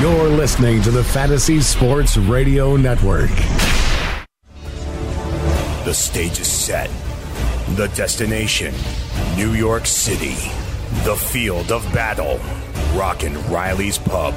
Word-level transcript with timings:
You're 0.00 0.28
listening 0.28 0.82
to 0.82 0.90
the 0.90 1.02
Fantasy 1.02 1.58
Sports 1.62 2.18
Radio 2.18 2.76
Network. 2.76 3.30
The 5.86 5.94
stage 5.94 6.38
is 6.38 6.52
set. 6.52 6.90
The 7.76 7.90
destination, 7.96 8.74
New 9.36 9.54
York 9.54 9.86
City. 9.86 10.34
The 11.04 11.16
field 11.16 11.72
of 11.72 11.82
battle, 11.94 12.38
Rockin' 12.92 13.42
Riley's 13.48 13.96
Pub. 13.96 14.34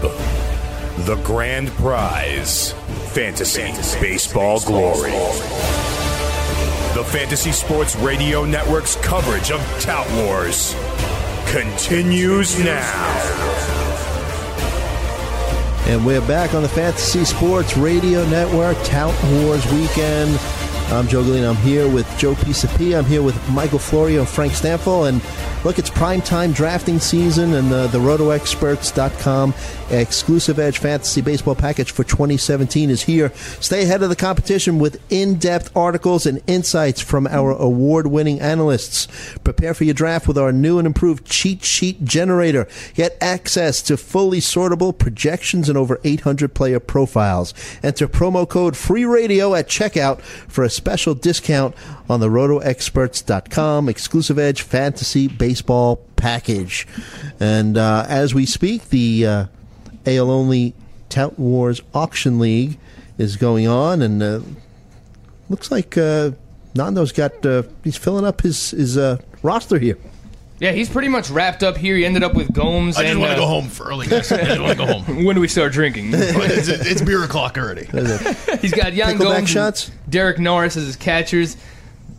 The 1.00 1.22
grand 1.26 1.68
prize, 1.72 2.72
Fantasy, 3.14 3.74
Baseball 4.00 4.62
Glory. 4.62 5.12
The 6.96 7.04
Fantasy 7.06 7.52
Sports 7.52 7.98
Radio 7.98 8.46
Network's 8.46 8.96
coverage 8.96 9.52
of 9.52 9.60
Tout 9.82 10.10
Wars 10.24 10.74
continues 11.48 12.58
now. 12.64 13.79
And 15.90 16.06
we're 16.06 16.22
back 16.28 16.54
on 16.54 16.62
the 16.62 16.70
Fantasy 16.70 17.26
Sports 17.26 17.76
Radio 17.76 18.24
Network, 18.30 18.78
Tout 18.84 19.12
Wars 19.42 19.66
Weekend. 19.72 20.40
I'm 20.92 21.08
Joe 21.08 21.24
Galena. 21.24 21.50
I'm 21.50 21.56
here 21.56 21.90
with 21.90 22.08
Joe 22.16 22.36
Pisapia. 22.36 23.00
I'm 23.00 23.06
here 23.06 23.24
with 23.24 23.36
Michael 23.50 23.80
Florio 23.80 24.24
Frank 24.24 24.54
Stampfl. 24.54 25.10
And 25.10 25.20
look, 25.64 25.80
it's 25.80 25.90
prime 25.90 26.22
time 26.22 26.52
drafting 26.52 27.00
season, 27.00 27.54
and 27.54 27.72
the, 27.72 27.88
the 27.88 27.98
RotoExperts.com 27.98 29.54
exclusive 29.92 30.60
Edge 30.60 30.78
Fantasy 30.78 31.22
Baseball 31.22 31.56
package 31.56 31.92
for 31.92 32.04
2017 32.04 32.90
is 32.90 33.04
here. 33.04 33.32
Stay 33.60 33.84
ahead 33.84 34.04
of 34.04 34.10
the 34.10 34.16
competition 34.16 34.80
with 34.80 35.02
in 35.12 35.36
depth 35.36 35.76
articles 35.76 36.26
and 36.26 36.42
insights 36.48 37.02
from 37.02 37.28
our 37.28 37.52
award 37.52 38.08
winning 38.08 38.40
analysts. 38.40 39.08
Prepare 39.44 39.74
for 39.74 39.84
your 39.84 39.94
draft 39.94 40.28
with 40.28 40.38
our 40.38 40.52
new 40.52 40.78
and 40.78 40.86
improved 40.86 41.26
cheat 41.26 41.64
sheet 41.64 42.04
generator. 42.04 42.68
Get 42.94 43.18
access 43.22 43.82
to 43.84 43.98
fully 43.98 44.40
sortable 44.40 44.98
projections 44.98 45.70
and 45.70 45.78
over 45.78 46.00
800 46.04 46.54
player 46.54 46.80
profiles. 46.80 47.54
Enter 47.84 48.08
promo 48.08 48.48
code 48.48 48.78
FREE 48.78 49.06
RADIO 49.06 49.56
at 49.56 49.68
checkout 49.68 50.22
for 50.22 50.64
a 50.64 50.70
special 50.70 51.16
discount 51.16 51.76
on 52.10 52.20
the 52.20 52.28
rotoexperts.com 52.28 53.88
exclusive 53.88 54.40
edge 54.40 54.64
fantasy 54.64 55.28
baseball 55.28 55.98
package. 56.16 56.88
And 57.40 57.78
uh, 57.78 58.06
as 58.10 58.34
we 58.34 58.46
speak, 58.46 58.90
the 58.90 59.26
uh, 59.26 59.46
AL 60.06 60.32
only 60.32 60.74
Tout 61.10 61.38
Wars 61.38 61.82
Auction 61.94 62.40
League 62.40 62.78
is 63.18 63.36
going 63.36 63.68
on, 63.68 64.02
and 64.02 64.24
uh, 64.24 64.40
looks 65.50 65.72
like 65.72 65.98
uh, 65.98 66.32
Nando's 66.76 67.12
got 67.12 67.46
uh, 67.46 67.64
he's 67.84 67.98
filling 67.98 68.26
up 68.26 68.42
his 68.42 68.72
his 68.72 68.98
uh, 68.98 69.18
roster 69.44 69.78
here. 69.78 69.98
Yeah, 70.60 70.74
he's 70.74 70.90
pretty 70.90 71.08
much 71.08 71.30
wrapped 71.30 71.64
up 71.64 71.78
here. 71.78 71.96
He 71.96 72.06
ended 72.06 72.22
up 72.22 72.34
with 72.34 72.52
Gomes. 72.54 72.98
I 72.98 73.04
just 73.04 73.12
and, 73.12 73.20
want 73.22 73.32
to 73.32 73.38
uh, 73.38 73.40
go 73.40 73.46
home 73.46 73.70
for 73.70 73.86
early. 73.86 74.08
Guys. 74.08 74.30
I 74.30 74.44
just 74.44 74.60
want 74.60 74.78
to 74.78 74.86
go 74.86 74.94
home. 74.94 75.24
When 75.24 75.36
do 75.36 75.42
we 75.42 75.48
start 75.48 75.72
drinking? 75.72 76.10
it's, 76.14 76.68
it's 76.68 77.02
beer 77.02 77.24
o'clock 77.24 77.58
already. 77.58 77.86
He's 78.62 78.74
got 78.74 78.94
Yan 78.94 79.16
Pickleback 79.16 79.20
Gomes, 79.20 79.50
shots? 79.50 79.92
Derek 80.10 80.38
Norris 80.38 80.76
as 80.76 80.86
his 80.86 80.98
catchers. 80.98 81.56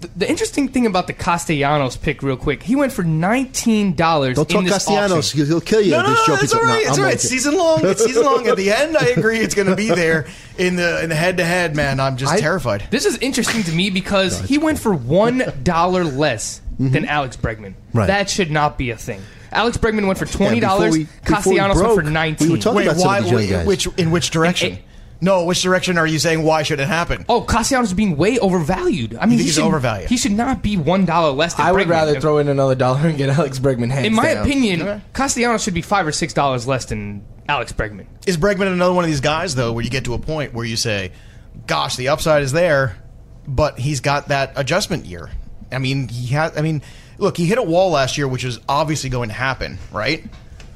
The, 0.01 0.09
the 0.17 0.31
interesting 0.31 0.69
thing 0.69 0.87
about 0.87 1.07
the 1.09 1.13
Castellanos 1.13 1.97
pick, 1.97 2.23
real 2.23 2.37
quick, 2.39 2.63
he 2.63 2.75
went 2.75 2.91
for 2.93 3.03
nineteen 3.03 3.95
dollars. 3.95 4.37
Don't 4.37 4.49
talk 4.49 4.59
in 4.61 4.65
this 4.65 4.73
Castellanos; 4.75 5.31
auction. 5.35 5.47
he'll 5.47 5.61
kill 5.61 5.83
you. 5.83 5.91
No, 5.91 6.03
no, 6.03 6.09
this 6.09 6.19
no, 6.19 6.27
Joe 6.27 6.33
it's 6.33 6.41
Pizza- 6.43 6.57
all 6.59 6.63
right. 6.65 6.85
No, 6.85 6.89
It's 6.91 6.99
all 6.99 7.05
right. 7.05 7.13
with. 7.15 7.21
Season 7.21 7.55
long. 7.55 7.81
It's 7.85 8.05
season 8.05 8.25
long. 8.25 8.47
At 8.49 8.57
the 8.57 8.73
end, 8.73 8.97
I 8.97 9.07
agree. 9.09 9.39
It's 9.41 9.55
going 9.55 9.69
to 9.69 9.77
be 9.77 9.89
there 9.91 10.27
in 10.57 10.77
the 10.77 11.03
in 11.03 11.11
the 11.11 11.15
head 11.15 11.37
to 11.37 11.45
head. 11.45 11.77
Man, 11.77 12.01
I'm 12.01 12.17
just 12.17 12.33
I- 12.33 12.41
terrified. 12.41 12.87
This 12.91 13.05
is 13.05 13.19
interesting 13.19 13.63
to 13.65 13.73
me 13.73 13.91
because 13.91 14.41
he 14.41 14.57
went 14.57 14.79
for 14.79 14.95
one 14.95 15.43
dollar 15.63 16.05
less 16.05 16.61
Mm-hmm. 16.81 16.93
than 16.95 17.05
Alex 17.05 17.37
Bregman. 17.37 17.75
Right. 17.93 18.07
That 18.07 18.31
should 18.31 18.51
not 18.51 18.79
be 18.79 18.89
a 18.91 18.97
thing. 18.97 19.21
Alex 19.53 19.77
Bregman 19.77 20.07
went 20.07 20.19
for 20.19 20.25
twenty 20.25 20.61
before 20.61 20.79
dollars. 20.79 20.93
we- 20.97 21.05
before 21.05 21.53
we 21.53 21.59
Castellanos 21.59 21.83
went 21.83 21.95
for 21.95 22.03
nineteen. 22.05 22.49
we 22.49 22.55
were 22.55 22.59
talking 22.59 22.77
Wait, 22.79 22.87
about 22.87 22.97
some 22.97 23.07
why? 23.07 23.19
of 23.19 23.25
these 23.25 23.33
young 23.33 23.49
guys. 23.51 23.67
Which 23.67 23.87
in 23.99 24.11
which 24.11 24.31
direction? 24.31 24.79
No, 25.23 25.45
which 25.45 25.61
direction 25.63 25.99
are 25.99 26.07
you 26.07 26.19
saying? 26.19 26.43
Why 26.43 26.63
should 26.63 26.81
it 26.81 26.89
happen? 26.89 27.27
Oh, 27.29 27.43
Castellanos 27.43 27.89
is 27.91 27.95
being 27.95 28.17
way 28.17 28.39
overvalued. 28.39 29.15
I 29.17 29.27
mean, 29.27 29.31
think 29.31 29.41
he 29.41 29.45
he's 29.45 29.55
should, 29.57 29.65
overvalued? 29.65 30.09
He 30.09 30.17
should 30.17 30.33
not 30.33 30.63
be 30.63 30.77
one 30.79 31.05
dollar 31.05 31.31
less 31.33 31.55
than 31.55 31.67
I 31.67 31.73
would 31.73 31.87
Bregman. 31.87 31.91
rather 31.91 32.21
throw 32.21 32.39
in 32.39 32.49
another 32.49 32.75
dollar 32.75 33.07
and 33.07 33.19
get 33.19 33.29
Alex 33.29 33.59
Bregman 33.59 33.91
hands 33.91 34.07
In 34.07 34.15
my 34.15 34.33
down. 34.35 34.47
opinion, 34.47 34.83
Okay. 34.83 35.01
Castellanos 35.13 35.63
should 35.63 35.75
be 35.75 35.83
five 35.83 36.07
or 36.07 36.13
six 36.13 36.33
dollars 36.33 36.67
less 36.67 36.87
than 36.87 37.23
Alex 37.49 37.73
Bregman. 37.73 38.07
Is 38.27 38.39
Bregman 38.39 38.73
another 38.73 38.95
one 38.95 39.05
of 39.05 39.11
these 39.11 39.21
guys 39.21 39.55
though, 39.55 39.73
where 39.73 39.85
you 39.85 39.91
get 39.91 40.05
to 40.05 40.15
a 40.15 40.19
point 40.19 40.55
where 40.55 40.65
you 40.65 40.77
say, 40.77 41.13
"Gosh, 41.67 41.97
the 41.97 42.09
upside 42.09 42.43
is 42.43 42.53
there," 42.53 42.97
but 43.47 43.79
he's 43.79 44.01
got 44.01 44.29
that 44.29 44.53
adjustment 44.57 45.05
year. 45.05 45.29
I 45.71 45.79
mean, 45.79 46.09
he 46.09 46.29
has. 46.35 46.57
I 46.57 46.63
mean, 46.63 46.81
look, 47.19 47.37
he 47.37 47.45
hit 47.45 47.59
a 47.59 47.63
wall 47.63 47.91
last 47.91 48.17
year, 48.17 48.27
which 48.27 48.45
is 48.45 48.59
obviously 48.69 49.11
going 49.11 49.29
to 49.29 49.35
happen, 49.35 49.79
right? 49.93 50.25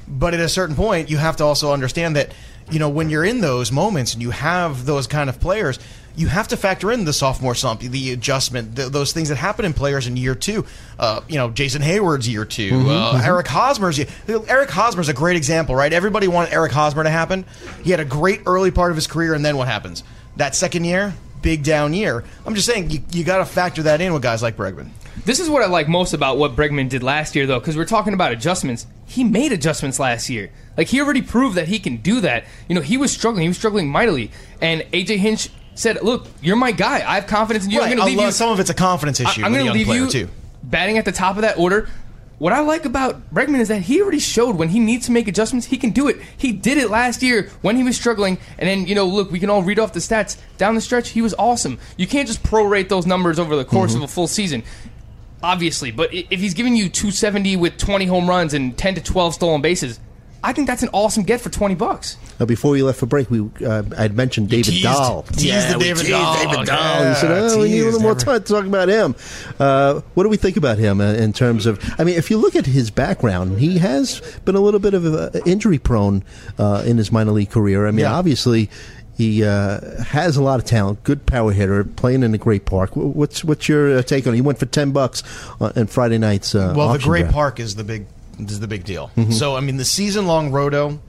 But 0.07 0.35
at 0.35 0.39
a 0.39 0.49
certain 0.49 0.75
point, 0.75 1.09
you 1.09 1.17
have 1.17 1.37
to 1.37 1.43
also 1.43 1.73
understand 1.73 2.15
that 2.15 2.31
you 2.71 2.79
know 2.79 2.89
when 2.89 3.09
you're 3.09 3.25
in 3.25 3.41
those 3.41 3.71
moments 3.71 4.13
and 4.13 4.21
you 4.21 4.31
have 4.31 4.85
those 4.85 5.07
kind 5.07 5.29
of 5.29 5.39
players. 5.39 5.79
You 6.17 6.27
have 6.27 6.47
to 6.47 6.55
factor 6.55 6.93
in 6.93 7.03
the 7.03 7.11
sophomore 7.11 7.55
slump, 7.55 7.81
the 7.81 8.13
adjustment, 8.13 8.77
th- 8.77 8.87
those 8.87 9.11
things 9.11 9.27
that 9.27 9.35
happen 9.35 9.65
in 9.65 9.73
players 9.73 10.07
in 10.07 10.15
year 10.15 10.33
two. 10.33 10.65
Uh, 10.97 11.19
you 11.27 11.35
know, 11.35 11.49
Jason 11.49 11.81
Heyward's 11.81 12.25
year 12.29 12.45
2 12.45 12.69
uh, 12.89 13.21
Eric 13.21 13.47
Hosmer's 13.47 13.97
year. 13.97 14.07
Eric 14.47 14.69
Hosmer's 14.69 15.09
a 15.09 15.13
great 15.13 15.35
example, 15.35 15.75
right? 15.75 15.91
Everybody 15.91 16.29
wanted 16.29 16.53
Eric 16.53 16.71
Hosmer 16.71 17.03
to 17.03 17.09
happen. 17.09 17.43
He 17.83 17.91
had 17.91 17.99
a 17.99 18.05
great 18.05 18.43
early 18.45 18.71
part 18.71 18.91
of 18.91 18.95
his 18.95 19.07
career, 19.07 19.33
and 19.33 19.43
then 19.43 19.57
what 19.57 19.67
happens? 19.67 20.05
That 20.37 20.55
second 20.55 20.85
year, 20.85 21.13
big 21.41 21.63
down 21.63 21.93
year. 21.93 22.23
I'm 22.45 22.55
just 22.55 22.65
saying, 22.65 22.91
you, 22.91 22.99
you 23.11 23.25
got 23.25 23.39
to 23.39 23.45
factor 23.45 23.83
that 23.83 23.99
in 23.99 24.13
with 24.13 24.21
guys 24.21 24.41
like 24.41 24.55
Bregman. 24.55 24.91
This 25.23 25.39
is 25.39 25.49
what 25.49 25.61
I 25.61 25.67
like 25.67 25.87
most 25.87 26.13
about 26.13 26.37
what 26.37 26.55
Bregman 26.55 26.89
did 26.89 27.01
last 27.01 27.35
year, 27.35 27.45
though, 27.47 27.59
because 27.59 27.77
we're 27.77 27.85
talking 27.85 28.13
about 28.13 28.31
adjustments. 28.31 28.85
He 29.05 29.23
made 29.23 29.51
adjustments 29.51 29.99
last 29.99 30.29
year. 30.29 30.51
Like 30.77 30.87
he 30.87 30.99
already 31.01 31.21
proved 31.21 31.55
that 31.55 31.67
he 31.67 31.79
can 31.79 31.97
do 31.97 32.21
that. 32.21 32.43
You 32.67 32.75
know, 32.75 32.81
he 32.81 32.97
was 32.97 33.11
struggling. 33.11 33.43
He 33.43 33.47
was 33.47 33.57
struggling 33.57 33.87
mightily, 33.89 34.31
and 34.61 34.81
AJ 34.93 35.17
Hinch 35.17 35.49
said, 35.73 36.03
"Look, 36.03 36.27
you're 36.41 36.57
my 36.57 36.71
guy. 36.71 36.97
I 36.97 37.15
have 37.15 37.27
confidence 37.27 37.65
in 37.65 37.71
you. 37.71 37.79
Right, 37.79 37.91
I'm 37.91 37.97
going 37.97 37.99
to 37.99 38.05
leave 38.05 38.17
lot- 38.17 38.25
you." 38.25 38.31
some 38.33 38.49
of 38.51 38.59
it's 38.59 38.69
a 38.69 38.73
confidence 38.73 39.19
issue 39.19 39.43
I'm 39.43 39.53
gonna 39.53 39.71
leave 39.71 39.87
you 39.87 40.09
too. 40.09 40.27
batting 40.63 40.97
at 40.97 41.05
the 41.05 41.11
top 41.13 41.37
of 41.37 41.43
that 41.43 41.57
order. 41.57 41.87
What 42.37 42.51
I 42.51 42.59
like 42.59 42.83
about 42.83 43.33
Bregman 43.33 43.61
is 43.61 43.69
that 43.69 43.83
he 43.83 44.01
already 44.01 44.19
showed 44.19 44.57
when 44.57 44.67
he 44.67 44.79
needs 44.81 45.05
to 45.05 45.13
make 45.13 45.29
adjustments, 45.29 45.67
he 45.67 45.77
can 45.77 45.91
do 45.91 46.09
it. 46.09 46.17
He 46.35 46.51
did 46.51 46.77
it 46.77 46.89
last 46.89 47.23
year 47.23 47.49
when 47.61 47.77
he 47.77 47.83
was 47.83 47.95
struggling, 47.95 48.37
and 48.59 48.67
then 48.67 48.85
you 48.87 48.93
know, 48.93 49.05
look, 49.05 49.31
we 49.31 49.39
can 49.39 49.49
all 49.49 49.63
read 49.63 49.79
off 49.79 49.93
the 49.93 50.01
stats 50.01 50.35
down 50.57 50.75
the 50.75 50.81
stretch. 50.81 51.09
He 51.09 51.21
was 51.21 51.33
awesome. 51.39 51.79
You 51.95 52.05
can't 52.07 52.27
just 52.27 52.43
prorate 52.43 52.89
those 52.89 53.05
numbers 53.05 53.39
over 53.39 53.55
the 53.55 53.63
course 53.63 53.93
Mm-hmm. 53.93 54.03
of 54.03 54.09
a 54.09 54.13
full 54.13 54.27
season, 54.27 54.63
obviously. 55.45 55.91
But 55.91 56.13
if 56.13 56.39
he's 56.39 56.53
giving 56.53 56.75
you 56.75 56.89
270 56.89 57.55
with 57.57 57.77
20 57.77 58.05
home 58.05 58.27
runs 58.29 58.53
and 58.53 58.77
10 58.77 58.95
to 58.95 59.01
12 59.03 59.33
stolen 59.35 59.61
bases, 59.61 59.99
I 60.43 60.53
think 60.53 60.67
that's 60.67 60.83
an 60.83 60.89
awesome 60.93 61.23
get 61.23 61.41
for 61.41 61.49
20 61.49 61.73
bucks. 61.73 62.17
Now, 62.39 62.45
before 62.45 62.71
we 62.71 62.83
left 62.83 62.99
for 62.99 63.07
break, 63.07 63.31
we 63.31 63.39
uh, 63.65 63.81
I 63.97 64.01
had 64.03 64.15
mentioned 64.15 64.49
David 64.49 64.65
teased- 64.65 64.83
Dahl. 64.83 65.23
teased 65.23 65.73
the 65.73 65.79
David 65.79 65.97
teased 66.01 66.09
Dahl. 66.11 66.35
David 66.51 66.65
Dahl. 66.67 66.77
Yeah, 67.01 67.09
he 67.13 67.19
said, 67.19 67.31
"Oh, 67.31 67.61
we 67.61 67.69
need 67.69 67.81
a 67.81 67.85
little 67.85 68.01
more 68.01 68.13
time 68.13 68.43
to 68.43 68.53
talk 68.53 68.65
about 68.65 68.87
him." 68.89 69.15
Uh, 69.59 70.01
what 70.13 70.23
do 70.23 70.29
we 70.29 70.37
think 70.37 70.55
about 70.57 70.77
him 70.77 70.99
uh, 71.01 71.13
in 71.13 71.33
terms 71.33 71.65
of? 71.65 71.79
I 71.97 72.03
mean, 72.03 72.15
if 72.15 72.29
you 72.29 72.37
look 72.37 72.55
at 72.55 72.65
his 72.67 72.91
background, 72.91 73.59
he 73.59 73.77
has 73.79 74.19
been 74.45 74.55
a 74.55 74.59
little 74.59 74.79
bit 74.81 74.93
of 74.93 75.05
uh, 75.05 75.29
injury 75.47 75.79
prone 75.79 76.23
uh, 76.59 76.83
in 76.85 76.97
his 76.97 77.11
minor 77.11 77.31
league 77.31 77.49
career. 77.51 77.87
I 77.87 77.91
mean, 77.91 78.01
Yeah. 78.01 78.13
obviously. 78.13 78.69
He 79.17 79.43
uh, 79.45 80.03
has 80.03 80.35
a 80.35 80.43
lot 80.43 80.59
of 80.59 80.65
talent, 80.65 81.03
good 81.03 81.25
power 81.25 81.53
hitter, 81.53 81.83
playing 81.85 82.23
in 82.23 82.33
a 82.33 82.37
great 82.37 82.65
park. 82.65 82.95
What's 82.95 83.43
what's 83.43 83.69
your 83.69 83.99
uh, 83.99 84.01
take 84.01 84.27
on 84.27 84.33
it? 84.33 84.37
He 84.37 84.41
went 84.41 84.59
for 84.59 84.65
ten 84.65 84.91
bucks 84.91 85.23
on, 85.61 85.87
Friday 85.87 86.17
night's. 86.17 86.53
Uh, 86.53 86.73
well, 86.75 86.91
the 86.91 86.99
Great 86.99 87.21
draft. 87.21 87.33
Park 87.33 87.59
is 87.59 87.75
the 87.75 87.83
big 87.85 88.07
is 88.39 88.59
the 88.59 88.67
big 88.67 88.83
deal. 88.83 89.11
So 89.31 89.55
I 89.55 89.61
mean, 89.61 89.77
the 89.77 89.85
season 89.85 90.27
long 90.27 90.51
roto. 90.51 90.99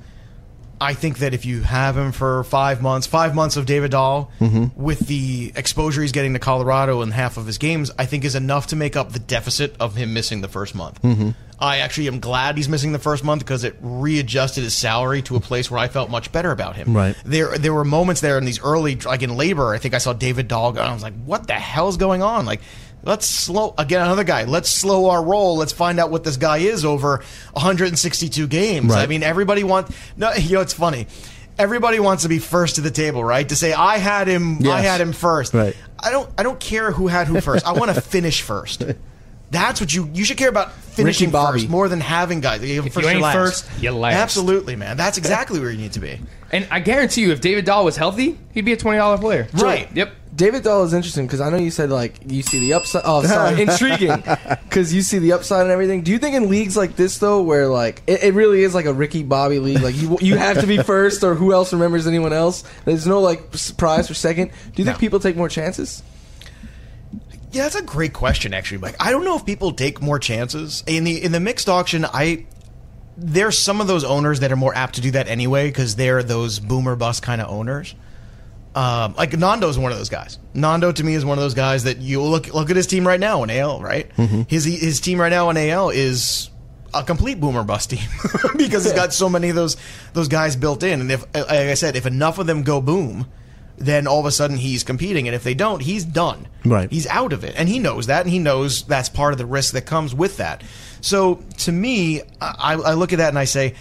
I 0.79 0.93
think 0.93 1.21
that 1.21 1.33
if 1.33 1.47
you 1.47 1.63
have 1.63 1.97
him 1.97 2.13
for 2.13 2.45
five 2.45 2.83
months, 2.83 3.07
five 3.07 3.35
months 3.35 3.57
of 3.57 3.65
David 3.65 3.93
Dahl, 3.93 4.31
with 4.77 4.99
the 5.01 5.51
exposure 5.57 6.03
he's 6.03 6.13
getting 6.13 6.35
to 6.35 6.39
Colorado 6.39 7.01
and 7.01 7.15
half 7.15 7.39
of 7.39 7.47
his 7.47 7.57
games, 7.57 7.91
I 7.99 8.05
think 8.05 8.27
is 8.27 8.35
enough 8.35 8.67
to 8.67 8.77
make 8.77 8.95
up 8.95 9.13
the 9.13 9.19
deficit 9.19 9.75
of 9.81 9.97
him 9.97 10.13
missing 10.13 10.43
the 10.43 10.49
first 10.49 10.75
month. 10.75 11.01
I 11.59 11.79
actually 11.79 12.09
am 12.09 12.21
glad 12.21 12.57
he's 12.57 12.69
missing 12.69 12.93
the 12.93 12.99
first 12.99 13.25
month 13.25 13.41
because 13.41 13.65
it 13.65 13.77
readjusted 13.81 14.63
his 14.63 14.75
salary 14.75 15.23
to 15.23 15.37
a 15.37 15.41
place 15.41 15.71
where 15.71 15.79
I 15.79 15.89
felt 15.89 16.11
much 16.11 16.31
better 16.31 16.51
about 16.51 16.77
him. 16.77 16.95
Right. 16.95 17.17
There, 17.25 17.57
there 17.57 17.73
were 17.73 17.85
moments 17.85 18.21
there 18.21 18.37
in 18.37 18.45
these 18.45 18.61
early, 18.63 18.97
like 18.97 19.23
in 19.23 19.37
labor. 19.37 19.73
I 19.75 19.79
think 19.79 19.95
I 19.95 19.99
saw 19.99 20.13
David 20.13 20.49
Dahl, 20.49 20.71
and 20.71 20.79
I 20.81 20.93
was 20.93 21.03
like, 21.03 21.15
"What 21.25 21.47
the 21.47 21.55
hell's 21.55 21.97
going 21.97 22.23
on?" 22.23 22.45
Like, 22.45 22.61
let's 23.05 23.27
slow 23.27 23.75
again. 23.79 24.03
Another 24.03 24.25
guy. 24.25 24.45
Let's 24.45 24.71
slow 24.71 25.09
our 25.09 25.25
roll. 25.25 25.57
Let's 25.57 25.73
find 25.73 25.99
out 25.99 26.11
what 26.11 26.25
this 26.25 26.37
guy 26.37 26.59
is 26.59 26.85
over 26.85 27.23
162 27.55 28.47
games. 28.49 28.91
Right. 28.91 29.03
I 29.03 29.07
mean, 29.07 29.23
everybody 29.23 29.65
wants. 29.65 29.97
No, 30.17 30.33
you 30.39 30.57
know, 30.57 30.61
it's 30.61 30.75
funny. 30.75 31.07
Everybody 31.59 32.01
wants 32.01 32.25
to 32.25 32.29
be 32.29 32.39
first 32.39 32.75
to 32.75 32.83
the 32.83 32.91
table, 32.91 33.25
right? 33.25 33.49
To 33.49 33.57
say 33.57 33.73
I 33.73 33.97
had 33.97 34.29
him, 34.29 34.67
I 34.69 34.83
had 34.83 35.01
him 35.01 35.15
first. 35.15 35.55
Right. 35.55 35.75
I 35.99 36.11
don't. 36.11 36.29
I 36.37 36.43
don't 36.43 36.61
care 36.61 36.93
who 36.93 37.07
had 37.07 37.29
who 37.29 37.41
first. 37.41 37.67
I 37.67 37.73
want 37.73 37.95
to 37.95 38.01
finish 38.03 38.43
first. 38.43 38.85
That's 39.51 39.81
what 39.81 39.95
you 39.95 40.11
you 40.13 40.25
should 40.25 40.37
care 40.37 40.49
about 40.49 40.73
finishing 40.73 41.29
Ricky 41.29 41.33
Bobby. 41.33 41.61
first 41.61 41.71
more 41.71 41.89
than 41.89 42.01
having 42.01 42.41
guys. 42.41 42.63
You 42.63 42.77
have 42.77 42.87
If 42.87 42.95
first 42.95 43.05
you 43.05 43.11
ain't 43.13 43.21
last. 43.21 43.35
first, 43.35 43.83
you 43.83 43.91
last. 43.93 44.17
Absolutely, 44.17 44.77
man. 44.77 44.97
That's 44.97 45.19
exactly 45.19 45.61
where 45.61 45.71
you 45.71 45.79
need 45.79 45.93
to 45.93 46.01
be. 46.01 46.21
And 46.53 46.65
I 46.71 46.79
guarantee 46.79 47.23
you, 47.23 47.33
if 47.33 47.41
David 47.41 47.65
Dahl 47.65 47.85
was 47.85 47.97
healthy, 47.97 48.39
he'd 48.53 48.65
be 48.65 48.73
a 48.73 48.77
twenty 48.77 48.99
dollar 48.99 49.19
player. 49.19 49.49
Right. 49.53 49.89
Yep. 49.97 50.13
David 50.37 50.63
Dahl 50.63 50.85
is 50.85 50.95
interesting 50.95 51.27
because 51.27 51.41
I 51.41 51.51
know 51.51 51.57
you 51.57 51.73
said 51.73 51.91
like 51.91 52.21
you 52.25 52.43
see 52.43 52.61
the 52.61 52.75
upside. 52.75 53.03
Oh, 53.05 53.25
sorry, 53.25 53.61
intriguing 53.63 54.23
because 54.63 54.95
you 54.95 55.03
see 55.03 55.19
the 55.19 55.33
upside 55.33 55.63
and 55.63 55.73
everything. 55.73 56.03
Do 56.03 56.13
you 56.13 56.19
think 56.19 56.37
in 56.37 56.49
leagues 56.49 56.77
like 56.77 56.95
this 56.95 57.19
though, 57.19 57.43
where 57.43 57.67
like 57.67 58.01
it, 58.07 58.23
it 58.23 58.35
really 58.35 58.63
is 58.63 58.77
like 58.77 58.85
a 58.87 58.93
Ricky 58.93 59.25
Bobby 59.25 59.59
league, 59.59 59.83
like 59.83 59.97
you 59.97 60.19
you 60.21 60.37
have 60.37 60.61
to 60.61 60.69
be 60.69 60.77
first 60.79 61.25
or 61.25 61.35
who 61.35 61.53
else 61.53 61.73
remembers 61.73 62.07
anyone 62.07 62.33
else? 62.33 62.63
There's 62.85 63.09
no 63.09 63.21
like 63.21 63.51
prize 63.77 64.07
for 64.07 64.15
second. 64.15 64.53
Do 64.73 64.83
you 64.83 64.85
think 64.85 65.01
people 65.01 65.19
take 65.19 65.37
more 65.37 65.49
chances? 65.49 66.01
Yeah, 67.53 67.63
that's 67.63 67.77
a 67.77 67.83
great 67.83 68.13
question, 68.13 68.53
actually, 68.53 68.79
Mike. 68.79 68.97
I 69.01 69.11
don't 69.11 69.25
know 69.25 69.37
if 69.37 69.47
people 69.47 69.73
take 69.73 70.03
more 70.03 70.19
chances 70.19 70.83
in 70.87 71.05
the 71.05 71.23
in 71.23 71.33
the 71.33 71.41
mixed 71.41 71.69
auction. 71.69 72.05
I 72.05 72.47
there's 73.17 73.59
some 73.59 73.81
of 73.81 73.87
those 73.87 74.05
owners 74.05 74.41
that 74.41 74.53
are 74.53 74.57
more 74.57 74.75
apt 74.75 74.97
to 74.97 75.01
do 75.01 75.13
that 75.13 75.29
anyway 75.29 75.69
because 75.69 75.97
they're 75.97 76.23
those 76.23 76.59
boomer 76.59 76.97
bust 76.97 77.23
kind 77.23 77.41
of 77.41 77.51
owners. 77.51 77.95
Um, 78.75 79.15
like 79.15 79.33
Nando's 79.33 79.79
one 79.79 79.91
of 79.91 79.97
those 79.97 80.11
guys. 80.11 80.39
Nando 80.53 80.93
to 80.93 81.03
me 81.03 81.15
is 81.15 81.25
one 81.25 81.39
of 81.39 81.43
those 81.43 81.55
guys 81.55 81.85
that 81.85 81.97
you 81.99 82.21
look 82.21 82.53
look 82.53 82.69
at 82.69 82.77
his 82.77 82.87
team 82.87 83.07
right 83.07 83.19
now 83.21 83.43
in 83.43 83.49
AL. 83.49 83.81
Right, 83.81 84.11
his 84.49 84.65
his 84.65 85.01
team 85.01 85.19
right 85.19 85.31
now 85.31 85.49
in 85.49 85.57
AL 85.57 85.91
is 85.91 86.51
a 86.93 87.03
complete 87.03 87.41
boomer 87.41 87.63
bust 87.63 87.91
team 87.91 88.07
because 88.57 88.85
he's 88.85 88.93
got 88.93 89.15
so 89.15 89.31
many 89.31 89.49
of 89.49 89.57
those 89.57 89.79
those 90.13 90.29
guys 90.29 90.57
built 90.57 90.83
in. 90.83 91.01
And 91.01 91.11
if 91.11 91.23
like 91.35 91.49
I 91.51 91.75
said, 91.75 91.97
if 91.97 92.05
enough 92.05 92.39
of 92.39 92.47
them 92.47 92.65
go 92.65 92.83
boom, 92.83 93.27
then 93.79 94.07
all 94.07 94.21
of 94.21 94.27
a 94.27 94.31
sudden 94.31 94.57
he's 94.57 94.83
competing. 94.83 95.29
And 95.29 95.35
if 95.35 95.45
they 95.45 95.55
don't, 95.55 95.81
he's 95.81 96.05
done. 96.05 96.49
Right. 96.65 96.91
He's 96.91 97.07
out 97.07 97.33
of 97.33 97.45
it, 97.45 97.55
and 97.57 97.69
he 97.69 97.79
knows 97.79 98.07
that, 98.07 98.23
and 98.23 98.31
he 98.31 98.39
knows 98.39 98.83
that's 98.83 99.09
part 99.09 99.33
of 99.33 99.39
the 99.39 99.47
risk 99.47 99.75
that 99.75 99.87
comes 99.87 100.15
with 100.15 100.39
that. 100.39 100.63
So 101.01 101.43
to 101.59 101.73
me, 101.73 102.23
I, 102.41 102.75
I 102.75 102.95
look 102.95 103.13
at 103.13 103.19
that 103.19 103.29
and 103.29 103.39
I 103.39 103.45
say, 103.45 103.75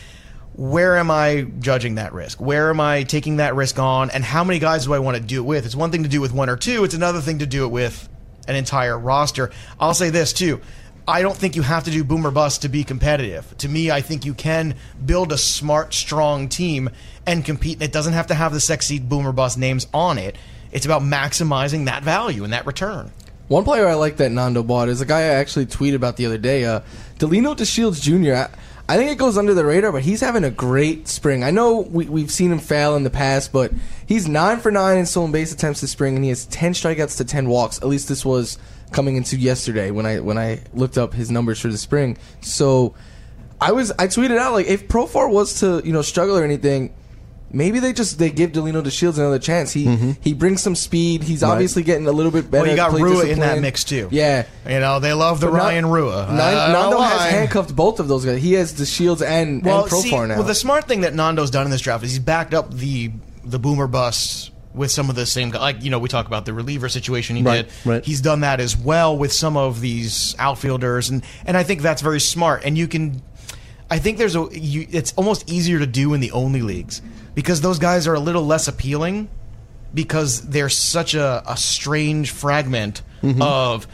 where 0.54 0.98
am 0.98 1.12
I 1.12 1.48
judging 1.60 1.96
that 1.96 2.14
risk? 2.14 2.40
Where 2.40 2.70
am 2.70 2.80
I 2.80 3.04
taking 3.04 3.38
that 3.38 3.56
risk 3.56 3.78
on? 3.80 4.10
And 4.10 4.24
how 4.24 4.44
many 4.44 4.60
guys 4.60 4.86
do 4.86 4.94
I 4.94 5.00
want 5.00 5.18
to 5.18 5.24
do 5.24 5.40
it 5.40 5.46
with? 5.46 5.66
It's 5.66 5.76
one 5.76 5.92
thing 5.92 6.04
to 6.04 6.10
do 6.10 6.22
with 6.22 6.34
one 6.34 6.50
or 6.50 6.56
two. 6.56 6.84
It's 6.84 6.94
another 6.94 7.20
thing 7.20 7.40
to 7.40 7.46
do 7.46 7.66
it 7.66 7.70
with 7.70 8.08
an 8.48 8.56
entire 8.56 8.98
roster. 8.98 9.52
I'll 9.80 9.94
say 9.94 10.12
this 10.12 10.32
too. 10.32 10.62
I 11.08 11.22
don't 11.22 11.38
think 11.38 11.56
you 11.56 11.62
have 11.62 11.84
to 11.84 11.92
do 11.92 12.04
boomer 12.04 12.32
bust 12.32 12.64
to 12.64 12.70
be 12.70 12.84
competitive. 12.84 13.56
To 13.60 13.70
me, 13.70 13.92
I 13.92 14.02
think 14.02 14.26
you 14.26 14.34
can 14.34 14.76
build 15.06 15.32
a 15.32 15.38
smart, 15.38 15.94
strong 15.94 16.50
team 16.50 16.90
and 17.28 17.46
compete. 17.46 17.82
It 17.82 17.92
doesn't 17.92 18.14
have 18.14 18.28
to 18.28 18.34
have 18.34 18.54
the 18.54 18.60
sexy 18.60 18.98
boomer 18.98 19.32
bust 19.32 19.58
names 19.58 19.86
on 19.94 20.18
it. 20.18 20.36
It's 20.72 20.86
about 20.86 21.04
maximizing 21.04 21.86
that 21.86 22.04
value 22.04 22.44
and 22.44 22.54
that 22.54 22.66
return. 22.66 23.12
One 23.48 23.64
player 23.64 23.88
I 23.88 23.94
like 23.94 24.18
that 24.18 24.32
Nando 24.32 24.64
bought 24.64 24.90
is 24.90 25.02
a 25.02 25.06
guy 25.06 25.20
I 25.20 25.36
actually 25.36 25.68
tweeted 25.68 25.96
about 25.96 26.18
the 26.18 26.26
other 26.26 26.40
day, 26.40 26.66
uh, 26.66 26.82
Delino 27.20 27.56
DeShields 27.56 28.02
Jr. 28.02 28.34
I, 28.34 28.50
I 28.90 28.98
think 28.98 29.12
it 29.12 29.20
goes 29.20 29.38
under 29.38 29.54
the 29.54 29.64
radar, 29.64 29.92
but 29.92 30.02
he's 30.02 30.22
having 30.22 30.44
a 30.44 30.50
great 30.50 31.08
spring. 31.08 31.44
I 31.44 31.52
know 31.52 31.82
we, 31.82 32.06
we've 32.06 32.32
seen 32.32 32.52
him 32.52 32.58
fail 32.58 32.96
in 32.96 33.04
the 33.04 33.12
past, 33.12 33.52
but 33.52 33.72
he's 34.08 34.28
nine 34.28 34.60
for 34.60 34.72
nine 34.72 34.98
in 34.98 35.06
stolen 35.06 35.32
base 35.32 35.52
attempts 35.52 35.82
this 35.82 35.92
spring, 35.92 36.16
and 36.16 36.24
he 36.24 36.30
has 36.30 36.48
ten 36.48 36.74
strikeouts 36.74 37.18
to 37.18 37.26
ten 37.26 37.48
walks. 37.48 37.78
At 37.78 37.88
least 37.88 38.10
this 38.10 38.26
was 38.26 38.58
coming 38.92 39.16
into 39.16 39.38
yesterday 39.38 39.92
when 39.92 40.06
I 40.06 40.20
when 40.20 40.38
I 40.38 40.62
looked 40.74 40.98
up 40.98 41.14
his 41.14 41.32
numbers 41.32 41.60
for 41.60 41.70
the 41.70 41.78
spring. 41.78 42.18
So 42.42 42.96
I 43.60 43.72
was 43.72 43.92
I 43.92 44.08
tweeted 44.08 44.38
out 44.38 44.54
like 44.54 44.68
if 44.68 44.88
Profar 44.88 45.30
was 45.30 45.60
to 45.62 45.82
you 45.86 45.94
know 45.94 46.02
struggle 46.02 46.38
or 46.38 46.44
anything. 46.44 46.94
Maybe 47.52 47.80
they 47.80 47.94
just 47.94 48.20
they 48.20 48.32
give 48.32 48.52
Delino 48.52 48.84
DeShields 48.84 49.18
another 49.18 49.40
chance. 49.40 49.72
He 49.72 49.86
mm-hmm. 49.86 50.12
he 50.20 50.34
brings 50.34 50.62
some 50.62 50.76
speed. 50.76 51.24
He's 51.24 51.42
obviously 51.42 51.84
getting 51.84 52.06
a 52.06 52.12
little 52.12 52.32
bit 52.32 52.52
better. 52.52 52.64
Well, 52.64 52.72
you 52.72 52.76
got 52.76 52.92
Rua 52.92 53.26
in 53.28 53.40
that 53.40 53.62
mix 53.62 53.86
too. 53.86 54.10
Yeah, 54.12 54.46
You 54.68 54.80
know, 54.80 55.00
they 55.00 55.14
love 55.14 55.40
the 55.40 55.48
But 55.48 55.54
Ryan 55.54 55.86
Rua. 55.86 56.26
Nan- 56.28 56.40
I 56.42 56.74
Nando 56.74 57.00
has 57.00 57.32
handcuffed 57.32 57.74
both 57.74 58.02
of 58.02 58.10
those 58.10 58.26
guys. 58.26 58.42
He 58.42 58.54
has 58.54 58.74
DeShields 58.74 59.26
and, 59.26 59.64
well, 59.64 59.84
and 59.84 59.92
Profar 59.92 60.02
see, 60.02 60.12
now. 60.12 60.36
Well, 60.36 60.44
the 60.44 60.56
smart 60.56 60.86
thing 60.86 61.02
that 61.02 61.14
Nando's 61.14 61.50
done 61.50 61.66
in 61.66 61.72
this 61.72 61.80
draft 61.80 62.04
is 62.04 62.12
he's 62.12 62.20
backed 62.20 62.54
up 62.54 62.74
the 62.74 63.12
the 63.46 63.60
boomer 63.60 63.88
busts 63.88 64.50
with 64.76 64.92
some 64.92 65.10
of 65.10 65.16
the 65.16 65.26
same 65.26 65.50
guy- 65.52 65.60
like 65.60 65.84
you 65.84 65.90
know 65.90 66.00
we 66.00 66.10
talk 66.10 66.28
about 66.28 66.46
the 66.46 66.54
reliever 66.54 66.90
situation 66.90 67.36
he 67.36 67.44
Right, 67.44 67.66
did. 67.68 67.74
right. 67.86 68.06
He's 68.06 68.22
done 68.22 68.42
that 68.42 68.60
as 68.60 68.76
well 68.78 69.18
with 69.18 69.32
some 69.32 69.58
of 69.58 69.82
these 69.82 70.36
outfielders, 70.38 71.10
and 71.10 71.24
and 71.46 71.56
I 71.58 71.64
think 71.64 71.82
that's 71.82 72.02
very 72.02 72.20
smart. 72.20 72.64
And 72.66 72.78
you 72.78 72.88
can, 72.88 73.22
I 73.90 74.00
think 74.00 74.18
there's 74.18 74.36
a 74.36 74.48
you, 74.52 74.86
it's 74.92 75.14
almost 75.14 75.50
easier 75.50 75.80
to 75.80 75.88
do 75.88 76.14
in 76.14 76.20
the 76.20 76.32
only 76.32 76.62
leagues 76.62 77.02
because 77.34 77.62
those 77.62 77.80
guys 77.80 78.08
are 78.08 78.14
a 78.14 78.20
little 78.20 78.46
less 78.46 78.68
appealing 78.68 79.30
because 79.94 80.42
they're 80.50 80.70
such 80.70 81.14
a, 81.16 81.42
a 81.48 81.56
strange 81.56 82.32
fragment 82.32 83.02
mm-hmm. 83.24 83.42
of 83.42 83.88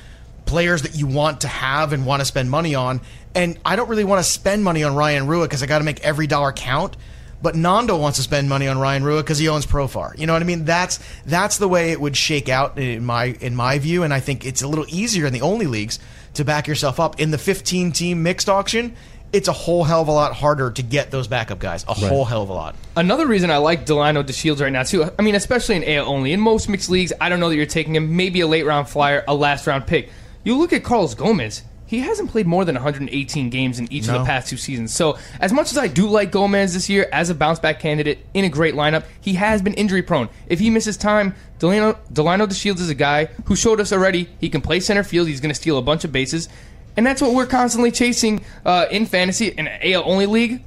players 0.46 0.82
that 0.82 0.96
you 0.96 1.06
want 1.08 1.42
to 1.42 1.48
have 1.48 1.94
and 1.94 2.06
want 2.06 2.20
to 2.22 2.26
spend 2.26 2.50
money 2.50 2.74
on. 2.76 3.00
And 3.36 3.58
I 3.64 3.76
don't 3.76 3.88
really 3.88 4.04
want 4.04 4.20
to 4.24 4.30
spend 4.30 4.64
money 4.64 4.84
on 4.84 4.96
Ryan 4.96 5.28
Rua 5.28 5.46
because 5.46 5.64
I 5.64 5.66
got 5.68 5.78
to 5.78 5.84
make 5.86 6.02
every 6.02 6.28
dollar 6.28 6.52
count. 6.52 6.98
But 7.42 7.56
Nando 7.56 7.98
wants 7.98 8.18
to 8.18 8.24
spend 8.24 8.50
money 8.50 8.68
on 8.68 8.78
Ryan 8.78 9.04
Rua 9.04 9.22
because 9.24 9.40
he 9.40 9.48
owns 9.48 9.66
Profar. 9.66 10.18
You 10.18 10.28
know 10.28 10.34
what 10.34 10.42
I 10.42 10.46
mean? 10.46 10.66
That's 10.66 11.00
that's 11.26 11.58
the 11.58 11.68
way 11.68 11.92
it 11.92 12.00
would 12.00 12.16
shake 12.16 12.50
out 12.50 12.78
in 12.78 13.04
my 13.06 13.36
in 13.42 13.56
my 13.56 13.80
view. 13.80 14.04
And 14.04 14.14
I 14.14 14.20
think 14.20 14.46
it's 14.46 14.62
a 14.62 14.68
little 14.68 14.86
easier 14.88 15.26
in 15.26 15.34
the 15.34 15.42
only 15.42 15.68
leagues 15.68 16.00
to 16.36 16.46
back 16.46 16.68
yourself 16.68 17.00
up 17.00 17.20
in 17.20 17.32
the 17.32 17.38
15 17.38 17.92
team 17.92 18.24
mixed 18.24 18.50
auction. 18.50 18.96
It's 19.34 19.48
a 19.48 19.54
whole 19.54 19.86
hell 19.86 20.02
of 20.02 20.10
a 20.10 20.12
lot 20.12 20.34
harder 20.34 20.72
to 20.72 20.84
get 20.84 21.10
those 21.10 21.28
backup 21.28 21.58
guys. 21.58 21.86
A 21.88 21.94
whole 21.94 22.26
hell 22.26 22.44
of 22.44 22.50
a 22.50 22.54
lot. 22.54 22.76
Another 22.98 23.26
reason 23.26 23.50
I 23.50 23.58
like 23.58 23.86
Delino 23.86 24.24
DeShields 24.24 24.60
right 24.60 24.72
now 24.74 24.84
too. 24.84 25.10
I 25.18 25.22
mean, 25.22 25.36
especially 25.36 25.78
in 25.78 25.86
AL 25.86 26.06
only. 26.06 26.34
In 26.34 26.42
most 26.42 26.68
mixed 26.68 26.90
leagues, 26.90 27.14
I 27.20 27.30
don't 27.30 27.40
know 27.40 27.48
that 27.48 27.56
you're 27.56 27.66
taking 27.66 27.96
him. 27.96 28.18
Maybe 28.18 28.42
a 28.42 28.48
late 28.48 28.66
round 28.66 28.90
flyer, 28.90 29.24
a 29.28 29.34
last 29.34 29.68
round 29.68 29.88
pick. 29.88 30.10
You 30.44 30.58
look 30.58 30.74
at 30.74 30.84
Carlos 30.84 31.16
Gomez. 31.16 31.64
He 31.92 32.00
hasn't 32.00 32.32
played 32.32 32.48
more 32.48 32.64
than 32.64 32.76
118 32.76 33.50
games 33.50 33.78
in 33.78 33.92
each 33.92 34.08
of 34.08 34.14
the 34.14 34.24
past 34.24 34.48
two 34.48 34.56
seasons. 34.56 34.94
So, 34.94 35.18
as 35.42 35.52
much 35.52 35.72
as 35.72 35.78
I 35.78 35.88
do 35.88 36.08
like 36.08 36.32
Gomez 36.32 36.74
this 36.74 36.88
year 36.88 37.10
as 37.12 37.30
a 37.30 37.36
bounce 37.36 37.60
back 37.60 37.82
candidate 37.82 38.26
in 38.34 38.46
a 38.46 38.50
great 38.50 38.76
lineup, 38.76 39.04
he 39.20 39.34
has 39.34 39.62
been 39.62 39.74
injury 39.74 40.02
prone. 40.02 40.30
If 40.48 40.60
he 40.62 40.70
misses 40.70 40.96
time, 40.96 41.36
Delino, 41.60 41.98
Delino 42.14 42.48
DeShields 42.48 42.80
is 42.80 42.90
a 42.90 42.96
guy 42.96 43.26
who 43.44 43.58
showed 43.58 43.82
us 43.82 43.92
already 43.92 44.30
he 44.40 44.48
can 44.48 44.62
play 44.62 44.80
center 44.80 45.04
field. 45.04 45.28
He's 45.28 45.42
going 45.42 45.54
to 45.54 45.56
steal 45.56 45.78
a 45.78 45.82
bunch 45.82 46.06
of 46.06 46.14
bases. 46.14 46.48
And 46.96 47.06
that's 47.06 47.22
what 47.22 47.34
we're 47.34 47.46
constantly 47.46 47.92
chasing 47.92 48.46
uh, 48.66 48.86
in 48.90 49.06
fantasy 49.06 49.50
in 49.50 49.68
an 49.68 49.82
AL 49.84 50.04
only 50.06 50.28
league. 50.28 50.64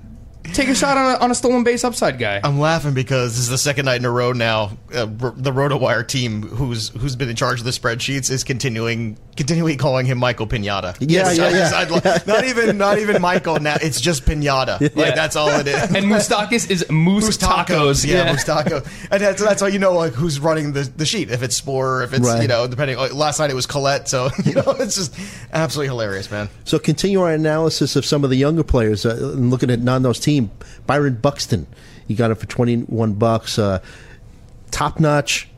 Take 0.52 0.68
a 0.68 0.74
shot 0.74 0.98
on 0.98 1.14
a, 1.14 1.18
on 1.24 1.30
a 1.30 1.34
stolen 1.34 1.64
base 1.64 1.84
upside 1.84 2.18
guy. 2.18 2.40
I'm 2.44 2.60
laughing 2.60 2.92
because 2.92 3.32
this 3.32 3.44
is 3.44 3.48
the 3.48 3.58
second 3.58 3.86
night 3.86 3.96
in 3.96 4.04
a 4.04 4.10
row 4.10 4.32
now. 4.32 4.76
Uh, 4.92 5.06
the 5.06 5.50
RotoWire 5.50 6.06
team, 6.06 6.42
who's 6.42 6.90
who's 6.90 7.16
been 7.16 7.30
in 7.30 7.36
charge 7.36 7.60
of 7.60 7.64
the 7.64 7.70
spreadsheets, 7.70 8.30
is 8.30 8.44
continuing 8.44 9.16
continually 9.36 9.76
calling 9.76 10.06
him 10.06 10.18
Michael 10.18 10.46
Pinata. 10.46 10.96
Yeah, 11.00 11.06
Yes, 11.32 11.38
yeah, 11.38 11.44
I 11.44 11.48
yeah. 11.50 11.58
just- 11.58 11.74
I'd 11.74 11.90
lo- 11.90 12.34
Not 12.34 12.44
even 12.44 12.78
not 12.78 12.98
even 12.98 13.20
Michael 13.22 13.58
now. 13.60 13.76
It's 13.80 14.00
just 14.00 14.24
Pinata. 14.24 14.80
Like 14.96 15.14
that's 15.14 15.36
all 15.36 15.48
it 15.48 15.66
is. 15.66 15.74
and 15.94 16.06
Moustakas 16.06 16.70
is 16.70 16.88
Moose, 16.90 17.24
Moose 17.24 17.38
Tacos. 17.38 18.06
yeah, 18.06 18.30
Moose 18.32 18.44
Taco, 18.44 18.82
and 19.10 19.22
that's 19.22 19.42
that's 19.42 19.60
how 19.60 19.66
you 19.66 19.78
know 19.78 19.92
like 19.94 20.12
who's 20.12 20.38
running 20.40 20.72
the, 20.72 20.82
the 20.96 21.06
sheet. 21.06 21.30
If 21.30 21.42
it's 21.42 21.56
Spore, 21.56 22.02
if 22.02 22.12
it's 22.12 22.26
Right. 22.26 22.42
you 22.42 22.48
know 22.48 22.66
depending. 22.66 22.96
Like, 22.96 23.14
last 23.14 23.38
night 23.38 23.50
it 23.50 23.54
was 23.54 23.66
Colette, 23.66 24.08
so 24.08 24.30
you 24.44 24.54
know 24.54 24.64
it's 24.78 24.96
just 24.96 25.14
absolutely 25.52 25.88
hilarious, 25.88 26.30
man. 26.30 26.48
So 26.64 26.78
continue 26.78 27.20
our 27.20 27.32
analysis 27.32 27.96
of 27.96 28.04
some 28.04 28.24
of 28.24 28.30
the 28.30 28.36
younger 28.36 28.62
players. 28.64 29.04
Uh, 29.04 29.32
and 29.34 29.50
looking 29.50 29.70
at 29.70 29.80
Nando's 29.80 30.20
team, 30.20 30.50
Byron 30.86 31.14
Buxton, 31.16 31.66
you 32.06 32.16
got 32.16 32.30
him 32.30 32.36
for 32.36 32.46
twenty 32.46 32.76
one 32.82 33.14
bucks. 33.14 33.58
Uh, 33.58 33.80
top 34.70 35.00
notch. 35.00 35.48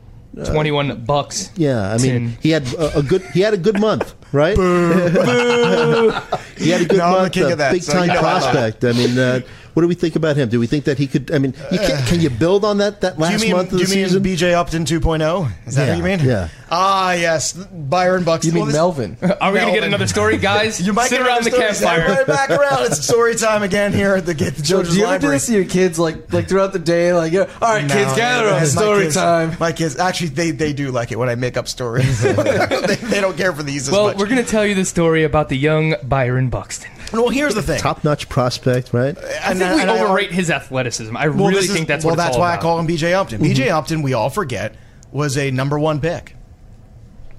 21 0.45 1.05
bucks. 1.05 1.51
Yeah, 1.55 1.91
I 1.93 1.97
mean, 1.97 2.11
Tin. 2.11 2.37
he 2.41 2.49
had 2.51 2.71
a, 2.73 2.99
a 2.99 3.03
good 3.03 3.21
he 3.33 3.41
had 3.41 3.53
a 3.53 3.57
good 3.57 3.79
month, 3.79 4.13
right? 4.31 4.57
he 6.57 6.69
had 6.69 6.81
a 6.81 6.85
good 6.85 6.97
No, 6.97 7.11
month, 7.11 7.35
a 7.37 7.55
that, 7.55 7.71
big 7.73 7.83
so 7.83 7.93
time 7.93 8.07
you 8.07 8.13
know 8.13 8.19
I 8.19 8.23
love 8.23 8.43
it. 8.43 8.51
prospect. 8.51 8.83
I 8.85 8.91
mean, 8.93 9.17
uh, 9.17 9.39
what 9.73 9.81
do 9.83 9.87
we 9.87 9.93
think 9.95 10.15
about 10.15 10.35
him? 10.37 10.49
Do 10.49 10.59
we 10.59 10.65
think 10.65 10.85
that 10.85 10.97
he 10.97 11.05
could? 11.05 11.31
I 11.31 11.37
mean, 11.37 11.53
you 11.71 11.77
can, 11.77 12.03
can 12.07 12.19
you 12.19 12.31
build 12.31 12.65
on 12.65 12.79
that 12.79 13.01
that 13.01 13.15
Do 13.17 13.23
you 13.23 13.29
last 13.29 13.41
mean, 13.43 13.51
month 13.51 13.69
do 13.69 13.75
of 13.75 13.81
you 13.81 13.87
the 13.87 13.95
mean 13.95 14.05
season? 14.05 14.23
BJ 14.23 14.53
Upton 14.53 14.85
2.0? 14.85 15.51
Is 15.67 15.75
that 15.75 15.83
Yeah, 15.85 15.89
what 15.89 15.97
you 15.97 16.03
mean? 16.03 16.19
yeah. 16.27 16.49
Ah, 16.69 17.13
yes, 17.13 17.53
Byron 17.53 18.23
Buxton. 18.23 18.49
you 18.49 18.53
mean 18.55 18.61
Well, 18.73 18.91
this- 18.91 19.15
Melvin? 19.15 19.17
Are 19.41 19.51
we 19.53 19.59
going 19.59 19.71
to 19.73 19.79
get 19.79 19.87
another 19.87 20.07
story, 20.07 20.37
guys? 20.37 20.81
You 20.87 20.93
might 20.93 21.09
Sit 21.09 21.19
get 21.19 21.27
around 21.27 21.43
the 21.43 21.55
another 21.55 21.73
story. 21.75 21.95
campfire. 21.97 22.15
Right 22.15 22.27
back 22.27 22.49
around. 22.49 22.85
It's 22.87 23.03
story 23.05 23.35
time 23.35 23.61
again 23.63 23.93
here 23.93 24.15
at 24.15 24.25
the 24.25 24.33
Get 24.33 24.55
the 24.55 24.63
Joe, 24.63 24.77
Children's 24.83 24.95
do 24.95 24.99
you 25.01 25.05
ever 25.05 25.13
do 25.19 25.27
Library. 25.27 25.35
this 25.35 25.45
to 25.45 25.53
your 25.53 25.65
kids 25.65 25.99
like 25.99 26.33
like 26.33 26.49
throughout 26.49 26.73
the 26.73 26.79
day? 26.79 27.13
Like, 27.13 27.33
all 27.35 27.45
right, 27.61 27.85
No, 27.85 27.93
kids, 27.93 28.15
gather 28.15 28.47
yeah, 28.47 28.53
up, 28.55 28.59
my 28.61 28.65
story 28.65 29.03
kids- 29.03 29.15
time. 29.15 29.55
My 29.59 29.71
kids 29.71 29.97
actually 29.99 30.29
they, 30.29 30.49
they 30.51 30.73
do 30.73 30.89
like 30.91 31.11
it 31.11 31.19
when 31.19 31.29
I 31.29 31.35
make 31.35 31.55
up 31.55 31.67
stories. 31.67 32.19
they, 32.21 32.33
they 32.33 33.21
don't 33.21 33.37
care 33.37 33.53
for 33.53 33.61
these 33.63 33.87
as 33.87 33.91
Well, 33.93 34.16
much. 34.17 34.29
we're 34.29 34.33
going 34.33 34.43
to 34.45 34.49
tell 34.51 34.65
you 34.65 34.75
the 34.75 34.85
story 34.85 35.23
about 35.23 35.49
the 35.49 35.57
young 35.57 35.95
Byron 36.03 36.49
Buxton. 36.49 36.91
well, 37.13 37.29
here's 37.29 37.55
the 37.55 37.61
thing. 37.61 37.79
Top 37.79 38.03
notch 38.03 38.27
prospect, 38.29 38.93
right? 38.93 39.17
I 39.17 39.53
think 39.53 39.75
we 39.75 39.89
overrate 39.89 40.31
his 40.31 40.49
athleticism. 40.51 41.15
I 41.15 41.27
Well, 41.29 41.47
really 41.49 41.59
is- 41.65 41.71
think 41.73 41.87
that's 41.87 42.03
well. 42.03 42.15
what 42.15 42.19
it's 42.19 42.25
that's 42.27 42.35
all 42.35 42.41
why 42.41 42.53
about. 42.53 42.59
I 42.59 42.61
call 42.61 42.79
him 42.79 42.87
BJ 42.87 43.13
Upton. 43.13 43.41
Mm-hmm. 43.41 43.51
BJ 43.53 43.69
Upton, 43.71 44.01
we 44.01 44.13
all 44.13 44.29
forget, 44.29 44.75
was 45.11 45.37
a 45.37 45.51
number 45.51 45.79
one 45.79 46.01
pick. 46.01 46.35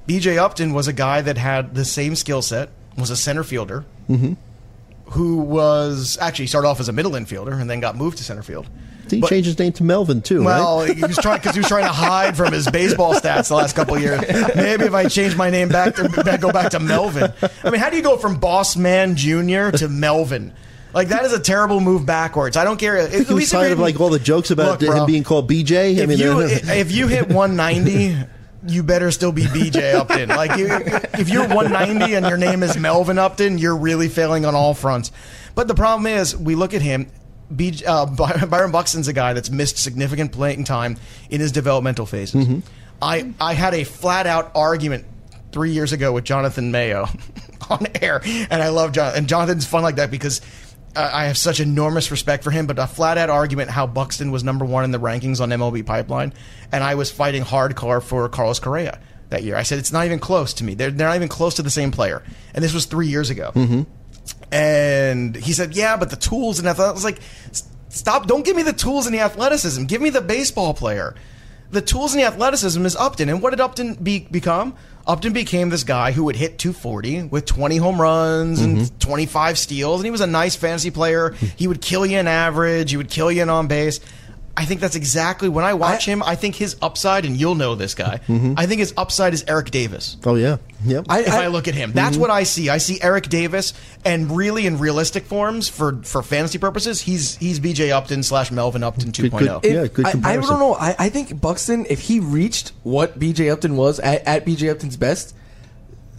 BJ 0.08 0.38
Upton 0.38 0.72
was 0.72 0.88
a 0.88 0.92
guy 0.92 1.20
that 1.20 1.36
had 1.36 1.74
the 1.74 1.84
same 1.84 2.14
skill 2.16 2.40
set, 2.42 2.70
was 2.96 3.10
a 3.10 3.16
center 3.16 3.44
fielder, 3.44 3.84
Mm-hmm. 4.08 4.32
who 5.10 5.36
was 5.38 6.16
actually 6.20 6.46
started 6.46 6.66
off 6.68 6.80
as 6.80 6.88
a 6.88 6.92
middle 6.92 7.12
infielder 7.12 7.60
and 7.60 7.68
then 7.68 7.80
got 7.80 7.94
moved 7.96 8.16
to 8.18 8.24
center 8.24 8.42
field. 8.42 8.68
He 9.10 9.20
But- 9.20 9.30
changed 9.30 9.46
his 9.46 9.58
name 9.58 9.72
to 9.72 9.84
Melvin 9.84 10.22
too, 10.22 10.42
Well, 10.44 10.80
right? 10.80 10.96
he 10.96 11.02
was 11.04 11.16
trying 11.16 11.38
because 11.38 11.54
he 11.54 11.60
was 11.60 11.68
trying 11.68 11.84
to 11.86 11.92
hide 11.92 12.36
from 12.36 12.52
his 12.52 12.68
baseball 12.70 13.14
stats 13.14 13.48
the 13.48 13.54
last 13.54 13.74
couple 13.76 13.94
of 13.96 14.02
years. 14.02 14.20
Maybe 14.54 14.84
if 14.84 14.94
I 14.94 15.06
change 15.06 15.36
my 15.36 15.50
name 15.50 15.68
back 15.68 15.94
to 15.96 16.08
back- 16.08 16.40
go 16.40 16.50
back 16.52 16.70
to 16.70 16.80
Melvin. 16.80 17.32
I 17.64 17.70
mean, 17.70 17.80
how 17.80 17.90
do 17.90 17.96
you 17.96 18.02
go 18.02 18.16
from 18.16 18.36
Boss 18.38 18.76
Man 18.76 19.16
Junior 19.16 19.70
to 19.72 19.88
Melvin? 19.88 20.52
Like 20.94 21.08
that 21.08 21.24
is 21.24 21.32
a 21.32 21.38
terrible 21.38 21.80
move 21.80 22.06
backwards. 22.06 22.56
I 22.56 22.64
don't 22.64 22.78
care. 22.78 22.96
At 22.96 23.28
least 23.28 23.52
tired 23.52 23.72
of 23.72 23.78
like 23.78 24.00
all 24.00 24.08
the 24.08 24.18
jokes 24.18 24.50
about 24.50 24.80
Look, 24.80 24.90
bro, 24.90 25.00
him 25.00 25.06
being 25.06 25.22
called 25.22 25.48
BJ. 25.48 25.76
I 25.98 26.02
If 26.02 26.08
mean, 26.08 26.18
you 26.18 26.40
if 26.42 26.90
you 26.90 27.08
hit 27.08 27.28
190, 27.28 28.16
you 28.66 28.82
better 28.82 29.10
still 29.10 29.30
be 29.30 29.42
BJ 29.44 29.94
Upton. 29.94 30.30
Like 30.30 30.56
you, 30.58 30.66
if 31.18 31.28
you're 31.28 31.46
190 31.46 32.14
and 32.14 32.26
your 32.26 32.38
name 32.38 32.62
is 32.62 32.76
Melvin 32.78 33.18
Upton, 33.18 33.58
you're 33.58 33.76
really 33.76 34.08
failing 34.08 34.44
on 34.46 34.54
all 34.54 34.72
fronts. 34.74 35.12
But 35.54 35.68
the 35.68 35.74
problem 35.74 36.06
is, 36.06 36.36
we 36.36 36.54
look 36.54 36.72
at 36.72 36.82
him. 36.82 37.08
BJ, 37.52 37.84
uh, 37.86 38.46
Byron 38.46 38.70
Buxton's 38.70 39.08
a 39.08 39.12
guy 39.12 39.32
that's 39.32 39.50
missed 39.50 39.78
significant 39.78 40.32
playing 40.32 40.64
time 40.64 40.96
in 41.30 41.40
his 41.40 41.52
developmental 41.52 42.06
phases. 42.06 42.44
Mm-hmm. 42.44 42.60
I 43.00 43.32
I 43.40 43.54
had 43.54 43.74
a 43.74 43.84
flat 43.84 44.26
out 44.26 44.52
argument 44.54 45.06
three 45.52 45.70
years 45.70 45.92
ago 45.92 46.12
with 46.12 46.24
Jonathan 46.24 46.70
Mayo 46.70 47.08
on 47.70 47.86
air, 48.02 48.20
and 48.24 48.62
I 48.62 48.68
love 48.68 48.92
John. 48.92 49.14
And 49.16 49.28
Jonathan's 49.28 49.66
fun 49.66 49.82
like 49.82 49.96
that 49.96 50.10
because 50.10 50.40
uh, 50.96 51.10
I 51.12 51.24
have 51.26 51.38
such 51.38 51.60
enormous 51.60 52.10
respect 52.10 52.44
for 52.44 52.50
him. 52.50 52.66
But 52.66 52.78
a 52.78 52.86
flat 52.86 53.18
out 53.18 53.30
argument 53.30 53.70
how 53.70 53.86
Buxton 53.86 54.30
was 54.30 54.44
number 54.44 54.64
one 54.64 54.84
in 54.84 54.90
the 54.90 55.00
rankings 55.00 55.40
on 55.40 55.50
MLB 55.50 55.86
Pipeline, 55.86 56.32
and 56.72 56.82
I 56.82 56.96
was 56.96 57.10
fighting 57.10 57.44
hardcore 57.44 58.02
for 58.02 58.28
Carlos 58.28 58.58
Correa 58.58 58.98
that 59.30 59.42
year. 59.42 59.56
I 59.56 59.62
said 59.62 59.78
it's 59.78 59.92
not 59.92 60.06
even 60.06 60.18
close 60.18 60.54
to 60.54 60.64
me. 60.64 60.74
They're 60.74 60.90
they're 60.90 61.08
not 61.08 61.16
even 61.16 61.28
close 61.28 61.54
to 61.54 61.62
the 61.62 61.70
same 61.70 61.90
player, 61.92 62.22
and 62.54 62.64
this 62.64 62.74
was 62.74 62.86
three 62.86 63.08
years 63.08 63.30
ago. 63.30 63.52
And 64.50 65.36
he 65.36 65.52
said, 65.52 65.74
"Yeah, 65.74 65.96
but 65.96 66.10
the 66.10 66.16
tools 66.16 66.58
and 66.58 66.68
athletics." 66.68 66.90
I 66.90 66.94
was 66.94 67.04
like, 67.04 67.20
"Stop! 67.88 68.26
Don't 68.26 68.44
give 68.44 68.56
me 68.56 68.62
the 68.62 68.72
tools 68.72 69.06
and 69.06 69.14
the 69.14 69.20
athleticism. 69.20 69.84
Give 69.84 70.00
me 70.00 70.10
the 70.10 70.20
baseball 70.20 70.74
player." 70.74 71.14
The 71.70 71.82
tools 71.82 72.14
and 72.14 72.22
the 72.22 72.26
athleticism 72.26 72.84
is 72.86 72.96
Upton, 72.96 73.28
and 73.28 73.42
what 73.42 73.50
did 73.50 73.60
Upton 73.60 73.94
be, 73.94 74.20
become? 74.30 74.74
Upton 75.06 75.34
became 75.34 75.68
this 75.68 75.84
guy 75.84 76.12
who 76.12 76.24
would 76.24 76.36
hit 76.36 76.58
240 76.58 77.24
with 77.24 77.44
20 77.44 77.76
home 77.76 78.00
runs 78.00 78.60
and 78.60 78.78
mm-hmm. 78.78 78.98
25 78.98 79.58
steals, 79.58 80.00
and 80.00 80.06
he 80.06 80.10
was 80.10 80.22
a 80.22 80.26
nice 80.26 80.56
fantasy 80.56 80.90
player. 80.90 81.34
He 81.56 81.66
would 81.68 81.82
kill 81.82 82.06
you 82.06 82.18
in 82.18 82.26
average. 82.26 82.90
He 82.90 82.96
would 82.96 83.10
kill 83.10 83.30
you 83.30 83.42
in 83.42 83.50
on 83.50 83.68
base. 83.68 84.00
I 84.56 84.64
think 84.64 84.80
that's 84.80 84.96
exactly 84.96 85.48
when 85.48 85.64
I 85.64 85.74
watch 85.74 86.04
him. 86.04 86.22
I 86.22 86.34
think 86.34 86.56
his 86.56 86.76
upside, 86.82 87.24
and 87.24 87.36
you'll 87.36 87.54
know 87.54 87.74
this 87.74 87.94
guy. 87.94 88.20
Mm-hmm. 88.26 88.54
I 88.56 88.66
think 88.66 88.80
his 88.80 88.92
upside 88.96 89.32
is 89.32 89.44
Eric 89.46 89.70
Davis 89.70 90.16
oh 90.24 90.34
yeah, 90.34 90.56
yep. 90.84 91.06
I- 91.08 91.20
if 91.20 91.28
I, 91.32 91.46
look 91.48 91.68
at 91.68 91.74
him. 91.74 91.92
That's 91.92 92.12
Mm-hmm. 92.12 92.20
what 92.20 92.30
I 92.30 92.42
see. 92.44 92.68
I 92.68 92.78
see 92.78 93.00
Eric 93.02 93.28
Davis, 93.28 93.72
and 94.04 94.36
really 94.36 94.66
in 94.66 94.78
realistic 94.78 95.24
forms 95.24 95.68
for 95.68 96.00
for 96.02 96.22
fantasy 96.22 96.58
purposes, 96.58 97.00
he's 97.00 97.36
he's 97.36 97.60
BJ 97.60 97.90
Upton 97.90 98.22
slash 98.22 98.50
Melvin 98.50 98.82
Upton 98.82 99.08
oh. 99.08 99.12
2.0. 99.12 99.30
Good- 99.30 99.62
good- 99.62 99.64
Yeah, 99.64 99.86
good 99.86 100.06
I, 100.06 100.32
I 100.32 100.36
don't 100.36 100.58
know. 100.58 100.74
I, 100.74 100.94
I 100.98 101.08
think 101.08 101.40
Buxton, 101.40 101.86
if 101.88 102.00
he 102.00 102.20
reached 102.20 102.72
what 102.82 103.18
BJ 103.18 103.52
Upton 103.52 103.76
was 103.76 103.98
at, 104.00 104.24
at 104.26 104.44
BJ 104.46 104.70
Upton's 104.70 104.96
best, 104.96 105.34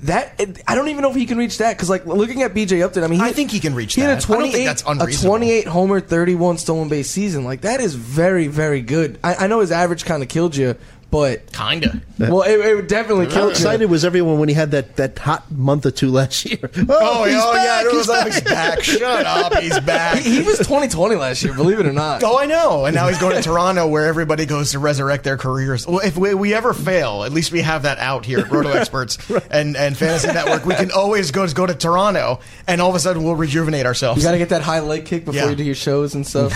that 0.03 0.39
I 0.65 0.75
don't 0.75 0.87
even 0.87 1.01
know 1.01 1.09
if 1.09 1.15
he 1.17 1.25
can 1.25 1.37
reach 1.37 1.57
that 1.57 1.75
because 1.75 1.89
like 1.89 2.05
looking 2.05 2.41
at 2.41 2.53
BJ 2.53 2.83
Upton, 2.85 3.03
I 3.03 3.07
mean, 3.07 3.19
I 3.19 3.33
think 3.33 3.51
he 3.51 3.59
can 3.59 3.75
reach 3.75 3.95
He 3.95 4.01
had 4.01 4.11
a 4.11 4.15
that. 4.15 4.23
I 4.23 4.25
twenty-eight, 4.33 4.81
a 4.85 5.21
twenty-eight 5.21 5.67
homer, 5.67 5.99
thirty-one 5.99 6.57
stolen 6.57 6.87
base 6.87 7.09
season. 7.09 7.43
Like 7.43 7.61
that 7.61 7.81
is 7.81 7.95
very, 7.95 8.47
very 8.47 8.81
good. 8.81 9.19
I, 9.23 9.35
I 9.35 9.47
know 9.47 9.59
his 9.59 9.71
average 9.71 10.05
kind 10.05 10.23
of 10.23 10.29
killed 10.29 10.55
you, 10.55 10.75
but 11.11 11.51
Kinda. 11.51 12.01
well, 12.19 12.43
it, 12.43 12.59
it 12.59 12.87
definitely 12.87 13.25
How 13.25 13.31
killed 13.31 13.45
you. 13.47 13.51
excited 13.51 13.89
was 13.89 14.05
everyone 14.05 14.39
when 14.39 14.47
he 14.49 14.55
had 14.55 14.71
that, 14.71 14.95
that 14.97 15.17
hot 15.17 15.49
month 15.51 15.85
or 15.85 15.91
two 15.91 16.11
last 16.11 16.45
year? 16.45 16.59
Oh, 16.89 16.97
Oh, 17.21 17.23
he's 17.25 17.35
oh, 17.37 17.53
back, 17.53 17.65
yeah, 17.65 17.81
it 17.81 17.91
he's 17.91 17.97
was 17.97 18.07
like, 18.09 18.25
back. 18.25 18.33
he's 18.33 18.43
back. 18.43 18.83
Shut 18.83 19.25
up, 19.25 19.53
he's 19.57 19.79
back. 19.81 20.19
He, 20.19 20.37
he 20.37 20.41
was 20.41 20.57
2020 20.59 21.15
last 21.15 21.43
year, 21.43 21.53
believe 21.53 21.79
it 21.79 21.85
or 21.85 21.93
not. 21.93 22.23
Oh, 22.23 22.37
I 22.37 22.45
know. 22.45 22.85
And 22.85 22.95
now 22.95 23.07
he's 23.07 23.19
going 23.19 23.35
to 23.35 23.41
Toronto 23.41 23.87
where 23.87 24.05
everybody 24.05 24.45
goes 24.45 24.71
to 24.71 24.79
resurrect 24.79 25.23
their 25.23 25.37
careers. 25.37 25.87
Well, 25.87 25.99
if 25.99 26.17
we, 26.17 26.33
we 26.33 26.53
ever 26.53 26.73
fail, 26.73 27.23
at 27.23 27.31
least 27.31 27.51
we 27.51 27.61
have 27.61 27.83
that 27.83 27.97
out 27.99 28.25
here 28.25 28.39
at 28.39 28.51
Roto 28.51 28.69
Experts 28.69 29.17
and, 29.51 29.75
and 29.75 29.97
Fantasy 29.97 30.27
Network. 30.27 30.65
We 30.65 30.75
can 30.75 30.91
always 30.91 31.31
go, 31.31 31.45
to 31.45 31.53
go 31.55 31.65
to 31.65 31.73
Toronto 31.73 32.39
and 32.67 32.81
all 32.81 32.89
of 32.89 32.95
a 32.95 32.99
sudden 32.99 33.23
we'll 33.23 33.35
rejuvenate 33.35 33.85
ourselves. 33.85 34.21
You 34.21 34.27
got 34.27 34.33
to 34.33 34.37
get 34.37 34.49
that 34.49 34.61
high 34.61 34.79
leg 34.81 35.05
kick 35.05 35.25
before 35.25 35.39
Yeah. 35.41 35.49
you 35.49 35.55
do 35.55 35.63
your 35.63 35.75
shows 35.75 36.15
and 36.15 36.25
stuff. 36.27 36.53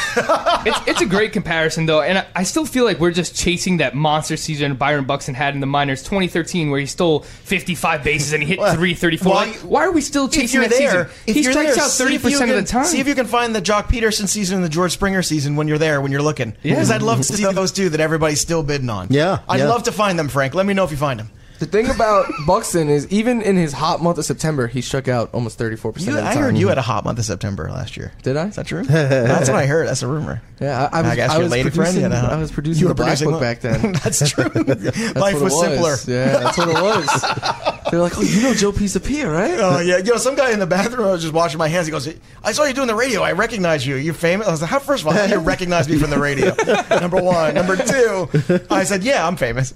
it's, 0.65 0.79
it's 0.88 1.01
a 1.01 1.05
great 1.05 1.33
comparison 1.33 1.86
though, 1.86 2.01
and 2.01 2.19
I, 2.19 2.25
I 2.36 2.43
still 2.43 2.65
feel 2.65 2.86
like 2.86 3.00
we're 3.00 3.12
just 3.12 3.36
chasing 3.36 3.77
that 3.77 3.95
monster 3.95 4.38
season 4.44 4.76
Byron 4.76 5.06
Buxton 5.06 5.34
had 5.36 5.54
in 5.56 5.60
the 5.60 5.66
minors 5.66 6.04
2013, 6.04 6.70
where 6.70 6.80
he 6.80 6.86
stole 6.86 7.22
55 7.22 8.04
bases 8.04 8.34
and 8.34 8.44
he 8.44 8.50
hit 8.50 8.60
Well, 8.60 8.74
334. 8.76 9.34
why- 9.34 9.48
why 9.64 9.86
are 9.86 9.92
we 9.92 10.02
still 10.02 10.26
if 10.26 10.32
chasing 10.32 10.62
you're 10.62 10.70
that 10.70 10.78
there, 10.78 11.06
season? 11.06 11.24
if 11.28 11.36
he 11.36 11.44
strikes 11.44 11.76
there, 11.76 11.84
out 11.86 11.92
30 11.92 12.16
if 12.16 12.24
you 12.24 12.30
percent 12.32 12.52
of 12.52 12.58
the 12.58 12.64
time. 12.64 12.86
See 12.86 13.00
if 13.00 13.08
you 13.08 13.16
can 13.16 13.26
find 13.28 13.56
the 13.56 13.62
Joc 13.62 13.86
Pederson 13.90 14.28
season 14.28 14.58
and 14.58 14.66
the 14.66 14.70
George 14.70 14.92
Springer 14.92 15.22
season 15.24 15.56
when 15.56 15.68
you're 15.68 15.78
there, 15.78 16.02
when 16.02 16.12
you're 16.12 16.22
looking. 16.22 16.56
Yeah. 16.62 16.74
Because 16.74 16.92
I'd 16.92 17.02
love 17.02 17.18
to 17.20 17.24
see 17.24 17.44
those 17.52 17.72
two 17.72 17.90
that 17.90 18.00
everybody's 18.00 18.42
still 18.42 18.64
bidding 18.64 18.90
on. 18.90 19.08
Yeah, 19.10 19.40
I'd 19.50 19.60
yeah. 19.60 19.68
love 19.70 19.84
to 19.84 19.92
find 19.92 20.20
them, 20.20 20.28
Frank. 20.28 20.54
Let 20.54 20.66
me 20.66 20.74
know 20.74 20.84
if 20.84 20.92
you 20.92 20.98
find 20.98 21.20
them. 21.20 21.30
The 21.60 21.65
thing 21.67 21.89
about 21.89 22.29
Buxton 22.48 22.89
is, 22.89 23.07
even 23.10 23.41
in 23.41 23.55
his 23.55 23.72
hot 23.74 24.01
month 24.01 24.17
of 24.17 24.25
September, 24.25 24.67
he 24.67 24.81
struck 24.81 25.07
out 25.07 25.29
almost 25.33 25.57
34% 25.60 25.83
You, 26.01 26.10
of 26.10 26.15
the 26.15 26.22
I 26.27 26.33
time. 26.33 26.43
heard 26.43 26.57
you 26.57 26.67
had 26.67 26.77
a 26.77 26.81
hot 26.81 27.05
month 27.05 27.19
of 27.19 27.25
September 27.25 27.69
last 27.69 27.95
year. 27.95 28.12
Did 28.24 28.36
I? 28.38 28.48
Is 28.48 28.55
that 28.57 28.65
true? 28.67 28.83
That's 28.83 29.50
what 29.50 29.57
I 29.57 29.65
heard. 29.65 29.88
That's 29.88 30.01
a 30.03 30.07
rumor. 30.07 30.41
Yeah, 30.60 30.89
I, 30.91 31.00
I 31.00 31.01
was, 31.01 31.12
I 31.12 31.15
guess 31.15 31.29
I 31.31 31.33
your 31.36 31.43
was 31.43 31.51
lady 31.51 31.69
friend. 31.69 31.75
producing, 31.93 32.01
You 32.03 32.10
know, 32.10 32.27
I 32.29 32.38
was 32.38 32.51
producing 32.51 32.81
you 32.81 32.88
the 32.88 32.91
were 32.93 33.05
Black 33.05 33.19
Book 33.19 33.39
back 33.41 33.60
then. 33.62 33.91
that's 34.03 34.29
true. 34.31 34.43
Life 34.45 35.41
was, 35.41 35.60
simpler. 35.60 35.95
Yeah, 36.07 36.39
that's 36.39 36.57
what 36.57 36.69
it 36.69 36.74
was. 36.81 37.83
They're 37.91 38.00
like, 38.01 38.17
oh, 38.17 38.22
you 38.22 38.41
know 38.43 38.53
Joe 38.53 38.72
Pisapia, 38.72 39.31
right? 39.31 39.60
Oh 39.60 39.79
yeah, 39.79 39.98
you 39.98 40.05
know, 40.12 40.17
some 40.17 40.36
guy 40.36 40.51
in 40.51 40.60
the 40.60 40.65
bathroom. 40.65 41.05
I 41.07 41.12
was 41.12 41.22
just 41.22 41.33
washing 41.33 41.57
my 41.60 41.67
hands. 41.67 41.86
He 41.86 41.91
goes, 41.91 42.07
"I 42.43 42.51
saw 42.53 42.63
you 42.63 42.74
doing 42.74 42.88
the 42.88 42.95
radio. 42.95 43.22
I 43.22 43.33
recognize 43.33 43.86
you. 43.86 43.95
You're 43.98 44.13
famous." 44.15 44.48
I 44.48 44.51
was 44.51 44.62
like, 44.62 44.72
"How? 44.72 44.79
First 44.79 45.03
of 45.03 45.07
all, 45.07 45.13
how 45.13 45.27
do 45.27 45.33
you 45.33 45.39
recognize 45.39 45.88
me 45.89 45.98
from 46.00 46.10
the 46.10 46.17
radio?" 46.19 46.55
Number 47.00 47.22
one. 47.22 47.53
Number 47.53 47.75
two, 47.75 48.29
I 48.72 48.83
said, 48.86 49.03
"Yeah, 49.03 49.27
I'm 49.27 49.36
famous." 49.36 49.74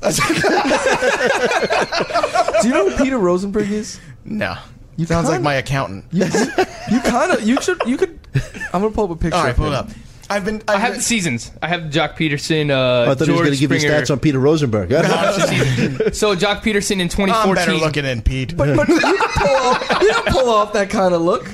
I 1.71 2.51
said, 2.53 2.61
Do 2.61 2.67
you 2.67 2.73
know 2.73 2.89
who 2.89 3.03
Peter 3.03 3.17
Rosenberg 3.17 3.69
is? 3.71 3.99
no, 4.25 4.55
You 4.95 5.05
sounds 5.05 5.25
like 5.27 5.35
kinda- 5.35 5.43
my 5.43 5.53
accountant. 5.55 6.05
You, 6.11 6.25
you 6.91 6.99
kind 7.01 7.31
of, 7.31 7.41
you 7.43 7.61
should, 7.61 7.81
you 7.85 7.97
could. 7.97 8.19
I'm 8.73 8.81
gonna 8.81 8.91
pull 8.91 9.05
up 9.05 9.11
a 9.11 9.15
picture. 9.15 9.37
All 9.37 9.43
right, 9.43 9.51
of 9.51 9.55
pull 9.57 9.67
him. 9.67 9.73
it 9.73 9.77
up. 9.77 9.89
I've 10.29 10.43
been. 10.43 10.61
I 10.67 10.73
I've 10.75 10.81
been- 10.89 10.93
the 10.95 11.01
seasons. 11.01 11.51
I 11.61 11.67
have 11.69 11.83
Joc 11.83 12.15
Pederson, 12.17 12.69
uh, 12.69 13.09
I 13.11 13.15
thought 13.15 13.25
George 13.27 13.27
he 13.27 13.31
was 13.31 13.39
going 13.41 13.51
to 13.53 13.59
give 13.59 13.71
you 13.71 13.79
Springer. 13.79 14.01
stats 14.01 14.11
on 14.11 14.19
Peter 14.19 14.39
Rosenberg. 14.39 14.89
so 16.13 16.35
Joc 16.35 16.61
Pederson 16.63 16.93
in 16.95 17.01
I'm 17.01 17.09
2014. 17.09 17.55
better 17.55 17.73
looking 17.75 18.03
in 18.05 18.21
Pete. 18.21 18.57
But, 18.57 18.75
but 18.75 18.87
you 18.89 18.99
can 18.99 19.17
pull 19.37 19.55
off, 19.55 20.01
you 20.01 20.11
can 20.13 20.23
pull 20.33 20.49
off 20.49 20.73
that 20.73 20.89
kind 20.89 21.13
of 21.13 21.21
look. 21.21 21.49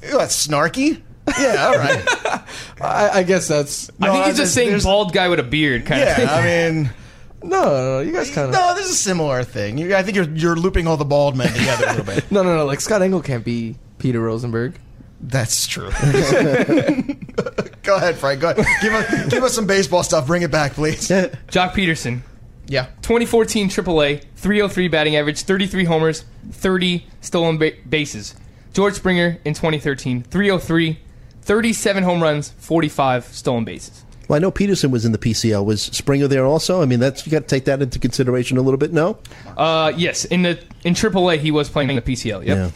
That's 0.00 0.46
snarky. 0.46 1.02
Yeah, 1.40 1.66
all 1.66 1.76
right. 1.78 2.42
I, 2.80 3.10
I 3.14 3.22
guess 3.24 3.48
that's 3.48 3.90
I 4.00 4.12
think 4.12 4.26
he's 4.26 4.38
No, 4.38 4.44
just 4.44 4.54
saying 4.54 4.78
bald 4.84 5.12
guy 5.12 5.28
with 5.28 5.40
a 5.40 5.42
beard 5.42 5.86
kind 5.86 6.02
of 6.02 6.14
thing. 6.14 6.24
Yeah, 6.26 6.34
I 6.36 6.44
mean, 6.72 6.90
no, 7.46 7.64
no, 7.64 7.92
no. 7.96 8.00
You 8.00 8.12
guys 8.12 8.30
kind 8.30 8.48
of 8.48 8.52
no, 8.54 8.74
this 8.74 8.86
is 8.86 8.92
a 8.92 8.96
similar 8.96 9.42
thing. 9.44 9.78
You, 9.78 9.94
I 9.96 10.02
think 10.02 10.16
you're 10.16 10.28
you're 10.30 10.56
looping 10.56 10.86
all 10.86 10.96
the 10.96 11.04
bald 11.04 11.36
men 11.36 11.48
together 11.52 11.84
a 11.86 11.90
little 11.90 12.04
bit. 12.04 12.30
no, 12.30 12.42
no, 12.42 12.56
no. 12.56 12.64
Like 12.66 12.80
Scott 12.80 13.02
Engel 13.02 13.22
can't 13.22 13.44
be 13.44 13.76
Peter 13.98 14.20
Rosenberg. 14.20 14.74
That's 15.20 15.66
true. 15.66 15.88
go 17.82 17.96
ahead, 17.96 18.16
Frank. 18.16 18.40
Go 18.40 18.50
ahead. 18.50 18.66
Give 18.82 18.92
us 18.92 19.28
give 19.28 19.42
us 19.44 19.54
some 19.54 19.66
baseball 19.66 20.02
stuff. 20.02 20.26
Bring 20.26 20.42
it 20.42 20.50
back, 20.50 20.72
please. 20.74 21.08
Joc 21.08 21.72
Pederson, 21.72 22.20
Yeah. 22.66 22.86
2014 23.02 23.68
AAA, 23.68 24.24
303 24.36 24.88
batting 24.88 25.16
average, 25.16 25.42
33 25.42 25.84
homers, 25.84 26.24
30 26.50 27.06
stolen 27.20 27.58
ba- 27.58 27.72
bases. 27.88 28.34
George 28.72 28.94
Springer 28.94 29.38
in 29.44 29.54
2013, 29.54 30.22
303, 30.24 30.98
37 31.40 32.02
home 32.04 32.22
runs, 32.22 32.50
45 32.58 33.24
stolen 33.24 33.64
bases. 33.64 34.04
Well, 34.28 34.36
I 34.36 34.40
know 34.40 34.50
Pederson 34.50 34.90
was 34.90 35.04
in 35.04 35.12
the 35.12 35.18
PCL. 35.18 35.64
Was 35.64 35.82
Springer 35.82 36.26
there 36.28 36.44
also? 36.44 36.82
I 36.82 36.86
mean, 36.86 36.98
that's 37.00 37.24
you 37.26 37.30
got 37.32 37.42
to 37.42 37.46
take 37.46 37.64
that 37.66 37.80
into 37.82 37.98
consideration 37.98 38.58
a 38.58 38.62
little 38.62 38.78
bit. 38.78 38.92
No, 38.92 39.18
Uh, 39.56 39.92
yes, 39.96 40.24
in 40.24 40.42
the 40.42 40.58
in 40.84 40.94
AAA 40.94 41.38
he 41.38 41.50
was 41.50 41.68
playing 41.68 41.90
in 41.90 41.96
the 41.96 42.02
PCL. 42.02 42.44
Yep. 42.44 42.56
yeah, 42.56 42.70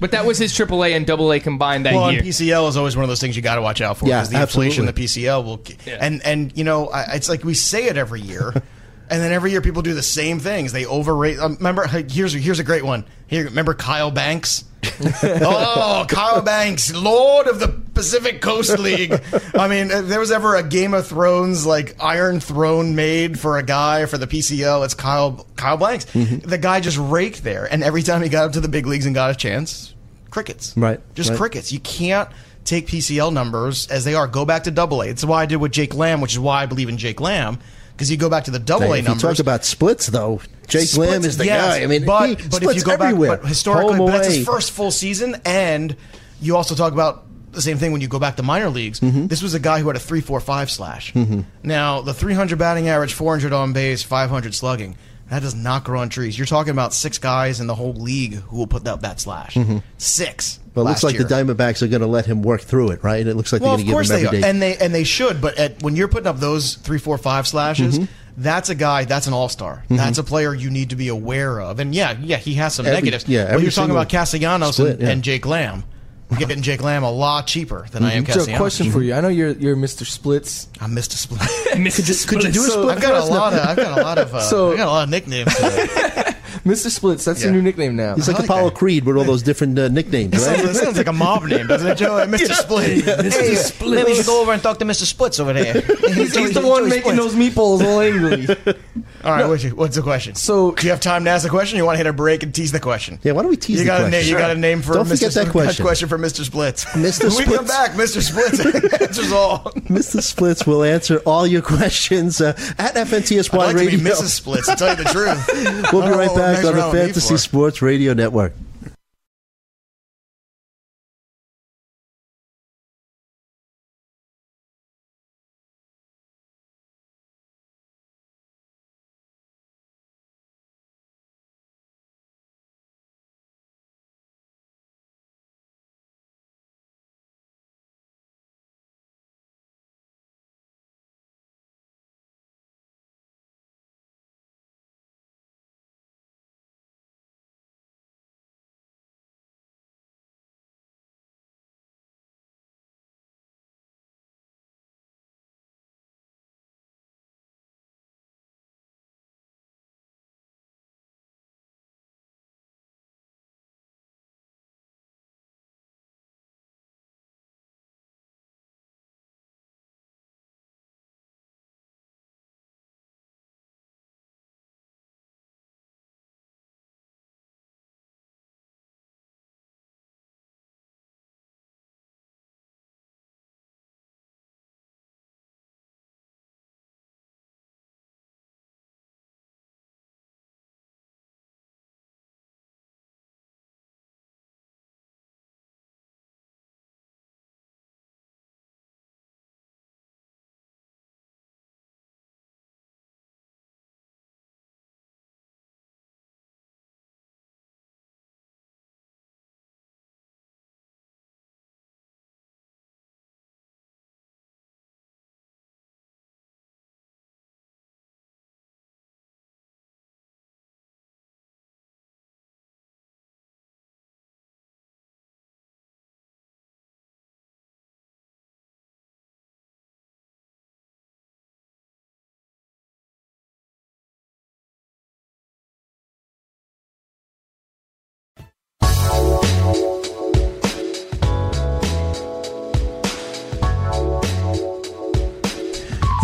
But 0.00 0.12
that 0.12 0.24
was 0.26 0.38
his 0.38 0.52
AAA 0.52 0.94
and 0.96 1.08
AA 1.10 1.38
combined 1.42 1.86
that 1.86 1.94
Well, 1.94 2.06
and 2.06 2.14
year. 2.14 2.22
PCL 2.22 2.68
is 2.68 2.76
always 2.76 2.96
one 2.96 3.02
of 3.04 3.08
those 3.08 3.20
things 3.20 3.34
you 3.36 3.42
got 3.42 3.56
to 3.56 3.62
watch 3.62 3.80
out 3.80 3.96
for. 3.98 4.06
Yeah, 4.06 4.20
because 4.20 4.30
the 4.30 4.40
inflation 4.40 4.86
the 4.86 4.92
PCL 4.92 5.44
will, 5.44 5.60
Yeah. 5.86 5.98
and 6.00 6.24
and 6.24 6.56
you 6.56 6.64
know, 6.64 6.88
I, 6.88 7.14
it's 7.14 7.28
like 7.28 7.44
we 7.44 7.54
say 7.54 7.86
it 7.86 7.96
every 7.96 8.20
year, 8.20 8.50
and 9.10 9.20
then 9.22 9.32
every 9.32 9.50
year 9.50 9.60
people 9.60 9.82
do 9.82 9.94
the 9.94 10.02
same 10.02 10.38
things. 10.38 10.72
They 10.72 10.86
overrate. 10.86 11.38
Um, 11.38 11.56
remember, 11.56 11.86
here's 11.86 12.32
here's 12.32 12.58
a 12.60 12.64
great 12.64 12.84
one. 12.84 13.04
Here, 13.26 13.44
remember 13.44 13.74
Kyle 13.74 14.10
Blanks. 14.10 14.64
oh, 15.22 16.06
Kyle 16.08 16.42
Blanks, 16.42 16.92
Lord 16.94 17.46
of 17.46 17.60
the 17.60 17.68
Pacific 17.68 18.40
Coast 18.40 18.78
League. 18.78 19.12
I 19.54 19.68
mean, 19.68 19.90
if 19.90 20.06
there 20.06 20.18
was 20.18 20.30
ever 20.30 20.56
a 20.56 20.62
Game 20.62 20.92
of 20.92 21.06
Thrones 21.06 21.64
like 21.64 21.96
Iron 22.02 22.40
Throne 22.40 22.96
made 22.96 23.38
for 23.38 23.58
a 23.58 23.62
guy 23.62 24.06
for 24.06 24.18
the 24.18 24.26
PCL, 24.26 24.84
it's 24.84 24.94
Kyle 24.94 25.46
Kyle 25.56 25.76
Blanks. 25.76 26.06
Mm-hmm. 26.06 26.48
The 26.48 26.58
guy 26.58 26.80
just 26.80 26.98
raked 26.98 27.44
there, 27.44 27.64
and 27.70 27.84
every 27.84 28.02
time 28.02 28.22
he 28.22 28.28
got 28.28 28.46
up 28.46 28.52
to 28.52 28.60
the 28.60 28.68
big 28.68 28.86
leagues 28.86 29.06
and 29.06 29.14
got 29.14 29.30
a 29.30 29.34
chance, 29.34 29.94
crickets. 30.30 30.76
Right, 30.76 31.00
Just 31.14 31.30
right. 31.30 31.38
crickets. 31.38 31.70
You 31.72 31.80
can't 31.80 32.28
take 32.64 32.86
PCL 32.88 33.32
numbers 33.32 33.86
as 33.88 34.04
they 34.04 34.14
are. 34.14 34.26
Go 34.26 34.44
back 34.44 34.64
to 34.64 34.70
Double 34.70 35.02
A. 35.02 35.08
It's 35.08 35.24
why 35.24 35.42
I 35.42 35.46
did 35.46 35.56
with 35.56 35.72
Jake 35.72 35.94
Lamb, 35.94 36.20
which 36.20 36.32
is 36.32 36.38
why 36.38 36.62
I 36.62 36.66
believe 36.66 36.88
in 36.88 36.98
Jake 36.98 37.20
Lamb. 37.20 37.58
Because 37.92 38.10
you 38.10 38.16
go 38.16 38.30
back 38.30 38.44
to 38.44 38.50
the 38.50 38.58
Double 38.58 38.92
A 38.94 38.98
if 38.98 39.08
you 39.08 39.14
talk 39.14 39.38
about 39.38 39.64
splits, 39.64 40.06
though, 40.06 40.40
Jake 40.72 40.88
Splits, 40.88 41.12
Lamb 41.12 41.24
is 41.24 41.36
the 41.36 41.44
yes, 41.46 41.78
guy. 41.78 41.82
I 41.84 41.86
mean, 41.86 42.04
but 42.04 42.36
but 42.50 42.62
if 42.62 42.76
you 42.76 42.82
go 42.82 42.92
everywhere. 42.92 43.30
back, 43.32 43.40
but 43.42 43.48
historically, 43.48 43.98
but 43.98 44.06
that's 44.06 44.34
his 44.34 44.46
first 44.46 44.72
full 44.72 44.90
season, 44.90 45.36
and 45.44 45.96
you 46.40 46.56
also 46.56 46.74
talk 46.74 46.92
about 46.92 47.24
the 47.52 47.62
same 47.62 47.76
thing 47.78 47.92
when 47.92 48.00
you 48.00 48.08
go 48.08 48.18
back 48.18 48.36
to 48.36 48.42
minor 48.42 48.70
leagues. 48.70 49.00
Mm-hmm. 49.00 49.26
This 49.26 49.42
was 49.42 49.54
a 49.54 49.60
guy 49.60 49.80
who 49.80 49.86
had 49.88 49.96
a 49.96 50.00
three 50.00 50.20
four 50.22 50.40
five 50.40 50.70
slash. 50.70 51.14
Now 51.62 52.00
the 52.00 52.14
three 52.14 52.34
hundred 52.34 52.58
batting 52.58 52.88
average, 52.88 53.12
four 53.14 53.32
hundred 53.38 53.52
on 53.52 53.72
base, 53.72 54.02
five 54.02 54.30
hundred 54.30 54.54
slugging. 54.54 54.96
That 55.28 55.40
does 55.40 55.54
not 55.54 55.84
grow 55.84 56.00
on 56.00 56.10
trees. 56.10 56.36
You're 56.36 56.46
talking 56.46 56.72
about 56.72 56.92
six 56.92 57.16
guys 57.16 57.58
in 57.60 57.66
the 57.66 57.74
whole 57.74 57.94
league 57.94 58.34
who 58.34 58.56
will 58.58 58.66
put 58.66 58.86
up 58.86 59.00
that 59.00 59.18
slash. 59.18 59.56
Six. 59.96 60.58
But 60.74 60.82
it 60.82 60.84
looks 60.84 61.02
like 61.02 61.16
the 61.16 61.20
year. 61.20 61.28
Diamondbacks 61.28 61.80
are 61.82 61.86
going 61.88 62.00
to 62.02 62.06
let 62.06 62.26
him 62.26 62.42
work 62.42 62.60
through 62.60 62.90
it, 62.90 63.02
right? 63.02 63.26
It 63.26 63.34
looks 63.34 63.50
like 63.52 63.62
Well, 63.62 63.76
they're 63.78 63.86
going 63.86 64.04
to 64.04 64.08
give 64.08 64.08
they 64.08 64.20
him 64.20 64.24
are, 64.24 64.28
every 64.28 64.40
day. 64.42 64.48
and 64.50 64.62
they 64.62 64.76
and 64.76 64.94
they 64.94 65.04
should. 65.04 65.40
But 65.40 65.56
at, 65.58 65.82
when 65.82 65.96
you're 65.96 66.08
putting 66.08 66.26
up 66.26 66.38
those 66.38 66.74
three, 66.76 66.98
four, 66.98 67.16
five 67.18 67.46
slashes, 67.46 67.98
Mm-hmm. 67.98 68.12
That's 68.36 68.68
a 68.68 68.74
guy. 68.74 69.04
That's 69.04 69.26
an 69.26 69.32
all 69.32 69.48
star. 69.48 69.84
That's 69.88 70.18
a 70.18 70.24
player 70.24 70.54
you 70.54 70.70
need 70.70 70.90
to 70.90 70.96
be 70.96 71.08
aware 71.08 71.60
of. 71.60 71.78
And 71.80 71.94
yeah, 71.94 72.16
yeah, 72.20 72.36
he 72.36 72.54
has 72.54 72.74
some 72.74 72.86
Every- 72.86 72.96
negatives. 72.96 73.28
yeah, 73.28 73.52
but 73.52 73.62
you're 73.62 73.70
talking 73.70 73.90
about 73.90 74.08
Castellanos 74.08 74.74
split, 74.76 74.92
and, 74.92 75.00
yeah. 75.02 75.08
and 75.10 75.22
Jake 75.22 75.46
Lamb. 75.46 75.84
I'm 76.30 76.38
getting 76.38 76.62
Jake 76.62 76.82
Lamb 76.82 77.02
a 77.02 77.10
lot 77.10 77.46
cheaper 77.46 77.86
than 77.90 78.04
I 78.04 78.14
am 78.14 78.24
Joe, 78.24 78.32
Castellanos. 78.32 78.58
question 78.58 78.90
for 78.90 79.02
you. 79.02 79.12
I 79.12 79.20
know 79.20 79.28
you're 79.28 79.50
you're 79.50 79.76
Mr. 79.76 80.06
Splits. 80.06 80.66
I 80.80 80.86
missed 80.86 81.12
a 81.12 81.18
split. 81.18 81.40
Mr. 81.74 82.26
could 82.26 82.42
you 82.42 82.50
do 82.52 82.64
a 82.64 82.68
split? 82.68 82.88
I've 82.96 83.02
got 83.02 83.22
a 83.22 83.24
lot 83.26 83.52
of. 83.52 83.58
I've 83.60 83.76
got 83.76 83.98
a 83.98 84.02
lot 84.02 84.16
of. 84.18 84.34
Uh, 84.34 84.40
So- 84.40 84.72
I 84.72 84.76
got 84.78 84.86
a 84.86 84.90
lot 84.90 85.04
of 85.04 85.10
nicknames. 85.10 85.54
Today. 86.62 86.74
Mr. 86.74 86.90
Splits, 86.90 87.24
that's 87.24 87.40
your 87.42 87.50
Yeah. 87.50 87.56
new 87.56 87.62
nickname 87.62 87.96
now. 87.96 88.14
He's 88.14 88.28
like, 88.28 88.38
like 88.38 88.44
Apollo 88.46 88.70
that. 88.70 88.74
Creed 88.78 89.04
with 89.04 89.16
all 89.16 89.24
those 89.24 89.42
different 89.42 89.78
uh, 89.78 89.88
nicknames, 89.88 90.34
right? 90.46 90.58
Sounds, 90.60 90.80
sounds 90.80 90.96
like 90.96 91.06
a 91.08 91.12
mob 91.12 91.44
name, 91.44 91.66
doesn't 91.66 91.88
it, 91.88 91.98
Joe? 91.98 92.24
Mr. 92.26 92.52
Split. 92.54 93.04
Hey, 93.32 93.54
Splits. 93.54 93.80
maybe 93.94 94.10
we 94.10 94.14
should 94.16 94.26
go 94.26 94.40
over 94.42 94.52
and 94.52 94.62
talk 94.62 94.78
to 94.78 94.84
Mr. 94.84 95.04
Splits 95.04 95.40
over 95.40 95.52
there. 95.52 95.80
He's, 96.14 96.34
he's 96.36 96.52
the 96.54 96.62
one 96.66 96.88
making 96.88 97.16
those 97.16 97.34
meatballs 97.34 97.82
all 97.84 98.00
angry. 98.00 98.46
All 99.24 99.32
right, 99.32 99.46
what's, 99.46 99.62
your- 99.64 99.74
what's 99.74 99.96
the 99.96 100.02
question? 100.02 100.34
So- 100.34 100.72
do 100.72 100.84
you 100.86 100.90
have 100.90 101.00
time 101.00 101.24
to 101.24 101.30
ask 101.30 101.44
the 101.44 101.50
question? 101.50 101.76
Or 101.76 101.80
you 101.80 101.84
want 101.84 101.94
to 101.94 101.98
hit 101.98 102.06
a 102.06 102.12
break 102.12 102.42
and 102.42 102.54
tease 102.54 102.72
the 102.72 102.80
question? 102.80 103.18
Yeah, 103.22 103.32
why 103.32 103.42
don't 103.42 103.50
we 103.50 103.56
tease 103.56 103.78
You 103.78 103.84
the 103.84 103.84
got 103.86 104.00
a 104.00 104.04
question? 104.04 104.10
name. 104.20 104.30
You 104.32 104.38
got 104.38 104.50
a 104.50 104.54
name 104.54 104.82
for 104.82 104.94
Don't 104.94 105.06
Mr. 105.06 105.10
forget 105.10 105.32
that 105.34 105.46
Splits- 105.48 105.80
question. 105.80 106.08
for 106.08 106.18
Mr. 106.18 106.44
Splits. 106.44 106.84
Mr. 106.92 107.28
When 107.36 107.48
we 107.48 107.56
come 107.56 107.66
back, 107.66 107.92
Mr. 107.92 108.20
Splits 108.22 108.60
answers 109.02 109.32
all. 109.32 109.60
Mr. 109.88 110.22
Splits 110.22 110.66
will 110.66 110.82
answer 110.82 111.18
all 111.26 111.46
your 111.46 111.62
questions 111.62 112.40
uh, 112.40 112.48
at 112.78 112.94
FNTSY 112.94 113.52
I'd 113.52 113.56
like 113.56 113.70
to 113.70 113.76
Radio. 113.76 113.98
be 113.98 114.04
Mrs. 114.04 114.28
Splits. 114.30 114.68
To 114.68 114.76
tell 114.76 114.90
you 114.96 115.04
the 115.04 115.10
truth, 115.10 115.92
We'll 115.92 116.02
I 116.02 116.06
be 116.06 116.10
don't 116.10 116.18
right 116.18 116.28
what 116.28 116.36
back 116.36 116.52
next 116.54 116.64
on 116.66 116.72
the 116.74 116.80
round 116.80 116.92
will 116.92 116.92
be 116.92 116.98
Fantasy 117.06 117.34
for. 117.34 117.38
Sports 117.38 117.82
Radio 117.82 118.14
Network. 118.14 118.54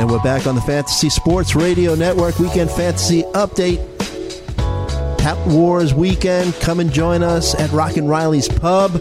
And 0.09 0.17
we're 0.17 0.23
back 0.23 0.47
on 0.47 0.55
the 0.55 0.63
Fantasy 0.63 1.11
Sports 1.11 1.55
Radio 1.55 1.95
Network 1.95 2.39
Weekend 2.39 2.71
Fantasy 2.71 3.25
Update. 3.35 3.79
Tout 5.19 5.47
Wars 5.47 5.93
weekend. 5.93 6.55
Come 6.63 6.81
and 6.81 6.91
join 6.91 7.23
us 7.23 7.55
at 7.55 7.71
Rockin' 7.73 8.09
Riley's 8.09 8.49
Pub 8.49 8.95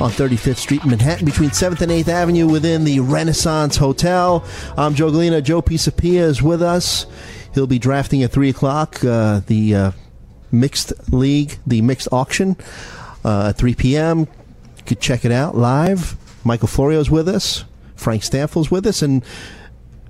on 0.00 0.10
35th 0.10 0.56
Street 0.56 0.82
in 0.82 0.90
Manhattan 0.90 1.24
between 1.24 1.50
7th 1.50 1.82
and 1.82 1.92
8th 1.92 2.08
Avenue 2.08 2.48
within 2.48 2.82
the 2.82 2.98
Renaissance 2.98 3.76
Hotel. 3.76 4.44
I'm 4.76 4.96
Joe 4.96 5.12
Galena. 5.12 5.40
Joe 5.40 5.62
Pisapia 5.62 6.22
is 6.22 6.42
with 6.42 6.62
us. 6.62 7.06
He'll 7.54 7.68
be 7.68 7.78
drafting 7.78 8.24
at 8.24 8.32
3 8.32 8.48
o'clock 8.48 9.04
uh, 9.04 9.42
the 9.46 9.72
uh, 9.72 9.90
mixed 10.50 11.12
league, 11.12 11.58
the 11.64 11.80
mixed 11.80 12.08
auction 12.10 12.56
uh, 13.24 13.50
at 13.50 13.56
3 13.56 13.76
p.m. 13.76 14.18
You 14.78 14.84
could 14.84 15.00
check 15.00 15.24
it 15.24 15.30
out 15.30 15.56
live. 15.56 16.16
Michael 16.44 16.66
Florio's 16.66 17.08
with 17.08 17.28
us. 17.28 17.64
Frank 17.94 18.22
Stampfl's 18.22 18.68
with 18.68 18.84
us. 18.84 19.00
And 19.00 19.22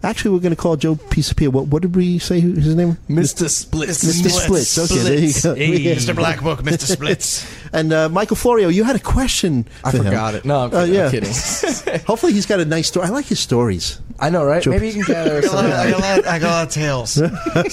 actually, 0.02 0.32
we're 0.32 0.40
going 0.40 0.54
to 0.54 0.60
call 0.60 0.76
Joe 0.76 0.94
Pisapia. 0.96 1.48
What, 1.48 1.66
what 1.68 1.82
did 1.82 1.94
we 1.96 2.18
say 2.18 2.40
his 2.40 2.74
name? 2.74 2.98
Mr. 3.08 3.48
Splits. 3.48 4.04
Mr. 4.04 4.30
Splits. 4.30 4.78
Okay, 4.78 5.02
there 5.02 5.18
you 5.18 5.32
go. 5.42 5.54
Hey. 5.54 5.94
Mr. 5.96 6.14
Black 6.14 6.42
Book, 6.42 6.60
Mr. 6.62 6.80
Splits. 6.92 7.46
And 7.72 7.92
uh, 7.92 8.08
Michael 8.08 8.36
Florio, 8.36 8.68
you 8.68 8.84
had 8.84 8.96
a 8.96 9.00
question. 9.00 9.66
I 9.84 9.90
for 9.90 9.98
him. 9.98 10.04
forgot 10.04 10.34
it. 10.34 10.44
No, 10.44 10.60
I'm 10.60 10.74
Uh, 10.74 10.80
kidding. 10.86 10.94
yeah. 10.94 11.04
I'm 11.04 11.10
kidding. 11.10 12.00
Hopefully, 12.06 12.32
he's 12.32 12.46
got 12.46 12.60
a 12.60 12.64
nice 12.64 12.88
story. 12.88 13.06
I 13.06 13.10
like 13.10 13.26
his 13.26 13.40
stories. 13.40 14.00
I 14.20 14.30
know, 14.30 14.44
right? 14.44 14.62
Joe- 14.62 14.70
Maybe 14.70 14.88
you 14.88 15.04
can 15.04 15.14
gather 15.14 15.38
I 15.38 15.40
got 15.42 15.50
some. 15.50 15.66
I 15.66 15.70
got 15.70 15.86
a 15.88 15.98
lot- 15.98 16.26
I 16.26 16.38
got 16.38 16.42
a 16.42 16.50
lot 16.50 16.66
of 16.66 16.72
tales. 16.72 17.12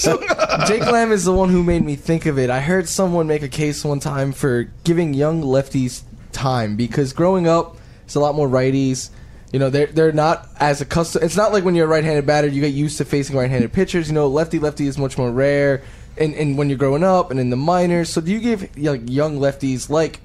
So 0.00 0.18
Jake 0.66 0.86
Lamb 0.86 1.12
is 1.12 1.24
the 1.24 1.32
one 1.32 1.48
who 1.48 1.62
made 1.62 1.84
me 1.84 1.96
think 1.96 2.26
of 2.26 2.38
it. 2.38 2.50
I 2.50 2.60
heard 2.60 2.88
someone 2.88 3.26
make 3.26 3.42
a 3.42 3.48
case 3.48 3.84
one 3.84 4.00
time 4.00 4.32
for 4.32 4.64
giving 4.84 5.14
young 5.14 5.42
lefties 5.42 6.02
time 6.32 6.76
because 6.76 7.12
growing 7.12 7.48
up, 7.48 7.76
it's 8.04 8.14
a 8.14 8.20
lot 8.20 8.34
more 8.34 8.48
righties. 8.48 9.10
You 9.52 9.58
know, 9.58 9.70
they're 9.70 9.86
they're 9.86 10.12
not 10.12 10.48
as 10.58 10.80
accustomed. 10.80 11.24
It's 11.24 11.36
not 11.36 11.52
like 11.52 11.64
when 11.64 11.74
you're 11.74 11.86
a 11.86 11.88
right-handed 11.88 12.26
batter, 12.26 12.48
you 12.48 12.60
get 12.60 12.74
used 12.74 12.98
to 12.98 13.04
facing 13.04 13.36
right-handed 13.36 13.72
pitchers. 13.72 14.08
You 14.08 14.14
know, 14.14 14.28
lefty 14.28 14.58
lefty 14.58 14.86
is 14.86 14.98
much 14.98 15.16
more 15.16 15.30
rare. 15.30 15.82
And, 16.18 16.34
and 16.34 16.56
when 16.56 16.70
you're 16.70 16.78
growing 16.78 17.04
up 17.04 17.30
and 17.30 17.38
in 17.38 17.50
the 17.50 17.56
minors, 17.56 18.08
so 18.08 18.22
do 18.22 18.32
you 18.32 18.40
give 18.40 18.76
like 18.78 19.02
young 19.08 19.38
lefties 19.38 19.90
like 19.90 20.20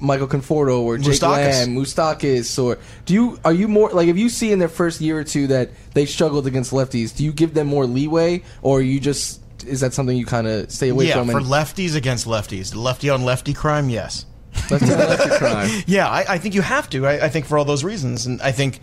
Michael 0.00 0.28
Conforto 0.28 0.80
or 0.80 0.98
Jake 0.98 1.14
Moustakas. 1.14 1.66
Lamb, 1.66 1.74
Moustakas, 1.74 2.62
or 2.62 2.78
do 3.04 3.14
you 3.14 3.38
are 3.44 3.52
you 3.52 3.68
more 3.68 3.90
like 3.90 4.08
if 4.08 4.16
you 4.16 4.28
see 4.28 4.52
in 4.52 4.58
their 4.58 4.68
first 4.68 5.00
year 5.00 5.18
or 5.18 5.24
two 5.24 5.46
that 5.48 5.70
they 5.94 6.06
struggled 6.06 6.46
against 6.46 6.72
lefties, 6.72 7.16
do 7.16 7.24
you 7.24 7.32
give 7.32 7.54
them 7.54 7.66
more 7.66 7.86
leeway, 7.86 8.42
or 8.62 8.82
you 8.82 9.00
just 9.00 9.40
is 9.66 9.80
that 9.80 9.94
something 9.94 10.16
you 10.16 10.26
kind 10.26 10.46
of 10.46 10.70
stay 10.70 10.90
away 10.90 11.08
yeah, 11.08 11.14
from? 11.14 11.28
for 11.28 11.40
lefties 11.40 11.96
against 11.96 12.26
lefties, 12.26 12.74
lefty 12.76 13.08
on 13.08 13.24
lefty 13.24 13.54
crime, 13.54 13.88
yes. 13.88 14.26
Lefty 14.70 15.30
crime? 15.38 15.82
Yeah, 15.86 16.08
I, 16.08 16.34
I 16.34 16.38
think 16.38 16.54
you 16.54 16.62
have 16.62 16.88
to. 16.90 17.06
I, 17.06 17.26
I 17.26 17.28
think 17.28 17.46
for 17.46 17.58
all 17.58 17.64
those 17.64 17.84
reasons, 17.84 18.26
and 18.26 18.40
I 18.42 18.52
think 18.52 18.80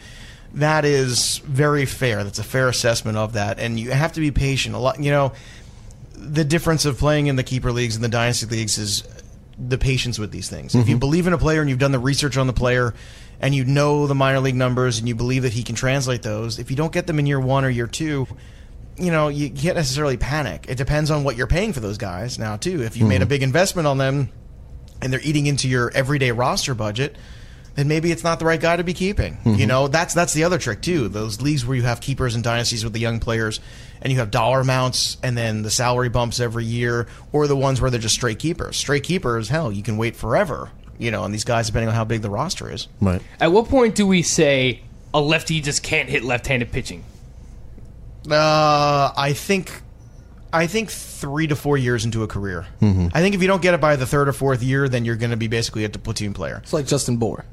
that 0.53 0.85
is 0.85 1.39
very 1.39 1.85
fair. 1.85 2.23
That's 2.23 2.39
a 2.39 2.43
fair 2.43 2.67
assessment 2.69 3.17
of 3.17 3.33
that, 3.33 3.59
and 3.59 3.79
you 3.79 3.91
have 3.91 4.13
to 4.13 4.19
be 4.19 4.31
patient. 4.31 4.75
A 4.75 4.77
lot, 4.77 5.01
you 5.01 5.11
know, 5.11 5.33
the 6.15 6.43
difference 6.43 6.85
of 6.85 6.97
playing 6.97 7.27
in 7.27 7.35
the 7.35 7.43
keeper 7.43 7.71
leagues 7.71 7.95
and 7.95 8.03
the 8.03 8.09
dynasty 8.09 8.45
leagues 8.45 8.77
is 8.77 9.03
the 9.57 9.77
patience 9.77 10.17
with 10.17 10.31
these 10.31 10.49
things. 10.49 10.73
If 10.73 10.87
you 10.87 10.95
mm-hmm. 10.95 10.99
believe 10.99 11.27
in 11.27 11.33
a 11.33 11.37
player 11.37 11.61
and 11.61 11.69
you've 11.69 11.79
done 11.79 11.91
the 11.91 11.99
research 11.99 12.37
on 12.37 12.47
the 12.47 12.53
player, 12.53 12.93
and 13.39 13.53
you 13.53 13.65
know 13.65 14.07
the 14.07 14.15
minor 14.15 14.39
league 14.39 14.55
numbers 14.55 14.99
and 14.99 15.07
you 15.07 15.15
believe 15.15 15.43
that 15.43 15.53
he 15.53 15.63
can 15.63 15.75
translate 15.75 16.23
those, 16.23 16.59
if 16.59 16.69
you 16.71 16.77
don't 16.77 16.93
get 16.93 17.07
them 17.07 17.19
in 17.19 17.25
year 17.25 17.39
one 17.39 17.65
or 17.65 17.69
year 17.69 17.87
two, 17.87 18.25
you 18.97 19.11
know, 19.11 19.27
you 19.27 19.49
can't 19.49 19.75
necessarily 19.75 20.17
panic. 20.17 20.65
It 20.69 20.77
depends 20.77 21.11
on 21.11 21.23
what 21.23 21.35
you're 21.35 21.47
paying 21.47 21.73
for 21.73 21.79
those 21.79 21.97
guys 21.97 22.39
now 22.39 22.57
too. 22.57 22.81
If 22.83 22.95
you 22.95 23.05
made 23.05 23.17
a 23.17 23.19
mm-hmm. 23.19 23.29
big 23.29 23.43
investment 23.43 23.87
on 23.87 23.97
them 23.97 24.29
and 25.03 25.13
they're 25.13 25.21
eating 25.21 25.45
into 25.45 25.67
your 25.67 25.91
everyday 25.93 26.31
roster 26.31 26.73
budget, 26.73 27.15
then 27.75 27.87
maybe 27.87 28.11
it's 28.11 28.23
not 28.23 28.39
the 28.39 28.45
right 28.45 28.59
guy 28.59 28.75
to 28.77 28.83
be 28.83 28.93
keeping. 28.93 29.37
You 29.45 29.67
know, 29.67 29.87
that's 29.87 30.13
that's 30.13 30.33
the 30.33 30.43
other 30.43 30.57
trick 30.57 30.81
too. 30.81 31.09
Those 31.09 31.41
leagues 31.41 31.65
where 31.65 31.75
you 31.75 31.83
have 31.83 32.01
keepers 32.01 32.35
and 32.35 32.43
dynasties 32.43 32.83
with 32.83 32.93
the 32.93 32.99
young 32.99 33.19
players, 33.19 33.59
and 34.01 34.11
you 34.13 34.19
have 34.19 34.31
dollar 34.31 34.59
amounts 34.61 35.17
and 35.23 35.37
then 35.37 35.63
the 35.63 35.71
salary 35.71 36.09
bumps 36.09 36.39
every 36.39 36.65
year, 36.65 37.07
or 37.31 37.47
the 37.47 37.55
ones 37.55 37.81
where 37.81 37.91
they're 37.91 37.99
just 37.99 38.15
straight 38.15 38.39
keepers. 38.39 38.77
Straight 38.77 39.03
keepers, 39.03 39.49
hell, 39.49 39.71
you 39.71 39.83
can 39.83 39.97
wait 39.97 40.15
forever. 40.15 40.71
You 40.99 41.09
know, 41.09 41.23
on 41.23 41.31
these 41.31 41.43
guys 41.43 41.65
depending 41.67 41.89
on 41.89 41.95
how 41.95 42.05
big 42.05 42.21
the 42.21 42.29
roster 42.29 42.71
is. 42.71 42.87
Right. 43.01 43.21
At 43.39 43.51
what 43.51 43.67
point 43.67 43.95
do 43.95 44.05
we 44.05 44.21
say 44.21 44.81
a 45.13 45.19
lefty 45.19 45.59
just 45.59 45.81
can't 45.83 46.07
hit 46.07 46.23
left-handed 46.23 46.71
pitching? 46.71 47.03
Uh, 48.29 49.11
I 49.17 49.33
think, 49.33 49.81
I 50.53 50.67
think 50.67 50.91
three 50.91 51.47
to 51.47 51.55
four 51.55 51.77
years 51.77 52.05
into 52.05 52.21
a 52.23 52.27
career. 52.27 52.67
Mm-hmm. 52.79 53.07
I 53.13 53.21
think 53.21 53.33
if 53.33 53.41
you 53.41 53.47
don't 53.47 53.61
get 53.61 53.73
it 53.73 53.81
by 53.81 53.95
the 53.95 54.05
third 54.05 54.29
or 54.29 54.33
fourth 54.33 54.61
year, 54.61 54.87
then 54.87 55.03
you're 55.03 55.15
going 55.15 55.31
to 55.31 55.37
be 55.37 55.47
basically 55.47 55.83
a 55.83 55.89
platoon 55.89 56.33
player. 56.33 56.59
It's 56.61 56.73
like 56.73 56.85
Justin 56.85 57.17
Bour. 57.17 57.45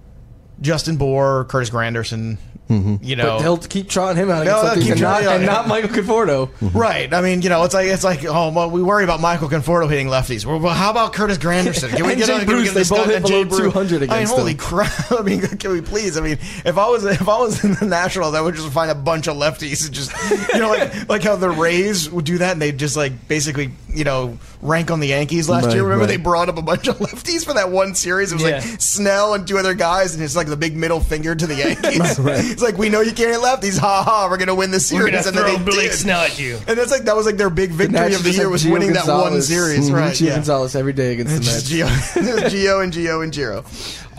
Justin 0.60 0.98
Bour, 0.98 1.46
Curtis 1.48 1.70
Granderson. 1.70 2.36
Mm-hmm. 2.70 2.96
You 3.02 3.16
know, 3.16 3.24
But 3.37 3.38
they'll 3.42 3.56
keep 3.59 3.88
trotting 3.88 4.16
him 4.22 4.30
out 4.30 4.46
No, 4.46 4.62
they'll 4.62 4.80
keep 4.80 4.92
and, 4.92 5.00
not, 5.00 5.22
trotting- 5.22 5.38
and 5.38 5.46
not 5.46 5.66
Michael 5.66 5.90
Conforto. 5.90 6.46
Mm-hmm. 6.61 6.78
Right. 6.78 7.12
I 7.12 7.20
mean, 7.20 7.42
you 7.42 7.48
know, 7.48 7.64
it's 7.64 7.74
like 7.74 7.88
it's 7.88 8.04
like 8.04 8.24
oh, 8.24 8.52
well, 8.52 8.70
we 8.70 8.80
worry 8.80 9.02
about 9.02 9.20
Michael 9.20 9.48
Conforto 9.48 9.90
hitting 9.90 10.06
lefties. 10.06 10.46
Well, 10.46 10.61
well 10.61 10.72
how 10.74 10.90
about 10.90 11.12
Curtis 11.12 11.37
Granderson? 11.38 11.90
Can 11.90 12.06
we 12.06 12.14
get 12.16 12.28
Jay 12.28 12.35
on- 12.35 12.40
can 12.40 12.48
we 12.48 12.54
Bruce, 12.54 12.68
get 12.68 12.74
they 12.74 12.80
this 12.83 12.90
both 12.90 13.06
guy- 13.06 13.14
hit 13.14 13.24
Jay 13.26 13.42
below 13.44 13.59
Bruce? 13.59 13.72
200 13.72 14.11
I 14.11 14.18
mean, 14.20 14.28
holy 14.28 14.54
crap! 14.54 15.11
I 15.18 15.22
mean, 15.22 15.40
can 15.40 15.72
we 15.72 15.80
please? 15.80 16.16
I 16.16 16.20
mean, 16.20 16.38
if 16.64 16.78
I 16.78 16.88
was 16.88 17.04
if 17.04 17.28
I 17.28 17.38
was 17.38 17.64
in 17.64 17.74
the 17.74 17.87
Nationals, 17.87 18.35
I 18.35 18.40
would 18.40 18.54
just 18.54 18.68
find 18.70 18.90
a 18.90 18.94
bunch 18.94 19.26
of 19.26 19.37
lefties 19.37 19.85
and 19.87 19.92
just 19.94 20.12
you 20.54 20.61
know 20.61 20.68
like 20.70 21.09
like 21.09 21.22
how 21.24 21.35
the 21.37 21.50
Rays 21.50 22.09
would 22.09 22.24
do 22.24 22.38
that, 22.38 22.52
and 22.52 22.62
they 22.62 22.70
just 22.70 22.96
like 22.96 23.26
basically 23.26 23.72
you 23.88 24.04
know 24.04 24.38
rank 24.62 24.90
on 24.90 25.01
the 25.01 25.09
Yankees 25.09 25.49
last 25.49 25.64
Right, 25.66 25.75
year. 25.75 25.83
Remember 25.85 26.05
right. 26.05 26.09
they 26.09 26.16
brought 26.16 26.49
up 26.49 26.59
a 26.59 26.62
bunch 26.62 26.87
of 26.87 26.99
lefties 26.99 27.44
for 27.44 27.55
that 27.55 27.70
one 27.70 27.94
series. 27.94 28.31
It 28.33 28.35
was 28.37 28.44
Yeah. 28.44 28.59
like 28.59 28.81
Snell 28.81 29.35
and 29.35 29.46
two 29.46 29.57
other 29.59 29.73
guys, 29.75 30.14
and 30.14 30.23
it's 30.23 30.37
like 30.37 30.49
the 30.49 30.57
big 30.57 30.77
middle 30.77 31.01
finger 31.01 31.35
to 31.35 31.46
the 31.46 31.55
Yankees. 31.64 32.18
It's 32.18 32.62
like 32.62 32.77
we 32.77 32.88
know 32.90 33.01
you 33.01 33.12
can't 33.12 33.31
hit 33.31 33.40
lefties. 33.40 33.79
Ha 33.79 34.03
ha! 34.03 34.29
We're 34.31 34.37
gonna 34.37 34.55
win 34.55 34.70
this 34.70 34.92
We're 34.92 35.01
series, 35.07 35.25
gonna 35.25 35.29
and 35.29 35.37
then 35.49 35.64
they 35.64 35.70
Blake 35.70 35.90
did. 35.90 35.99
Snell 35.99 36.20
at 36.20 36.38
you. 36.38 36.59
And 36.68 36.79
that's 36.79 36.90
like 36.90 37.05
that 37.05 37.16
was 37.16 37.27
like 37.27 37.37
their 37.38 37.51
big 37.51 37.70
victory 37.70 37.99
Nats 38.01 38.16
of 38.16 38.23
the 38.25 38.31
year 38.33 38.42
had 38.42 38.51
was 38.51 38.64
Gio 38.64 38.73
winning 38.73 38.92
that 38.92 39.07
one 39.07 39.33
Gonzalez. 39.33 39.49
series, 39.49 39.88
Mhm, 39.90 39.94
right? 39.94 40.12
Gio 40.14 40.27
Yeah. 40.27 40.35
Gonzalez 40.37 40.75
every 40.77 40.92
day 40.92 41.12
against 41.14 41.35
the 41.35 41.40
Mets. 41.40 41.62
just 41.62 41.73
Gio, 41.73 41.87
Gio 42.51 42.83
and 42.85 42.92
Gio 42.92 43.23
and 43.25 43.33
Giro. 43.33 43.64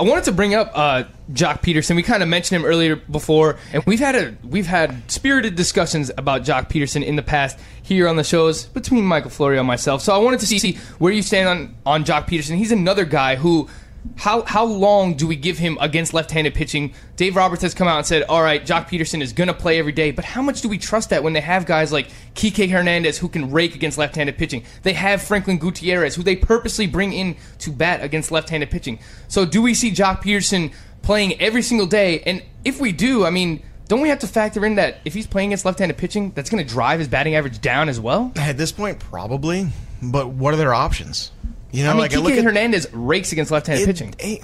I 0.02 0.04
wanted 0.04 0.24
to 0.24 0.32
bring 0.32 0.56
up 0.56 0.72
uh, 0.74 1.04
Joc 1.32 1.62
Pederson. 1.62 1.96
We 1.96 2.02
kind 2.02 2.24
of 2.24 2.30
mentioned 2.30 2.60
him 2.60 2.66
earlier 2.66 2.96
before, 2.96 3.60
and 3.72 3.84
we've 3.86 4.00
had 4.00 4.16
a 4.16 4.36
we've 4.44 4.66
had 4.66 5.12
spirited 5.12 5.54
discussions 5.54 6.10
about 6.18 6.42
Joc 6.42 6.70
Pederson 6.70 7.06
in 7.06 7.18
the 7.18 7.22
past 7.22 7.60
here 7.84 8.08
on 8.08 8.16
the 8.16 8.24
shows 8.24 8.66
between 8.66 9.06
Michael 9.06 9.30
Florio 9.30 9.60
and 9.60 9.68
myself. 9.68 10.02
So 10.02 10.12
I 10.12 10.18
wanted 10.18 10.40
to 10.40 10.48
see, 10.48 10.74
where 10.98 11.14
you 11.14 11.22
stand 11.22 11.48
on 11.48 11.76
on 11.86 12.04
Joc 12.04 12.28
Pederson. 12.28 12.58
He's 12.58 12.72
another 12.72 13.06
guy 13.06 13.36
who. 13.36 13.70
How 14.16 14.44
how 14.44 14.66
long 14.66 15.14
do 15.16 15.28
we 15.28 15.36
give 15.36 15.58
him 15.58 15.78
against 15.80 16.14
left-handed 16.14 16.54
pitching? 16.54 16.94
Dave 17.16 17.36
Roberts 17.36 17.62
has 17.62 17.74
come 17.74 17.88
out 17.88 17.98
and 17.98 18.06
said, 18.06 18.24
"All 18.24 18.42
right, 18.42 18.66
Joc 18.66 18.90
Pederson 18.90 19.22
is 19.22 19.32
going 19.32 19.48
to 19.48 19.54
play 19.54 19.78
every 19.80 19.92
day." 19.92 20.12
But 20.12 20.26
how 20.26 20.42
much 20.42 20.62
do 20.62 20.70
we 20.70 20.78
trust 20.78 21.12
that 21.12 21.24
when 21.24 21.34
they 21.34 21.42
have 21.42 21.66
guys 21.66 21.92
like 21.92 22.08
Kike 22.34 22.70
Hernandez 22.70 23.18
who 23.18 23.30
can 23.30 23.52
rake 23.52 23.76
against 23.76 23.98
left-handed 23.98 24.38
pitching? 24.38 24.64
They 24.84 24.94
have 24.94 25.22
Franklin 25.22 25.58
Gutierrez 25.58 26.16
who 26.16 26.24
they 26.24 26.36
purposely 26.36 26.88
bring 26.88 27.14
in 27.14 27.36
to 27.60 27.72
bat 27.72 28.04
against 28.04 28.32
left-handed 28.32 28.72
pitching. 28.72 29.00
So 29.28 29.46
do 29.46 29.62
we 29.62 29.74
see 29.74 29.92
Joc 29.92 30.24
Pederson 30.24 30.74
playing 31.04 31.40
every 31.40 31.62
single 31.62 31.88
day? 31.88 32.22
And 32.22 32.44
if 32.66 32.82
we 32.82 32.92
do, 32.92 33.26
I 33.26 33.30
mean, 33.30 33.62
don't 33.88 34.02
we 34.02 34.10
have 34.10 34.20
to 34.20 34.28
factor 34.28 34.66
in 34.66 34.76
that 34.76 34.98
if 35.06 35.14
he's 35.14 35.28
playing 35.28 35.50
against 35.50 35.66
left-handed 35.66 35.98
pitching, 35.98 36.32
that's 36.32 36.50
going 36.50 36.66
to 36.66 36.74
drive 36.74 37.00
his 37.00 37.08
batting 37.08 37.36
average 37.36 37.62
down 37.62 37.90
as 37.90 38.00
well? 38.00 38.32
At 38.36 38.58
this 38.58 38.72
point, 38.72 39.00
probably. 39.00 39.68
But 40.02 40.30
what 40.30 40.54
are 40.54 40.58
their 40.58 40.74
options? 40.74 41.32
You 41.72 41.84
know, 41.84 41.90
I 41.92 41.94
mean, 41.94 42.02
like 42.02 42.14
I 42.14 42.18
look 42.18 42.34
at 42.34 42.44
Hernandez 42.44 42.88
rakes 42.94 43.32
against 43.32 43.52
left-handed 43.52 43.84
it- 43.84 43.86
pitching. 43.88 44.16
it- 44.20 44.42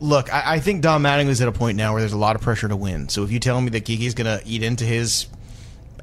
look, 0.00 0.32
I, 0.32 0.54
I 0.56 0.60
think 0.60 0.82
Don 0.82 1.02
Mattingly's 1.02 1.40
at 1.40 1.48
a 1.48 1.52
point 1.52 1.76
now 1.76 1.92
where 1.92 2.00
there's 2.02 2.12
a 2.12 2.18
lot 2.18 2.36
of 2.36 2.42
pressure 2.42 2.68
to 2.68 2.76
win. 2.76 3.08
So 3.08 3.22
if 3.24 3.30
you 3.32 3.38
tell 3.40 3.60
me 3.60 3.70
that 3.70 3.84
Kiki's 3.84 4.14
going 4.14 4.26
to 4.38 4.46
eat 4.46 4.62
into 4.62 4.84
his 4.84 5.26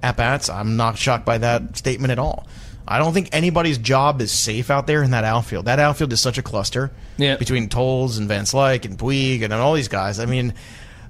at 0.04 0.18
bats, 0.18 0.50
I'm 0.50 0.78
not 0.78 0.98
shocked 0.98 1.26
by 1.26 1.38
that 1.40 1.78
statement 1.78 2.12
at 2.12 2.20
all. 2.20 2.48
I 2.88 3.00
don't 3.00 3.14
think 3.14 3.30
anybody's 3.34 3.78
job 3.78 4.22
is 4.22 4.32
safe 4.32 4.70
out 4.72 4.88
there 4.88 5.04
in 5.04 5.12
that 5.12 5.26
outfield. 5.26 5.66
That 5.66 5.78
outfield 5.80 6.14
is 6.14 6.22
such 6.22 6.38
a 6.38 6.42
cluster 6.42 6.90
Yeah. 7.18 7.36
between 7.36 7.68
Toles 7.70 8.18
and 8.18 8.28
Van 8.30 8.46
Slyke 8.46 8.86
and 8.86 8.98
Puig 8.98 9.44
and 9.44 9.52
all 9.54 9.74
these 9.74 9.90
guys. 9.90 10.20
I 10.20 10.26
mean, 10.26 10.54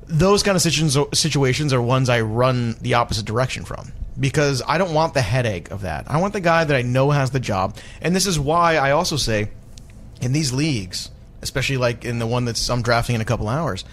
those 0.07 0.41
kind 0.41 0.55
of 0.55 0.61
situations 0.61 0.97
situations 1.19 1.73
are 1.73 1.81
ones 1.81 2.09
I 2.09 2.21
run 2.21 2.75
the 2.81 2.95
opposite 2.95 3.25
direction 3.25 3.63
from 3.63 3.91
because 4.19 4.61
I 4.67 4.77
don't 4.77 4.93
want 4.93 5.13
the 5.13 5.21
headache 5.21 5.71
of 5.71 5.81
that. 5.81 6.09
I 6.09 6.19
want 6.19 6.33
the 6.33 6.39
guy 6.39 6.63
that 6.63 6.75
I 6.75 6.81
know 6.81 7.11
has 7.11 7.31
the 7.31 7.39
job, 7.39 7.77
and 8.01 8.15
this 8.15 8.25
is 8.27 8.39
why 8.39 8.77
I 8.77 8.91
also 8.91 9.15
say 9.15 9.49
in 10.21 10.33
these 10.33 10.51
leagues, 10.53 11.09
especially 11.41 11.77
like 11.77 12.05
in 12.05 12.19
the 12.19 12.27
one 12.27 12.45
that's 12.45 12.69
I'm 12.69 12.81
drafting 12.81 13.15
in 13.15 13.21
a 13.21 13.25
couple 13.25 13.47
hours, 13.47 13.85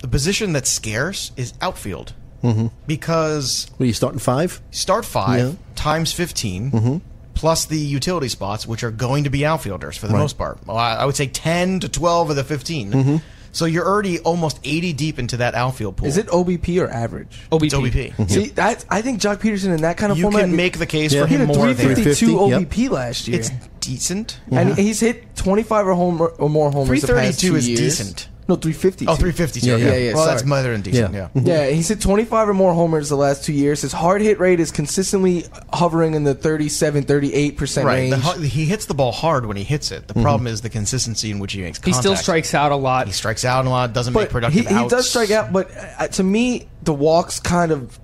the 0.00 0.08
position 0.08 0.52
that's 0.52 0.70
scarce 0.70 1.32
is 1.36 1.52
outfield 1.60 2.14
mm-hmm. 2.42 2.68
because 2.86 3.70
Were 3.78 3.86
you 3.86 3.92
starting 3.92 4.18
five? 4.18 4.60
start 4.70 5.04
five 5.04 5.38
Yeah. 5.40 5.52
times 5.74 6.12
15 6.12 6.70
mm-hmm. 6.70 6.96
plus 7.34 7.66
the 7.66 7.78
utility 7.78 8.28
spots, 8.28 8.66
which 8.66 8.82
are 8.82 8.90
going 8.90 9.24
to 9.24 9.30
be 9.30 9.44
outfielders 9.44 9.96
for 9.96 10.06
the 10.06 10.14
most 10.14 10.38
part. 10.38 10.58
Well, 10.66 10.76
I, 10.76 10.96
I 10.96 11.04
would 11.04 11.16
say 11.16 11.26
10 11.26 11.80
to 11.80 11.88
12 11.88 12.30
of 12.30 12.36
the 12.36 12.44
15. 12.44 12.92
Mm-hmm. 12.92 13.16
So 13.52 13.64
you're 13.64 13.86
already 13.86 14.18
almost 14.20 14.60
80 14.64 14.92
deep 14.92 15.18
into 15.18 15.36
that 15.38 15.54
outfield 15.54 15.96
pool. 15.96 16.06
Is 16.08 16.16
it 16.16 16.26
OBP 16.28 16.80
or 16.82 16.88
average? 16.88 17.40
OBP. 17.50 17.64
It's 17.64 17.74
OBP. 17.74 18.30
See, 18.30 18.48
that, 18.50 18.84
I 18.88 19.02
think 19.02 19.20
Joc 19.20 19.38
Pederson 19.38 19.74
in 19.74 19.82
that 19.82 19.96
kind 19.96 20.12
of 20.12 20.18
You 20.18 20.24
format. 20.24 20.42
can 20.42 20.56
make 20.56 20.78
the 20.78 20.86
case 20.86 21.12
Yeah. 21.12 21.22
for 21.22 21.26
he 21.28 21.34
him 21.34 21.40
had 21.46 21.50
a 21.50 21.58
more 21.58 21.66
there. 21.66 21.94
352 21.94 22.26
350, 22.26 22.84
OBP 22.86 22.90
last 22.90 23.28
year. 23.28 23.40
It's 23.40 23.50
decent. 23.80 24.38
and 24.50 24.70
mm-hmm. 24.70 24.80
he's 24.80 25.00
hit 25.00 25.34
25 25.36 25.86
or, 25.88 25.94
homer, 25.94 26.26
or 26.26 26.48
more 26.48 26.70
homers 26.70 27.00
the 27.02 27.08
past 27.08 27.40
332 27.40 27.48
two 27.50 27.56
is 27.56 27.68
years. 27.68 27.80
decent. 27.80 28.28
No, 28.50 28.56
350. 28.56 29.06
Oh, 29.06 29.14
350. 29.14 29.60
Yeah, 29.60 29.74
okay. 29.74 29.84
yeah, 29.84 30.08
yeah, 30.10 30.14
Well, 30.14 30.26
that's 30.26 30.40
sorry. 30.42 30.50
better 30.50 30.72
than 30.72 30.82
decent. 30.82 31.14
Yeah. 31.14 31.28
Yeah. 31.34 31.42
Yeah, 31.66 31.70
he's 31.70 31.86
hit 31.88 32.00
25 32.00 32.48
or 32.48 32.54
more 32.54 32.74
homers 32.74 33.08
the 33.08 33.16
last 33.16 33.44
two 33.44 33.52
years. 33.52 33.82
His 33.82 33.92
hard 33.92 34.20
hit 34.22 34.40
rate 34.40 34.58
is 34.58 34.72
consistently 34.72 35.44
hovering 35.72 36.14
in 36.14 36.24
the 36.24 36.34
37, 36.34 37.04
38% 37.04 37.84
Right. 37.84 38.10
range. 38.12 38.24
The, 38.38 38.46
he 38.48 38.64
hits 38.64 38.86
the 38.86 38.94
ball 38.94 39.12
hard 39.12 39.46
when 39.46 39.56
he 39.56 39.62
hits 39.62 39.92
it. 39.92 40.08
The 40.08 40.14
problem 40.14 40.48
is 40.48 40.62
the 40.62 40.68
consistency 40.68 41.30
in 41.30 41.38
which 41.38 41.52
he 41.52 41.60
makes 41.62 41.78
He 41.84 41.92
still 41.92 42.16
strikes 42.16 42.52
out 42.54 42.72
a 42.72 42.76
lot. 42.76 43.06
He 43.06 43.12
strikes 43.12 43.44
out 43.44 43.66
a 43.66 43.68
lot. 43.70 43.92
Doesn't 43.92 44.12
make 44.12 44.24
but 44.24 44.30
productive 44.30 44.66
he, 44.66 44.74
he 44.74 44.88
does 44.88 45.08
strike 45.08 45.30
out, 45.30 45.52
but 45.52 45.70
uh, 45.98 46.08
to 46.08 46.24
me, 46.24 46.68
the 46.82 46.92
walks 46.92 47.38
kind 47.38 47.70
of 47.70 47.98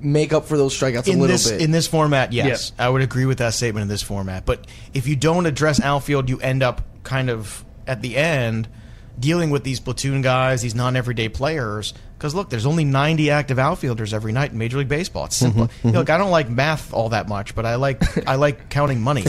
make 0.00 0.32
up 0.32 0.46
for 0.46 0.56
those 0.56 0.78
strikeouts 0.78 1.06
a 1.06 1.10
little 1.12 1.26
this 1.26 1.50
bit. 1.50 1.60
in 1.60 1.70
this 1.70 1.86
format, 1.86 2.32
yes, 2.32 2.72
I 2.78 2.88
would 2.88 3.02
agree 3.02 3.26
with 3.26 3.38
that 3.38 3.54
statement 3.54 3.82
in 3.82 3.88
this 3.88 4.02
format. 4.02 4.44
But 4.46 4.66
if 4.94 5.06
you 5.06 5.14
don't 5.16 5.46
address 5.46 5.80
outfield, 5.80 6.28
you 6.28 6.40
end 6.40 6.62
up 6.62 6.82
kind 7.04 7.30
of 7.30 7.64
at 7.86 8.00
the 8.02 8.16
end 8.16 8.68
dealing 9.18 9.50
with 9.50 9.64
these 9.64 9.78
platoon 9.80 10.22
guys, 10.22 10.62
these 10.62 10.74
non-everyday 10.74 11.28
players. 11.28 11.94
Because 12.18 12.34
look, 12.34 12.50
there's 12.50 12.66
only 12.66 12.84
90 12.84 13.30
active 13.30 13.58
outfielders 13.58 14.14
every 14.14 14.32
night 14.32 14.52
in 14.52 14.58
Major 14.58 14.78
League 14.78 14.88
Baseball. 14.88 15.24
It's 15.26 15.36
simple. 15.36 15.66
Mm-hmm, 15.66 15.90
know, 15.90 15.98
Look, 16.00 16.10
I 16.10 16.18
don't 16.18 16.30
like 16.30 16.48
math 16.48 16.92
all 16.94 17.08
that 17.10 17.28
much, 17.28 17.54
but 17.54 17.66
I 17.66 17.74
like 17.76 18.26
I 18.28 18.36
like 18.36 18.68
counting 18.70 19.00
money. 19.00 19.24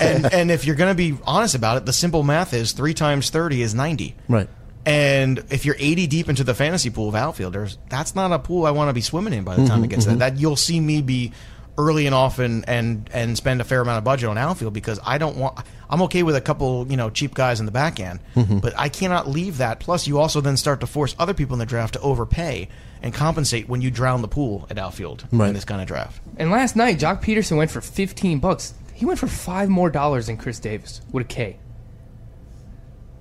and 0.00 0.24
and 0.32 0.50
if 0.50 0.64
you're 0.64 0.76
going 0.76 0.90
to 0.90 0.94
be 0.96 1.16
honest 1.26 1.54
about 1.54 1.76
it, 1.78 1.86
the 1.86 1.92
simple 1.92 2.22
math 2.22 2.54
is 2.54 2.72
three 2.72 2.94
times 2.94 3.30
30 3.30 3.62
is 3.62 3.74
90. 3.74 4.14
Right. 4.28 4.48
And 4.86 5.44
if 5.50 5.66
you're 5.66 5.76
80 5.78 6.06
deep 6.06 6.28
into 6.30 6.44
the 6.44 6.54
fantasy 6.54 6.88
pool 6.90 7.08
of 7.10 7.14
outfielders, 7.14 7.76
that's 7.90 8.14
not 8.14 8.32
a 8.32 8.38
pool 8.38 8.64
I 8.64 8.70
want 8.70 8.88
to 8.88 8.94
be 8.94 9.02
swimming 9.02 9.34
in 9.34 9.44
by 9.44 9.54
the 9.56 9.62
Mm-hmm, 9.62 9.70
time 9.70 9.84
it 9.84 9.88
gets 9.88 10.04
to 10.04 10.10
that. 10.10 10.18
that. 10.20 10.38
You'll 10.40 10.56
see 10.56 10.80
me 10.80 11.02
be 11.02 11.32
early 11.78 12.04
and 12.06 12.14
often 12.14 12.64
and 12.66 13.08
and 13.14 13.36
spend 13.36 13.60
a 13.60 13.64
fair 13.64 13.80
amount 13.80 13.96
of 13.98 14.04
budget 14.04 14.28
on 14.28 14.36
outfield 14.36 14.74
because 14.74 14.98
I 15.06 15.16
don't 15.16 15.36
want. 15.36 15.58
I'm 15.88 16.02
okay 16.02 16.22
with 16.22 16.36
a 16.36 16.40
couple 16.40 16.86
you 16.90 16.96
know 16.96 17.08
cheap 17.08 17.32
guys 17.34 17.60
in 17.60 17.66
the 17.66 17.72
back 17.72 18.00
end, 18.00 18.20
Mm-hmm. 18.34 18.58
but 18.58 18.74
I 18.76 18.88
cannot 18.90 19.28
leave 19.28 19.58
that. 19.58 19.80
Plus, 19.80 20.06
you 20.06 20.18
also 20.18 20.40
then 20.40 20.56
start 20.56 20.80
to 20.80 20.86
force 20.86 21.14
other 21.18 21.32
people 21.34 21.54
in 21.54 21.60
the 21.60 21.66
draft 21.66 21.94
to 21.94 22.00
overpay 22.00 22.68
and 23.00 23.14
compensate 23.14 23.68
when 23.68 23.80
you 23.80 23.90
drown 23.90 24.20
the 24.22 24.28
pool 24.28 24.66
at 24.70 24.76
outfield 24.76 25.24
Right. 25.32 25.48
in 25.48 25.54
this 25.54 25.64
kind 25.64 25.80
of 25.80 25.86
draft. 25.86 26.20
And 26.36 26.50
last 26.50 26.74
night, 26.76 26.98
Joc 26.98 27.22
Pederson 27.22 27.56
went 27.56 27.70
for 27.70 27.80
15 27.80 28.40
bucks. 28.40 28.74
He 28.92 29.06
went 29.06 29.20
for 29.20 29.28
five 29.28 29.68
more 29.68 29.88
dollars 29.88 30.26
than 30.26 30.36
Chris 30.36 30.58
Davis 30.58 31.00
with 31.12 31.24
a 31.24 31.28
K. 31.28 31.58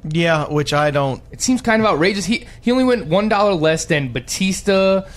Yeah, 0.09 0.45
which 0.51 0.73
I 0.73 0.91
don't. 0.91 1.21
It 1.31 1.41
seems 1.41 1.61
kind 1.61 1.81
of 1.81 1.87
outrageous. 1.87 2.25
He 2.25 2.45
he 2.61 2.71
only 2.71 2.83
went 2.85 3.07
one 3.07 3.29
dollar 3.29 3.53
less 3.53 3.85
than 3.85 4.13
Bautista. 4.13 5.07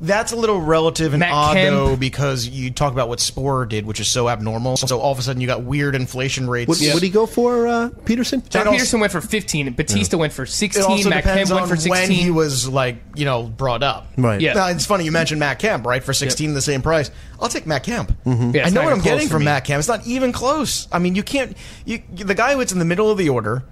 That's 0.00 0.32
a 0.32 0.36
little 0.36 0.60
relative 0.60 1.14
and 1.14 1.20
Matt 1.20 1.32
odd 1.32 1.54
Kemp. 1.54 1.74
though 1.76 1.96
because 1.96 2.46
you 2.48 2.70
talk 2.70 2.92
about 2.92 3.08
what 3.08 3.20
Sporer 3.20 3.66
did, 3.68 3.86
which 3.86 4.00
is 4.00 4.08
so 4.08 4.28
abnormal. 4.28 4.76
So 4.76 4.98
all 5.00 5.12
of 5.12 5.18
a 5.18 5.22
sudden 5.22 5.40
you 5.40 5.46
got 5.46 5.62
weird 5.62 5.94
inflation 5.94 6.50
rates. 6.50 6.68
What 6.68 6.78
would 6.94 7.02
he 7.02 7.08
go 7.10 7.26
for, 7.26 7.66
uh, 7.66 7.88
Pederson? 8.04 8.42
Joc 8.48 8.66
also- 8.66 8.84
Pederson 8.96 9.00
went 9.00 9.12
for 9.12 9.20
15. 9.20 9.72
Bautista 9.72 10.18
went 10.18 10.32
for 10.32 10.42
It 10.42 10.48
16. 10.48 10.84
also 10.84 11.08
Matt 11.08 11.22
depends 11.24 11.50
Kemp 11.50 11.62
on 11.62 11.68
went 11.68 11.80
for 11.82 11.88
when 11.88 11.98
16. 12.06 12.24
he 12.24 12.30
was 12.30 12.68
like 12.68 12.96
you 13.14 13.24
know 13.24 13.44
brought 13.44 13.82
up. 13.82 14.08
Right. 14.18 14.40
Yeah. 14.40 14.54
Now, 14.54 14.66
it's 14.68 14.84
funny 14.84 15.04
you 15.04 15.12
mentioned 15.12 15.38
Matt 15.40 15.58
Kemp, 15.60 15.86
right? 15.86 16.02
For 16.02 16.12
sixteen, 16.12 16.54
the 16.54 16.60
same 16.62 16.82
price. 16.82 17.10
I'll 17.40 17.48
take 17.48 17.66
Matt 17.66 17.84
Kemp. 17.84 18.12
Yeah, 18.26 18.32
I 18.32 18.34
know 18.34 18.42
not 18.42 18.54
what 18.54 18.64
even 18.64 18.74
I'm 18.74 19.00
close 19.00 19.04
getting 19.04 19.26
for 19.28 19.32
from 19.34 19.40
me. 19.40 19.44
Matt 19.46 19.64
Kemp. 19.64 19.78
It's 19.78 19.88
not 19.88 20.06
even 20.06 20.32
close. 20.32 20.88
I 20.92 20.98
mean, 20.98 21.14
you 21.14 21.22
can't. 21.22 21.56
You 21.84 22.02
the 22.14 22.34
guy 22.34 22.54
who's 22.54 22.72
in 22.72 22.78
the 22.78 22.84
middle 22.84 23.10
of 23.10 23.18
the 23.18 23.28
order, 23.28 23.64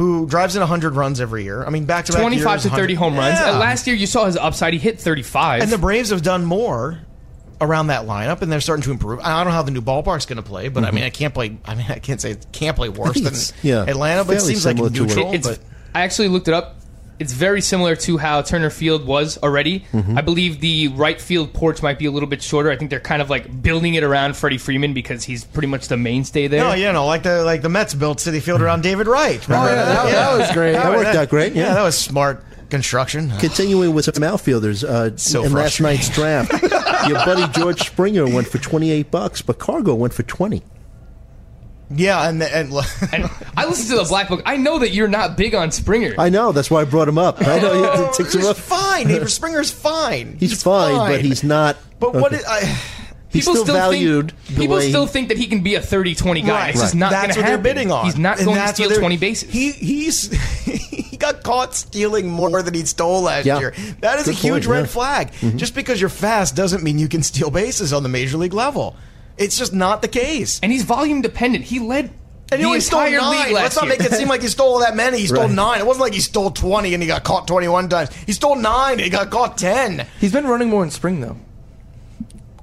who 0.00 0.26
drives 0.26 0.56
in 0.56 0.60
100 0.60 0.94
runs 0.94 1.20
every 1.20 1.44
year. 1.44 1.62
I 1.62 1.68
mean, 1.68 1.84
back 1.84 2.06
to 2.06 2.12
back 2.12 2.22
25 2.22 2.62
to 2.62 2.70
30 2.70 2.94
home 2.94 3.16
runs. 3.18 3.38
Yeah. 3.38 3.58
Last 3.58 3.86
year, 3.86 3.94
you 3.94 4.06
saw 4.06 4.24
his 4.24 4.34
upside. 4.34 4.72
He 4.72 4.78
hit 4.78 4.98
35. 4.98 5.60
And 5.60 5.70
the 5.70 5.76
Braves 5.76 6.08
have 6.08 6.22
done 6.22 6.46
more 6.46 7.00
around 7.60 7.88
that 7.88 8.06
lineup, 8.06 8.40
and 8.40 8.50
they're 8.50 8.62
starting 8.62 8.82
to 8.84 8.92
improve. 8.92 9.20
I 9.20 9.36
don't 9.36 9.44
know 9.44 9.52
how 9.52 9.60
the 9.60 9.70
new 9.70 9.82
ballpark's 9.82 10.24
going 10.24 10.38
to 10.38 10.42
play, 10.42 10.68
but 10.70 10.84
I 10.84 10.90
mean, 10.90 11.04
I 11.04 11.10
can't 11.10 11.34
play. 11.34 11.58
I 11.66 11.74
mean, 11.74 11.84
I 11.90 11.98
can't 11.98 12.18
say 12.18 12.30
it 12.30 12.46
can't 12.50 12.74
play 12.76 12.88
worse 12.88 13.20
than 13.20 13.34
yeah, 13.62 13.82
Atlanta, 13.82 14.24
but 14.24 14.36
it 14.36 14.40
seems 14.40 14.64
like 14.64 14.78
similar 14.78 14.88
neutral. 14.88 15.26
what- 15.26 15.34
it's, 15.34 15.46
but 15.46 15.58
I 15.94 16.00
actually 16.00 16.28
looked 16.28 16.48
it 16.48 16.54
up. 16.54 16.79
It's 17.20 17.32
very 17.32 17.60
similar 17.60 17.94
to 17.96 18.16
how 18.16 18.40
Turner 18.42 18.70
Field 18.70 19.06
was 19.06 19.36
already. 19.42 19.80
Mm-hmm. 19.92 20.16
I 20.16 20.22
believe 20.22 20.60
the 20.60 20.88
right 20.88 21.20
field 21.20 21.52
porch 21.52 21.82
might 21.82 21.98
be 21.98 22.06
a 22.06 22.10
little 22.10 22.28
bit 22.28 22.42
shorter. 22.42 22.70
I 22.70 22.76
think 22.76 22.90
they're 22.90 22.98
kind 22.98 23.20
of 23.20 23.28
like 23.28 23.62
building 23.62 23.92
it 23.94 24.02
around 24.02 24.36
Freddie 24.36 24.56
Freeman 24.58 24.94
because 24.94 25.22
he's 25.22 25.44
pretty 25.44 25.68
much 25.68 25.88
the 25.88 25.98
mainstay 25.98 26.46
there. 26.46 26.64
no, 26.64 26.72
you 26.72 26.90
know, 26.92 27.06
like 27.06 27.22
the 27.22 27.44
like 27.44 27.60
the 27.60 27.68
Mets 27.68 27.92
built 27.94 28.18
Citi 28.18 28.40
Field 28.40 28.62
around 28.62 28.82
David 28.82 29.06
Wright. 29.06 29.46
Remember 29.46 29.68
yeah, 29.70 29.84
that- 29.84 30.10
that 30.10 30.38
was 30.38 30.50
great. 30.52 30.72
That 30.72 30.96
worked 30.96 31.14
out 31.14 31.28
great, 31.28 31.52
yeah. 31.54 31.74
that 31.74 31.82
was 31.82 31.96
smart 31.96 32.42
construction. 32.70 33.30
Continuing 33.38 33.94
with 33.94 34.06
some 34.06 34.22
outfielders, 34.24 34.82
uh, 34.82 35.16
So 35.16 35.44
in 35.44 35.52
last 35.52 35.80
night's 35.80 36.08
draft, 36.08 36.52
your 37.06 37.16
buddy 37.26 37.46
George 37.52 37.80
Springer 37.80 38.24
went 38.26 38.48
for 38.48 38.58
twenty 38.58 38.90
eight 38.90 39.10
bucks, 39.10 39.42
but 39.42 39.58
Cargo 39.58 39.94
went 39.94 40.14
for 40.14 40.22
twenty. 40.22 40.62
Yeah, 41.92 42.28
and 42.28 42.42
and, 42.42 42.72
And 43.12 43.30
I 43.56 43.66
listened 43.66 43.90
to 43.90 43.96
the 43.96 44.04
Black 44.08 44.28
Book. 44.28 44.42
I 44.46 44.56
know 44.56 44.78
that 44.78 44.92
you're 44.92 45.08
not 45.08 45.36
big 45.36 45.54
on 45.54 45.70
Springer. 45.72 46.14
I 46.18 46.28
know 46.28 46.52
that's 46.52 46.70
why 46.70 46.82
I 46.82 46.84
brought 46.84 47.08
him 47.08 47.18
up. 47.18 47.40
I 47.40 47.58
know 47.58 48.04
it 48.08 48.14
takes 48.14 48.34
him 48.34 48.40
he's 48.42 48.48
up. 48.50 48.56
fine. 48.56 49.08
David 49.08 49.28
Springer's 49.30 49.70
fine. 49.72 50.36
He's, 50.38 50.62
fine, 50.62 50.96
but 51.10 51.20
he's 51.20 51.42
not. 51.42 51.76
But 51.98 52.14
what? 52.14 52.32
okay. 52.32 52.36
Is, 52.36 52.44
I, 52.46 52.78
he's 53.30 53.42
still, 53.42 53.64
valued. 53.64 54.30
Think, 54.32 54.48
the 54.48 54.60
people 54.62 54.76
way 54.76 54.88
still 54.88 55.06
he- 55.06 55.12
think 55.12 55.28
that 55.28 55.38
he 55.38 55.46
can 55.48 55.62
be 55.62 55.74
a 55.74 55.80
30-20 55.80 56.46
guy. 56.46 56.48
Right. 56.52 56.70
It's 56.70 56.80
just 56.80 56.94
not 56.94 57.10
That's 57.10 57.34
to 57.34 57.40
what 57.40 57.48
happen. 57.48 57.62
they're 57.64 57.74
bidding 57.74 57.90
on. 57.90 58.04
He's 58.04 58.16
not 58.18 58.36
And 58.38 58.46
going 58.46 58.54
to 58.56 58.60
that's 58.60 58.78
what 58.78 58.86
steal 58.86 58.88
they're- 58.90 58.98
20 59.00 59.16
bases. 59.16 59.50
He 59.52 59.72
he's 59.72 60.30
he 60.64 61.16
got 61.16 61.42
caught 61.42 61.74
stealing 61.74 62.28
more 62.28 62.62
than 62.62 62.72
he 62.74 62.84
stole 62.86 63.22
last 63.22 63.46
Yeah. 63.46 63.58
year. 63.58 63.74
That 64.00 64.20
is 64.20 64.26
Good 64.26 64.34
a 64.36 64.38
huge 64.38 64.66
point, 64.66 64.66
red 64.66 64.78
yeah. 64.78 64.84
Mm-hmm. 64.86 65.40
flag. 65.40 65.58
Just 65.58 65.74
because 65.74 66.00
you're 66.00 66.08
fast 66.08 66.54
doesn't 66.54 66.82
mean 66.84 66.98
you 67.00 67.08
can 67.08 67.22
steal 67.24 67.50
bases 67.50 67.92
on 67.92 68.02
the 68.04 68.08
major 68.08 68.36
league 68.38 68.54
level. 68.54 68.94
It's 69.38 69.56
just 69.58 69.72
not 69.72 70.02
the 70.02 70.08
case. 70.08 70.60
and 70.62 70.70
he's 70.70 70.84
volume 70.84 71.22
dependent. 71.22 71.64
He 71.64 71.78
led 71.80 72.10
And 72.52 72.58
he 72.58 72.58
the 72.58 72.64
only 72.64 72.80
stole 72.80 73.00
entire 73.00 73.20
nine. 73.20 73.52
Let's 73.54 73.76
not 73.76 73.88
make 73.88 74.00
it 74.00 74.12
seem 74.12 74.28
like 74.28 74.42
he 74.42 74.48
stole 74.48 74.74
all 74.74 74.80
that 74.80 74.94
many. 74.96 75.18
He 75.18 75.26
stole 75.26 75.44
Right. 75.44 75.50
nine. 75.50 75.78
It 75.80 75.86
wasn't 75.86 76.02
like 76.02 76.12
he 76.14 76.20
stole 76.20 76.50
twenty 76.50 76.92
and 76.94 77.02
he 77.02 77.06
got 77.06 77.22
caught 77.24 77.46
twenty-one 77.46 77.88
times. 77.88 78.10
He 78.26 78.32
stole 78.32 78.56
nine 78.56 78.92
and 78.94 79.00
he 79.02 79.08
got 79.10 79.30
caught 79.30 79.56
ten. 79.56 80.06
He's 80.20 80.32
been 80.32 80.46
running 80.46 80.68
more 80.68 80.82
in 80.84 80.90
spring 80.90 81.20
though. 81.20 81.36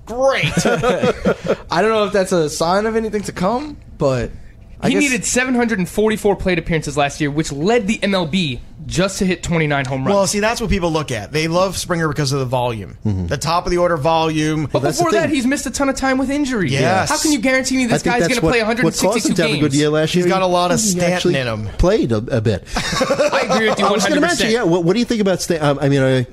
Great. 0.06 0.46
I 0.66 1.82
don't 1.82 1.90
know 1.92 2.06
if 2.06 2.14
that's 2.14 2.32
a 2.32 2.50
sign 2.50 2.86
of 2.86 2.96
anything 2.96 3.24
to 3.24 3.32
come, 3.34 3.78
but 3.98 4.32
I 4.80 4.90
he 4.90 4.94
guess- 4.94 5.02
needed 5.04 5.26
744 5.26 6.36
plate 6.36 6.60
appearances 6.60 6.96
last 6.98 7.20
year, 7.20 7.32
which 7.32 7.52
led 7.52 7.88
the 7.88 7.98
MLB 7.98 8.60
just 8.86 9.18
to 9.20 9.26
hit 9.26 9.44
29 9.44 9.86
home 9.86 10.06
runs. 10.06 10.14
well, 10.16 10.28
see, 10.28 10.40
that's 10.40 10.62
what 10.62 10.70
people 10.70 10.92
look 10.92 11.12
at. 11.12 11.32
They 11.32 11.48
love 11.48 11.76
Springer 11.78 12.08
because 12.08 12.32
of 12.32 12.40
the 12.40 12.46
volume, 12.46 12.98
Mm-hmm. 13.04 13.26
the 13.28 13.38
top 13.38 13.66
of 13.66 13.72
the 13.72 13.78
order 13.80 13.98
volume. 13.98 14.70
but 14.72 14.80
that's 14.80 14.98
the 14.98 15.04
before 15.04 15.12
that, 15.20 15.26
thing. 15.28 15.36
he's 15.36 15.46
missed 15.48 15.66
a 15.66 15.72
ton 15.72 15.90
of 15.90 15.96
time 15.96 16.18
with 16.18 16.30
injury. 16.30 16.70
Yes. 16.70 17.10
How 17.10 17.18
can 17.18 17.32
you 17.32 17.40
guarantee 17.40 17.76
me 17.78 17.86
I 17.86 17.88
this 17.88 18.04
think 18.04 18.14
guy's 18.16 18.22
that's 18.28 18.40
going 18.40 18.42
to 18.42 18.46
what, 18.46 18.52
play 18.78 18.84
what 18.84 18.94
caused 18.94 19.04
162 19.04 19.30
him 19.30 19.36
to 19.36 19.42
have 19.42 19.50
a 19.52 19.54
games? 19.56 19.62
good 19.68 19.74
year 19.78 19.90
last 19.90 20.16
year. 20.16 20.24
He's 20.26 20.32
got 20.32 20.42
a 20.42 20.46
lot 20.48 20.72
of 20.72 20.80
He 20.80 20.88
Stanton 20.88 21.12
actually 21.14 21.38
in 21.38 21.48
him. 21.48 21.68
Played 21.78 22.12
a, 22.12 22.18
a 22.18 22.40
bit. 22.42 22.64
I 22.78 23.48
agree 23.50 23.70
with 23.70 23.80
you 23.80 23.86
100%. 23.86 23.90
I 23.90 23.92
was 23.92 24.04
going 24.06 24.16
to 24.16 24.22
mention, 24.28 24.52
yeah. 24.52 24.64
What, 24.64 24.84
what 24.84 24.94
do 24.94 25.00
you 25.00 25.06
think 25.06 25.22
about 25.22 25.42
Stanton? 25.42 25.68
Um, 25.68 25.80
I 25.82 25.90
mean, 25.90 26.02
I, 26.02 26.28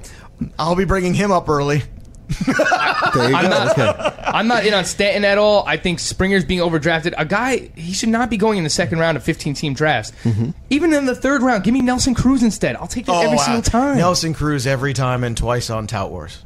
I'll 0.58 0.76
be 0.76 0.84
bringing 0.84 1.14
him 1.14 1.32
up 1.32 1.48
early. 1.48 1.82
There 2.28 3.30
you 3.30 3.36
I'm 3.36 3.44
go. 3.44 3.48
not, 3.50 3.78
Okay. 3.78 4.14
I'm 4.24 4.46
not 4.48 4.66
in 4.66 4.74
on 4.74 4.84
Stanton 4.84 5.24
at 5.24 5.38
all. 5.38 5.64
I 5.66 5.76
think 5.76 5.98
Springer's 6.00 6.44
being 6.44 6.60
overdrafted. 6.60 7.14
A 7.16 7.24
guy, 7.24 7.70
he 7.76 7.92
should 7.92 8.08
not 8.08 8.30
be 8.30 8.36
going 8.36 8.58
in 8.58 8.64
the 8.64 8.70
second 8.70 8.98
round 8.98 9.16
of 9.16 9.22
15 9.22 9.54
team 9.54 9.74
drafts. 9.74 10.12
Mm-hmm. 10.24 10.50
Even 10.70 10.92
in 10.92 11.06
the 11.06 11.14
third 11.14 11.42
round, 11.42 11.64
give 11.64 11.74
me 11.74 11.80
Nelson 11.82 12.14
Cruz 12.14 12.42
instead. 12.42 12.76
I'll 12.76 12.86
take 12.86 13.08
it 13.08 13.12
every 13.14 13.38
uh, 13.38 13.42
single 13.42 13.62
time. 13.62 13.96
Nelson 13.98 14.34
Cruz 14.34 14.66
every 14.66 14.92
time 14.94 15.22
and 15.24 15.36
twice 15.36 15.70
on 15.70 15.86
Tout 15.86 16.10
Wars. 16.10 16.42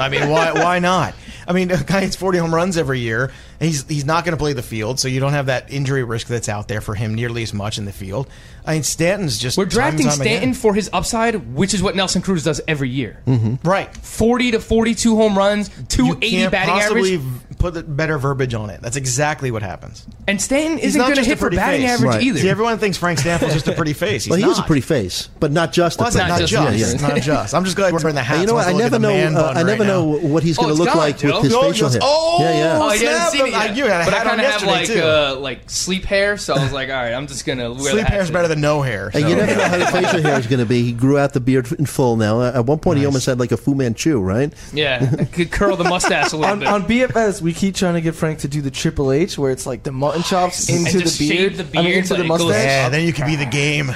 I 0.00 0.08
mean, 0.08 0.28
why 0.28 0.52
why 0.54 0.78
not? 0.78 1.14
I 1.46 1.52
mean, 1.52 1.70
a 1.70 1.82
guy 1.82 2.00
hits 2.02 2.14
40 2.16 2.38
home 2.38 2.54
runs 2.54 2.76
every 2.76 3.00
year. 3.00 3.30
And 3.60 3.68
he's 3.68 3.86
he's 3.88 4.06
not 4.06 4.24
going 4.24 4.32
to 4.32 4.38
play 4.38 4.54
the 4.54 4.62
field, 4.62 4.98
so 4.98 5.06
you 5.06 5.20
don't 5.20 5.34
have 5.34 5.46
that 5.46 5.70
injury 5.70 6.02
risk 6.02 6.28
that's 6.28 6.48
out 6.48 6.66
there 6.66 6.80
for 6.80 6.94
him 6.94 7.14
nearly 7.14 7.42
as 7.42 7.52
much 7.52 7.76
in 7.76 7.84
the 7.84 7.92
field. 7.92 8.26
I 8.64 8.72
mean, 8.74 8.82
Stanton's 8.84 9.36
just 9.38 9.58
We're 9.58 9.64
time 9.64 9.70
drafting 9.70 10.06
and 10.06 10.10
time 10.16 10.20
Stanton 10.22 10.42
again. 10.50 10.54
for 10.54 10.72
his 10.72 10.88
upside, 10.94 11.54
which 11.54 11.74
is 11.74 11.82
what 11.82 11.94
Nelson 11.94 12.22
Cruz 12.22 12.42
does 12.42 12.62
every 12.66 12.88
year. 12.88 13.20
right. 13.62 13.94
40 13.98 14.52
to 14.52 14.60
42 14.60 15.14
home 15.14 15.36
runs, 15.36 15.68
You 15.76 15.84
280 15.88 16.30
can't 16.38 16.52
batting 16.52 16.74
possibly 16.74 17.14
average. 17.16 17.58
put 17.58 17.74
the 17.74 17.82
better 17.82 18.16
verbiage 18.16 18.54
on 18.54 18.70
it. 18.70 18.80
That's 18.80 18.96
exactly 18.96 19.50
what 19.50 19.62
happens. 19.62 20.06
And 20.26 20.40
Stanton 20.40 20.78
He's 20.78 20.88
isn't 20.96 21.00
going 21.00 21.10
to 21.12 21.16
just 21.16 21.26
a 21.26 21.30
hit 21.30 21.38
for 21.38 21.44
pretty 21.44 21.56
batting 21.56 21.80
face. 21.82 21.90
average 21.90 22.14
Right. 22.14 22.22
either. 22.22 22.38
See, 22.40 22.48
everyone 22.48 22.78
thinks 22.78 22.96
Frank 22.96 23.18
Stampfl's 23.18 23.52
just 23.52 23.68
a 23.68 23.72
pretty 23.76 23.92
face. 23.92 24.24
He's 24.24 24.30
Well, 24.30 24.38
he 24.38 24.44
not. 24.46 24.52
is 24.52 24.58
a 24.60 24.62
pretty 24.62 24.80
face, 24.82 25.28
but 25.38 25.52
not 25.52 25.72
just 25.74 25.98
Well, 25.98 26.06
a 26.06 26.08
it's 26.08 26.16
pretty 26.16 26.30
not 26.30 26.38
face. 26.40 26.48
just. 26.48 26.80
Yeah, 26.80 26.92
yeah. 27.00 27.08
Not 27.08 27.20
just. 27.20 27.54
I'm 27.54 27.64
just 27.64 27.76
glad 27.76 27.92
we're 27.92 28.08
in 28.08 28.14
the 28.14 28.22
hat. 28.22 28.40
You 28.40 28.46
know 28.46 28.54
what? 28.54 28.68
I 28.68 28.72
never 28.72 28.98
know. 28.98 29.10
Uh, 29.10 29.52
I 29.54 29.62
never 29.62 29.84
know 29.90 30.04
what 30.28 30.42
he's 30.42 30.58
Oh, 30.58 30.62
going 30.62 30.68
to 30.68 30.72
it's 30.72 30.78
look 30.80 30.88
gone, 30.88 30.98
like 30.98 31.18
Joe. 31.18 31.34
with 31.36 31.44
his 31.44 31.54
Oh, 31.54 31.62
facial 31.70 31.88
hair. 31.90 32.00
oh! 32.02 32.38
yeah, 32.40 32.50
yeah. 32.58 32.78
Oh, 32.80 32.92
you 32.92 32.98
Snap 32.98 33.12
haven't 33.12 33.32
seen 33.38 33.46
it 33.46 33.50
yet. 33.50 33.60
I- 33.70 33.74
you 33.74 33.84
had 33.86 34.00
a 34.02 34.04
but 34.04 34.14
I 34.14 34.16
hat 34.18 34.26
on 34.26 34.30
kind 34.30 34.40
of 34.40 34.46
have 34.46 34.62
yesterday, 34.62 34.72
like 34.72 34.86
too. 34.86 35.02
uh, 35.36 35.40
like 35.40 35.70
sleep 35.70 36.04
hair, 36.04 36.36
so 36.36 36.54
I 36.54 36.62
was 36.62 36.72
like, 36.72 36.88
all 36.88 36.94
right, 36.96 37.12
I'm 37.12 37.26
just 37.26 37.44
gonna 37.46 37.72
wear 37.72 37.92
Sleep 37.92 38.04
hat 38.04 38.12
hair's 38.12 38.30
better 38.30 38.48
than 38.48 38.60
no 38.60 38.82
hair. 38.82 39.06
And 39.12 39.22
so- 39.22 39.28
you 39.28 39.36
never 39.36 39.54
know 39.56 39.64
how 39.64 39.78
the 39.78 39.86
facial 39.92 40.22
hair 40.22 40.38
is 40.38 40.46
going 40.46 40.60
to 40.60 40.66
be. 40.66 40.82
He 40.82 40.92
grew 40.92 41.18
out 41.18 41.32
the 41.32 41.40
beard 41.40 41.70
in 41.72 41.86
full 41.86 42.16
now. 42.16 42.42
At 42.42 42.66
one 42.66 42.78
point, 42.78 42.98
he 42.98 43.06
almost 43.06 43.26
had 43.26 43.38
like 43.40 43.52
a 43.52 43.56
Fu 43.56 43.74
Manchu, 43.74 44.18
right? 44.20 44.52
Yeah, 44.72 45.14
I 45.18 45.24
could 45.32 45.50
curl 45.50 45.76
the 45.76 45.84
mustache 45.84 46.32
a 46.32 46.36
little 46.36 46.52
on, 46.52 46.58
bit. 46.60 46.68
on 46.68 46.82
BFS, 46.84 47.40
we 47.42 47.52
keep 47.52 47.74
trying 47.74 47.94
to 47.94 48.00
get 48.00 48.14
Frank 48.14 48.40
to 48.40 48.48
do 48.48 48.60
the 48.62 48.70
Triple 48.70 49.12
H, 49.12 49.38
where 49.38 49.50
it's 49.52 49.66
like 49.66 49.82
the 49.82 49.92
mutton 49.92 50.22
chops 50.22 50.68
And 50.68 50.86
into 50.86 50.98
the 50.98 51.04
just 51.04 51.18
beard, 51.18 51.36
shave 51.36 51.56
the 51.58 51.78
I 51.78 51.82
mean, 51.82 51.92
beard, 51.92 51.98
into 51.98 52.14
the 52.14 52.24
it 52.24 52.28
goes- 52.28 52.40
mustache. 52.40 52.64
Yeah, 52.64 52.88
then 52.88 53.06
you 53.06 53.12
can 53.12 53.26
be 53.26 53.36
the 53.36 53.46
game. 53.46 53.94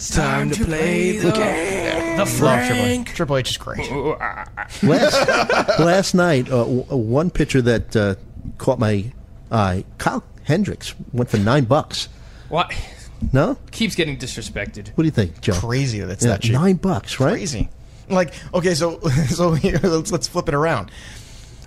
It's 0.00 0.08
time 0.16 0.50
to 0.52 0.64
play 0.64 1.18
the 1.18 1.30
game. 1.30 2.16
the 2.16 2.24
Love 2.24 2.30
Triple 2.38 2.48
H. 2.48 2.68
Frank. 2.68 3.08
Triple 3.14 3.36
H 3.36 3.50
is 3.50 3.58
great. 3.58 3.90
Last, 4.82 5.78
last 5.78 6.14
night, 6.14 6.46
uh, 6.48 6.64
w- 6.64 6.82
one 6.84 7.28
pitcher 7.30 7.60
that 7.60 7.94
uh, 7.94 8.14
caught 8.56 8.78
my 8.78 9.12
eye, 9.52 9.84
Kyle 9.98 10.24
Hendricks, 10.44 10.94
went 11.12 11.28
for 11.28 11.36
nine 11.36 11.64
bucks. 11.66 12.08
What? 12.48 12.72
No? 13.30 13.58
Keeps 13.72 13.94
getting 13.94 14.16
disrespected. 14.16 14.88
What 14.94 15.02
do 15.02 15.04
you 15.04 15.10
think, 15.10 15.38
Joe? 15.42 15.52
Crazy 15.52 16.00
that's 16.00 16.24
Yeah, 16.24 16.30
that 16.32 16.42
cheap. 16.42 16.52
nine 16.54 16.76
bucks, 16.76 17.20
right? 17.20 17.32
Crazy. 17.32 17.68
Like, 18.08 18.32
okay, 18.54 18.74
so 18.74 19.00
so 19.28 19.52
here, 19.52 19.78
let's 19.82 20.10
let's 20.10 20.26
flip 20.28 20.48
it 20.48 20.54
around. 20.54 20.90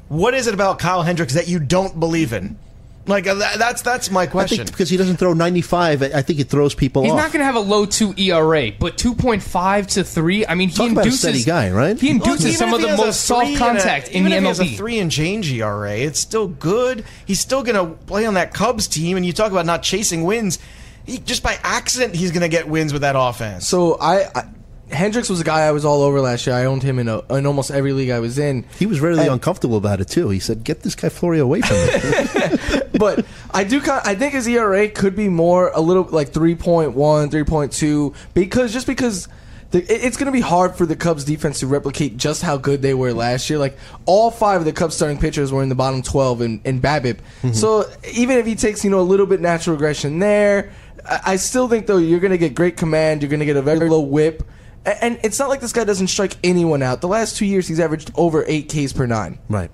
What 0.07 0.33
is 0.33 0.47
it 0.47 0.55
about 0.55 0.79
Kyle 0.79 1.03
Hendricks 1.03 1.35
that 1.35 1.47
you 1.47 1.59
don't 1.59 1.99
believe 1.99 2.33
in? 2.33 2.57
Like 3.05 3.27
uh, 3.27 3.33
that, 3.35 3.59
that's 3.59 3.81
that's 3.81 4.09
my 4.09 4.21
I 4.21 4.27
question. 4.27 4.57
think 4.59 4.71
because 4.71 4.89
he 4.89 4.95
doesn't 4.95 5.17
throw 5.17 5.33
95, 5.33 6.01
I 6.03 6.05
I 6.05 6.21
think 6.21 6.39
it 6.39 6.47
throws 6.49 6.73
people 6.73 7.03
He's 7.03 7.11
off. 7.11 7.17
not 7.17 7.31
going 7.33 7.41
to 7.41 7.45
have 7.45 7.55
a 7.55 7.59
low 7.59 7.85
two 7.85 8.13
ERA, 8.17 8.71
but 8.79 8.95
2.5 8.97 9.87
to 9.95 10.03
three. 10.05 10.45
I 10.45 10.55
mean, 10.55 10.69
he 10.69 10.75
Talk 10.75 10.91
about 10.91 11.01
a 11.01 11.07
induces 11.09 11.19
steady 11.19 11.43
guy, 11.43 11.69
right? 11.71 11.99
He 11.99 12.13
Look, 12.13 12.27
induces 12.27 12.45
even 12.45 12.57
some 12.57 12.69
if 12.69 12.75
of 12.75 12.79
he 12.79 12.85
the 12.85 12.91
has 12.91 12.99
a 12.99 13.05
most 13.05 13.21
soft 13.21 13.41
three 13.45 13.53
and 13.55 13.61
a- 13.61 13.65
contact 13.65 14.07
in 14.09 14.25
even 14.25 14.29
the 14.31 14.37
if 14.37 14.41
He 14.43 14.47
has 14.47 14.59
a 14.59 14.63
MLB. 14.63 14.77
three 14.77 14.99
and 14.99 15.11
change 15.11 15.51
ERA. 15.51 15.91
It's 15.97 16.19
still 16.19 16.47
good. 16.47 17.03
He's 17.25 17.41
still 17.41 17.61
going 17.61 17.75
to 17.75 17.93
play 18.05 18.25
on 18.25 18.35
that 18.35 18.53
Cubs 18.53 18.87
team. 18.87 19.17
And 19.17 19.25
you 19.25 19.33
talk 19.33 19.51
about 19.51 19.65
not 19.65 19.83
chasing 19.83 20.23
wins. 20.23 20.59
He, 21.05 21.17
just 21.17 21.43
by 21.43 21.57
accident, 21.63 22.15
he's 22.15 22.31
going 22.31 22.43
to 22.43 22.47
get 22.47 22.69
wins 22.69 22.93
with 22.93 23.01
that 23.01 23.15
offense. 23.17 23.67
So 23.67 23.95
I, 23.99 24.27
I 24.33 24.45
Hendricks 24.93 25.29
was 25.29 25.41
a 25.41 25.43
guy 25.43 25.61
I 25.61 25.71
was 25.71 25.85
all 25.85 26.01
over 26.01 26.21
last 26.21 26.47
year. 26.47 26.55
I 26.55 26.65
owned 26.65 26.83
him 26.83 26.99
in, 26.99 27.07
a, 27.07 27.19
in 27.33 27.45
almost 27.45 27.71
every 27.71 27.93
league 27.93 28.09
I 28.09 28.19
was 28.19 28.37
in. 28.37 28.65
He 28.77 28.85
was 28.85 28.99
really 28.99 29.19
And- 29.21 29.31
uncomfortable 29.31 29.77
about 29.77 29.99
it 30.01 30.07
too. 30.07 30.29
He 30.29 30.39
said, 30.39 30.63
"Get 30.63 30.81
this 30.81 30.95
guy 30.95 31.09
Florio 31.09 31.43
away 31.43 31.61
from 31.61 31.77
me." 31.77 32.81
but 32.99 33.25
I 33.51 33.63
do 33.63 33.81
kind 33.81 34.01
I 34.05 34.15
think 34.15 34.33
his 34.33 34.47
ERA 34.47 34.87
could 34.89 35.15
be 35.15 35.29
more 35.29 35.71
a 35.73 35.81
little 35.81 36.03
like 36.03 36.31
3.1, 36.31 36.93
3.2 36.93 38.15
because 38.33 38.71
just 38.71 38.87
because 38.87 39.27
it's 39.75 40.17
going 40.17 40.27
to 40.27 40.31
be 40.31 40.39
hard 40.39 40.75
for 40.75 40.85
the 40.85 40.95
Cubs 40.95 41.23
defense 41.23 41.61
to 41.61 41.67
replicate 41.67 42.15
just 42.15 42.43
how 42.43 42.57
good 42.57 42.81
they 42.83 42.93
were 42.93 43.11
last 43.11 43.49
year. 43.49 43.57
Like 43.57 43.75
all 44.05 44.29
five 44.29 44.59
of 44.61 44.65
the 44.65 44.73
Cubs 44.73 44.95
starting 44.95 45.17
pitchers 45.17 45.51
were 45.51 45.63
in 45.63 45.69
the 45.69 45.75
bottom 45.75 46.03
12 46.03 46.41
in, 46.41 46.61
in 46.63 46.79
BABIP. 46.79 47.15
Mm-hmm. 47.41 47.53
So 47.53 47.85
even 48.13 48.37
if 48.37 48.45
he 48.45 48.53
takes, 48.55 48.83
you 48.83 48.91
know, 48.91 48.99
a 48.99 49.01
little 49.01 49.25
bit 49.25 49.41
natural 49.41 49.75
regression 49.75 50.19
there, 50.19 50.71
I, 51.05 51.21
I 51.25 51.35
still 51.37 51.67
think 51.67 51.87
though 51.87 51.97
you're 51.97 52.19
going 52.19 52.31
to 52.31 52.37
get 52.37 52.53
great 52.53 52.77
command, 52.77 53.23
you're 53.23 53.29
going 53.29 53.39
to 53.39 53.47
get 53.47 53.57
a 53.57 53.63
very 53.63 53.89
low 53.89 54.01
whip. 54.01 54.43
And 54.85 55.19
it's 55.23 55.39
not 55.39 55.49
like 55.49 55.61
this 55.61 55.71
guy 55.71 55.85
doesn't 55.85 56.07
strike 56.07 56.35
anyone 56.43 56.81
out. 56.81 57.01
The 57.01 57.07
last 57.07 57.37
two 57.37 57.45
years, 57.45 57.67
he's 57.67 57.79
averaged 57.79 58.11
over 58.15 58.43
eight 58.47 58.67
Ks 58.69 58.91
per 58.91 59.05
nine. 59.05 59.39
Right. 59.47 59.71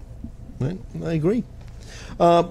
I 0.62 1.14
agree. 1.14 1.44
Uh, 2.20 2.44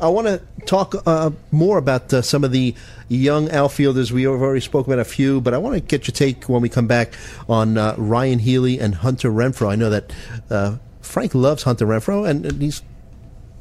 I 0.00 0.08
want 0.08 0.26
to 0.26 0.42
talk 0.66 0.94
uh, 1.06 1.30
more 1.50 1.78
about 1.78 2.12
uh, 2.12 2.22
some 2.22 2.44
of 2.44 2.52
the 2.52 2.74
young 3.08 3.50
outfielders. 3.50 4.12
We 4.12 4.22
have 4.22 4.32
already 4.32 4.60
spoke 4.60 4.86
about 4.86 4.98
a 4.98 5.04
few, 5.04 5.40
but 5.40 5.54
I 5.54 5.58
want 5.58 5.74
to 5.74 5.80
get 5.80 6.06
your 6.06 6.12
take 6.12 6.44
when 6.48 6.62
we 6.62 6.68
come 6.68 6.86
back 6.86 7.14
on 7.48 7.78
uh, 7.78 7.94
Ryan 7.96 8.38
Healy 8.38 8.78
and 8.78 8.94
Hunter 8.94 9.30
Renfroe. 9.30 9.70
I 9.70 9.74
know 9.74 9.90
that 9.90 10.12
uh, 10.50 10.76
Frank 11.00 11.34
loves 11.34 11.62
Hunter 11.62 11.86
Renfroe, 11.86 12.28
and, 12.28 12.44
and 12.44 12.60
he's 12.60 12.82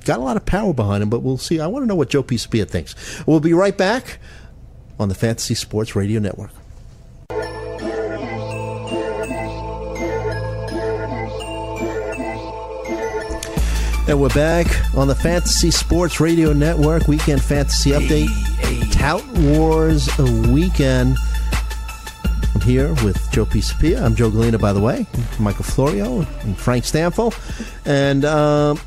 got 0.04 0.20
a 0.20 0.24
lot 0.24 0.38
of 0.38 0.46
power 0.46 0.74
behind 0.74 1.04
him, 1.04 1.10
but 1.10 1.22
we'll 1.22 1.38
see. 1.38 1.60
I 1.60 1.68
want 1.68 1.84
to 1.84 1.88
know 1.88 1.96
what 1.96 2.10
Joe 2.10 2.24
Pisapia 2.24 2.68
thinks. 2.68 2.96
We'll 3.26 3.40
be 3.40 3.54
right 3.54 3.78
back 3.78 4.20
on 5.00 5.10
the 5.10 5.16
Fantasy 5.16 5.56
Sports 5.56 5.96
Radio 5.96 6.20
Network. 6.20 6.52
And 14.08 14.22
we're 14.22 14.30
back 14.30 14.68
on 14.96 15.08
the 15.08 15.16
Fantasy 15.16 15.72
Sports 15.72 16.20
Radio 16.20 16.54
Network 16.54 17.08
Weekend 17.08 17.42
Fantasy 17.42 17.90
Update. 17.90 18.30
Tout 18.92 19.26
Wars 19.40 20.16
Weekend. 20.48 21.18
I'm 22.54 22.62
here 22.62 22.90
with 23.04 23.20
Joe 23.32 23.46
Pisapia. 23.46 24.04
I'm 24.04 24.14
Joe 24.14 24.30
Galena, 24.30 24.60
by 24.60 24.74
the 24.74 24.80
way, 24.80 25.08
Michael 25.40 25.64
Florio 25.64 26.20
and 26.42 26.56
Frank 26.56 26.84
Stampfl. 26.84 27.34
And 27.88 28.26
um, 28.26 28.80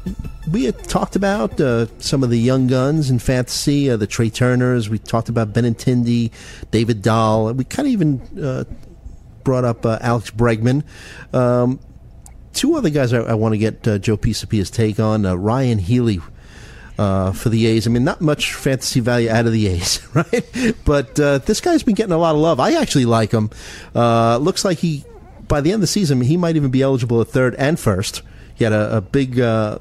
we 0.53 0.65
had 0.65 0.85
talked 0.85 1.17
about 1.17 1.61
uh, 1.61 1.87
some 1.99 2.23
of 2.23 2.31
the 2.31 2.39
young 2.39 2.69
guns 2.69 3.11
in 3.11 3.19
fantasy, 3.19 3.91
uh, 3.91 3.97
the 3.97 4.07
Trea 4.07 4.31
Turners. 4.31 4.89
We 4.89 5.01
talked 5.01 5.29
about 5.29 5.53
Benintendi, 5.53 6.31
David 6.71 7.03
Dahl. 7.03 7.53
We 7.55 7.65
kind 7.65 7.89
of 7.89 7.93
even 7.93 8.21
uh, 8.41 8.65
brought 9.43 9.65
up 9.65 9.85
uh, 9.85 9.99
Alex 10.01 10.31
Bregman. 10.31 10.85
Um, 11.33 11.81
two 12.59 12.75
other 12.75 12.91
guys 12.91 13.13
I, 13.13 13.21
I 13.21 13.35
want 13.35 13.55
to 13.55 13.59
get 13.59 13.87
uh, 13.87 13.99
Joe 13.99 14.17
Pisapia's 14.17 14.69
take 14.71 14.99
on. 14.99 15.25
Uh, 15.25 15.37
Ryan 15.37 15.79
Healy 15.79 16.21
uh, 16.99 17.31
for 17.33 17.49
the 17.49 17.67
A's. 17.67 17.87
I 17.87 17.91
mean, 17.91 18.03
not 18.05 18.21
much 18.21 18.53
fantasy 18.53 18.99
value 19.01 19.31
out 19.31 19.47
of 19.47 19.53
the 19.53 19.69
A's, 19.69 20.07
right? 20.15 20.75
But 20.85 21.19
uh, 21.19 21.39
this 21.39 21.61
guy's 21.61 21.85
been 21.85 21.95
getting 21.95 22.13
a 22.13 22.19
lot 22.19 22.35
of 22.35 22.41
love. 22.41 22.59
I 22.59 22.73
actually 22.73 23.05
like 23.05 23.33
him. 23.33 23.51
Uh, 23.95 24.39
looks 24.39 24.65
like 24.65 24.79
he, 24.79 25.05
by 25.47 25.61
the 25.61 25.71
end 25.71 25.77
of 25.77 25.81
the 25.83 25.87
season, 25.87 26.21
he 26.21 26.37
might 26.37 26.57
even 26.57 26.71
be 26.71 26.83
eligible 26.83 27.21
at 27.21 27.29
third 27.29 27.55
and 27.55 27.79
first. 27.79 28.23
He 28.57 28.65
had 28.65 28.73
a, 28.73 28.97
a 28.97 29.01
big 29.01 29.39
uh, 29.39 29.79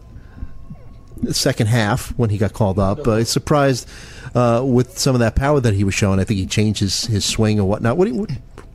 second 1.32 1.68
half 1.68 2.10
when 2.18 2.30
he 2.30 2.38
got 2.38 2.54
called 2.54 2.78
up. 2.78 3.08
Uh, 3.08 3.24
surprised 3.24 3.90
uh, 4.36 4.63
with 4.63 5.00
some 5.00 5.16
of 5.16 5.20
that 5.20 5.36
power 5.36 5.60
that 5.60 5.74
he 5.74 5.84
was 5.84 5.96
showing. 5.96 6.20
I 6.20 6.26
think 6.26 6.40
he 6.40 6.46
changed 6.46 6.80
his, 6.80 7.06
his 7.06 7.26
swing 7.26 7.60
or 7.60 7.68
whatnot. 7.68 7.98
What 7.98 8.06
do 8.06 8.13
you, 8.13 8.20
what, 8.20 8.30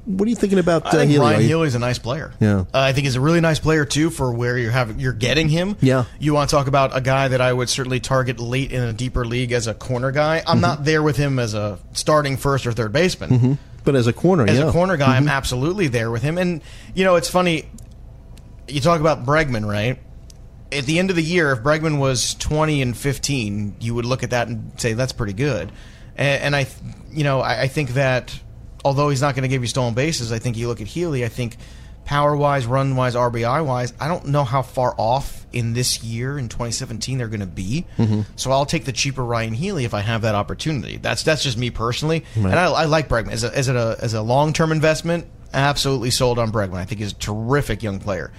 what 0.04 0.26
are 0.26 0.30
you 0.30 0.36
thinking 0.36 0.58
about 0.58 0.86
I 0.86 0.88
uh, 0.88 0.92
think 0.92 1.10
Healy? 1.12 1.24
Ryan 1.24 1.42
Healy's 1.42 1.74
a 1.74 1.78
nice 1.78 1.98
player. 1.98 2.32
Yeah. 2.40 2.60
uh, 2.60 2.66
I 2.72 2.92
think 2.92 3.04
he's 3.04 3.16
a 3.16 3.20
really 3.20 3.40
nice 3.40 3.60
player 3.60 3.84
too 3.84 4.10
for 4.10 4.32
where 4.32 4.58
you're 4.58 4.72
having 4.72 4.98
you're 4.98 5.12
getting 5.12 5.48
him. 5.48 5.76
Yeah. 5.80 6.04
you 6.18 6.34
want 6.34 6.50
to 6.50 6.56
talk 6.56 6.66
about 6.66 6.96
a 6.96 7.00
guy 7.00 7.28
that 7.28 7.40
I 7.40 7.52
would 7.52 7.68
certainly 7.68 8.00
target 8.00 8.40
late 8.40 8.72
in 8.72 8.82
a 8.82 8.92
deeper 8.92 9.24
league 9.24 9.52
as 9.52 9.66
a 9.66 9.74
corner 9.74 10.10
guy. 10.10 10.40
Mm-hmm. 10.40 10.48
I'm 10.48 10.60
not 10.60 10.84
there 10.84 11.02
with 11.02 11.16
him 11.16 11.38
as 11.38 11.54
a 11.54 11.78
starting 11.92 12.36
first 12.36 12.66
or 12.66 12.72
third 12.72 12.92
baseman. 12.92 13.58
But 13.84 13.96
as 13.96 14.06
a 14.06 14.12
corner, 14.12 14.46
As 14.46 14.58
yeah. 14.58 14.68
a 14.68 14.72
corner 14.72 14.96
guy, 14.96 15.16
I'm 15.16 15.28
absolutely 15.28 15.88
there 15.88 16.10
with 16.10 16.22
him. 16.22 16.38
And 16.38 16.62
you 16.94 17.04
know, 17.04 17.16
it's 17.16 17.28
funny. 17.28 17.68
You 18.68 18.80
talk 18.80 19.00
about 19.00 19.26
Bregman, 19.26 19.68
right? 19.68 19.98
At 20.70 20.86
the 20.86 20.98
end 20.98 21.10
of 21.10 21.16
the 21.16 21.22
year, 21.22 21.52
if 21.52 21.60
Bregman 21.60 21.98
was 21.98 22.34
20 22.36 22.80
and 22.80 22.96
15, 22.96 23.76
you 23.80 23.94
would 23.94 24.06
look 24.06 24.22
at 24.22 24.30
that 24.30 24.48
and 24.48 24.72
say 24.80 24.92
that's 24.94 25.12
pretty 25.12 25.32
good. 25.32 25.70
And, 26.16 26.42
and 26.42 26.56
I, 26.56 26.66
you 27.10 27.24
know, 27.24 27.40
I, 27.40 27.62
I 27.62 27.68
think 27.68 27.90
that 27.90 28.38
although 28.84 29.08
he's 29.08 29.22
not 29.22 29.34
going 29.34 29.42
to 29.42 29.48
give 29.48 29.62
you 29.62 29.68
stolen 29.68 29.94
bases, 29.94 30.32
I 30.32 30.38
think 30.38 30.56
you 30.56 30.68
look 30.68 30.80
at 30.80 30.86
Healy. 30.86 31.24
I 31.24 31.28
think 31.28 31.56
power 32.04 32.36
wise, 32.36 32.66
run 32.66 32.96
wise, 32.96 33.14
RBI 33.14 33.64
wise, 33.64 33.92
I 34.00 34.08
don't 34.08 34.26
know 34.26 34.44
how 34.44 34.62
far 34.62 34.94
off 34.98 35.46
in 35.52 35.72
this 35.72 36.02
year 36.02 36.38
in 36.38 36.48
2017 36.48 37.18
they're 37.18 37.28
going 37.28 37.40
to 37.40 37.46
be. 37.46 37.84
Mm-hmm. 37.98 38.22
So 38.36 38.50
I'll 38.50 38.66
take 38.66 38.84
the 38.84 38.92
cheaper 38.92 39.24
Ryan 39.24 39.54
Healy 39.54 39.84
if 39.84 39.94
I 39.94 40.00
have 40.00 40.22
that 40.22 40.34
opportunity. 40.34 40.96
That's 40.96 41.22
that's 41.22 41.42
just 41.42 41.58
me 41.58 41.70
personally, 41.70 42.24
and 42.34 42.54
I, 42.54 42.64
I 42.64 42.84
like 42.86 43.08
Bregman 43.08 43.32
as 43.32 43.44
a 43.44 43.56
as 43.56 43.68
a 43.68 43.96
as 44.00 44.14
a 44.14 44.22
long 44.22 44.52
term 44.52 44.72
investment. 44.72 45.26
Absolutely 45.54 46.10
sold 46.10 46.38
on 46.38 46.50
Bregman. 46.50 46.76
I 46.76 46.86
think 46.86 47.00
he's 47.00 47.12
a 47.12 47.16
terrific 47.16 47.82
young 47.82 47.98
player. 47.98 48.32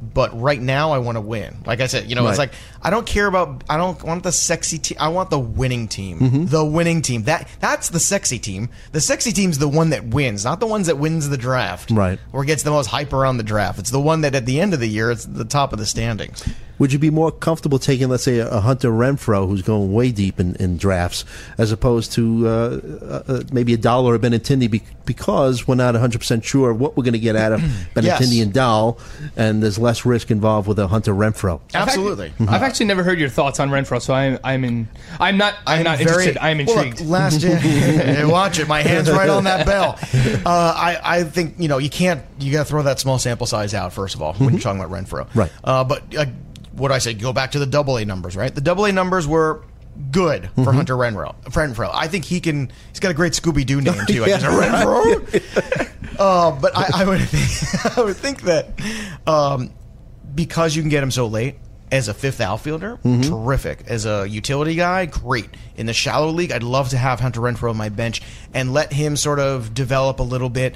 But 0.00 0.40
right 0.40 0.60
now, 0.60 0.92
I 0.92 0.98
want 0.98 1.16
to 1.16 1.20
win. 1.20 1.58
Like 1.66 1.80
I 1.80 1.88
said, 1.88 2.08
you 2.08 2.14
know, 2.14 2.28
it's 2.28 2.38
like 2.38 2.52
I 2.80 2.90
don't 2.90 3.06
care 3.06 3.26
about. 3.26 3.64
I 3.68 3.76
don't 3.76 4.00
want 4.04 4.22
the 4.22 4.30
sexy 4.30 4.78
team. 4.78 4.96
I 5.00 5.08
want 5.08 5.30
the 5.30 5.38
winning 5.40 5.88
team. 5.88 6.20
Mm-hmm. 6.20 6.44
The 6.46 6.64
winning 6.64 7.02
team. 7.02 7.24
That 7.24 7.48
that's 7.58 7.88
the 7.88 7.98
sexy 7.98 8.38
team. 8.38 8.68
The 8.92 9.00
sexy 9.00 9.32
team's 9.32 9.58
the 9.58 9.68
one 9.68 9.90
that 9.90 10.06
wins, 10.06 10.44
not 10.44 10.60
the 10.60 10.68
ones 10.68 10.86
that 10.86 10.98
wins 10.98 11.28
the 11.28 11.36
draft. 11.36 11.90
Right. 11.90 12.20
Or 12.32 12.44
gets 12.44 12.62
the 12.62 12.70
most 12.70 12.86
hype 12.86 13.12
around 13.12 13.38
the 13.38 13.42
draft. 13.42 13.80
It's 13.80 13.90
the 13.90 14.00
one 14.00 14.20
that 14.20 14.36
at 14.36 14.46
the 14.46 14.60
end 14.60 14.72
of 14.72 14.80
the 14.80 14.88
year, 14.88 15.10
it's 15.10 15.24
the 15.24 15.44
top 15.44 15.72
of 15.72 15.80
the 15.80 15.86
standings. 15.86 16.46
Would 16.78 16.92
you 16.92 16.98
be 16.98 17.10
more 17.10 17.30
comfortable 17.32 17.78
taking, 17.78 18.08
let's 18.08 18.22
say, 18.22 18.38
a 18.38 18.60
Hunter 18.60 18.90
Renfroe 18.90 19.48
who's 19.48 19.62
going 19.62 19.92
way 19.92 20.12
deep 20.12 20.38
in, 20.38 20.54
in 20.56 20.76
drafts, 20.76 21.24
as 21.58 21.72
opposed 21.72 22.12
to 22.12 22.46
uh, 22.46 22.50
uh, 22.50 23.22
uh, 23.28 23.42
maybe 23.52 23.74
a 23.74 23.76
dollar 23.76 24.12
or 24.12 24.14
a 24.16 24.18
Benintendi 24.18 24.70
be- 24.70 24.82
because 25.04 25.66
we're 25.66 25.74
not 25.74 25.94
100% 25.94 26.44
sure 26.44 26.72
what 26.74 26.96
we're 26.96 27.02
going 27.02 27.14
to 27.14 27.18
get 27.18 27.34
out 27.34 27.52
of 27.52 27.60
Benintendi 27.94 28.04
Yes. 28.36 28.42
and 28.42 28.52
Dahl, 28.52 28.98
and 29.36 29.62
there's 29.62 29.78
less 29.78 30.04
risk 30.06 30.30
involved 30.30 30.68
with 30.68 30.78
a 30.78 30.86
Hunter 30.86 31.12
Renfroe. 31.14 31.60
Absolutely. 31.74 32.32
I've 32.40 32.62
actually 32.62 32.86
never 32.86 33.02
heard 33.02 33.18
your 33.18 33.28
thoughts 33.28 33.58
on 33.60 33.70
Renfroe, 33.70 34.00
so 34.00 34.14
I'm 34.14 34.38
I'm 34.44 34.64
in. 34.64 34.88
I'm 35.18 35.36
not. 35.36 35.54
I'm, 35.66 35.82
not 35.82 36.00
interested. 36.00 36.38
I'm 36.38 36.58
Well, 36.58 36.78
intrigued. 36.78 37.00
look, 37.00 37.08
last 37.10 37.42
year, 37.42 38.28
watch 38.28 38.58
it. 38.58 38.68
My 38.68 38.82
hand's 38.82 39.10
right 39.10 39.28
on 39.30 39.44
that 39.44 39.66
bell. 39.66 39.98
Uh, 40.48 40.72
I, 40.76 41.18
I 41.18 41.24
think 41.24 41.56
you 41.58 41.68
know 41.68 41.78
you 41.78 41.90
can't. 41.90 42.22
You 42.38 42.52
got 42.52 42.60
to 42.60 42.64
throw 42.64 42.82
that 42.82 43.00
small 43.00 43.18
sample 43.18 43.46
size 43.46 43.74
out 43.74 43.92
first 43.92 44.14
of 44.14 44.22
all 44.22 44.34
when 44.34 44.50
you're 44.54 44.60
talking 44.60 44.80
about 44.80 44.92
Renfroe. 44.92 45.28
Right. 45.34 45.50
Uh, 45.64 45.84
but 45.84 46.02
uh, 46.16 46.26
what 46.78 46.92
I 46.92 46.98
say, 46.98 47.14
go 47.14 47.32
back 47.32 47.52
to 47.52 47.58
the 47.58 47.66
double 47.66 47.96
A 47.98 48.04
numbers. 48.04 48.36
Right. 48.36 48.54
The 48.54 48.60
double 48.60 48.84
A 48.86 48.92
numbers 48.92 49.26
were 49.26 49.64
good 50.10 50.48
for 50.54 50.72
Hunter 50.72 50.94
Renfroe. 50.94 51.34
Renfroe. 51.44 51.90
I 51.92 52.08
think 52.08 52.24
he 52.24 52.40
can. 52.40 52.70
He's 52.90 53.00
got 53.00 53.10
a 53.10 53.14
great 53.14 53.32
Scooby 53.32 53.66
Doo 53.66 53.80
name 53.80 53.94
too. 54.06 54.24
I 54.24 54.26
guess. 54.28 54.42
Renfroe. 54.42 55.94
Uh, 56.18 56.50
but 56.50 56.76
I, 56.76 57.02
I 57.02 57.04
would 57.04 57.20
think, 57.20 57.96
I 57.96 58.02
would 58.02 58.16
think 58.16 58.42
that 58.42 58.70
um, 59.24 59.72
because 60.34 60.74
you 60.74 60.82
can 60.82 60.88
get 60.88 61.00
him 61.00 61.12
so 61.12 61.28
late 61.28 61.58
as 61.92 62.08
a 62.08 62.14
fifth 62.14 62.40
outfielder, 62.40 62.98
terrific. 63.22 63.84
As 63.86 64.04
a 64.04 64.28
utility 64.28 64.74
guy, 64.74 65.06
great. 65.06 65.48
In 65.76 65.86
the 65.86 65.92
shallow 65.92 66.30
league, 66.30 66.50
I'd 66.50 66.64
love 66.64 66.88
to 66.88 66.96
have 66.98 67.20
Hunter 67.20 67.40
Renfroe 67.40 67.70
on 67.70 67.76
my 67.76 67.88
bench 67.88 68.20
and 68.52 68.72
let 68.74 68.92
him 68.92 69.14
sort 69.16 69.38
of 69.38 69.74
develop 69.74 70.18
a 70.18 70.24
little 70.24 70.48
bit 70.50 70.74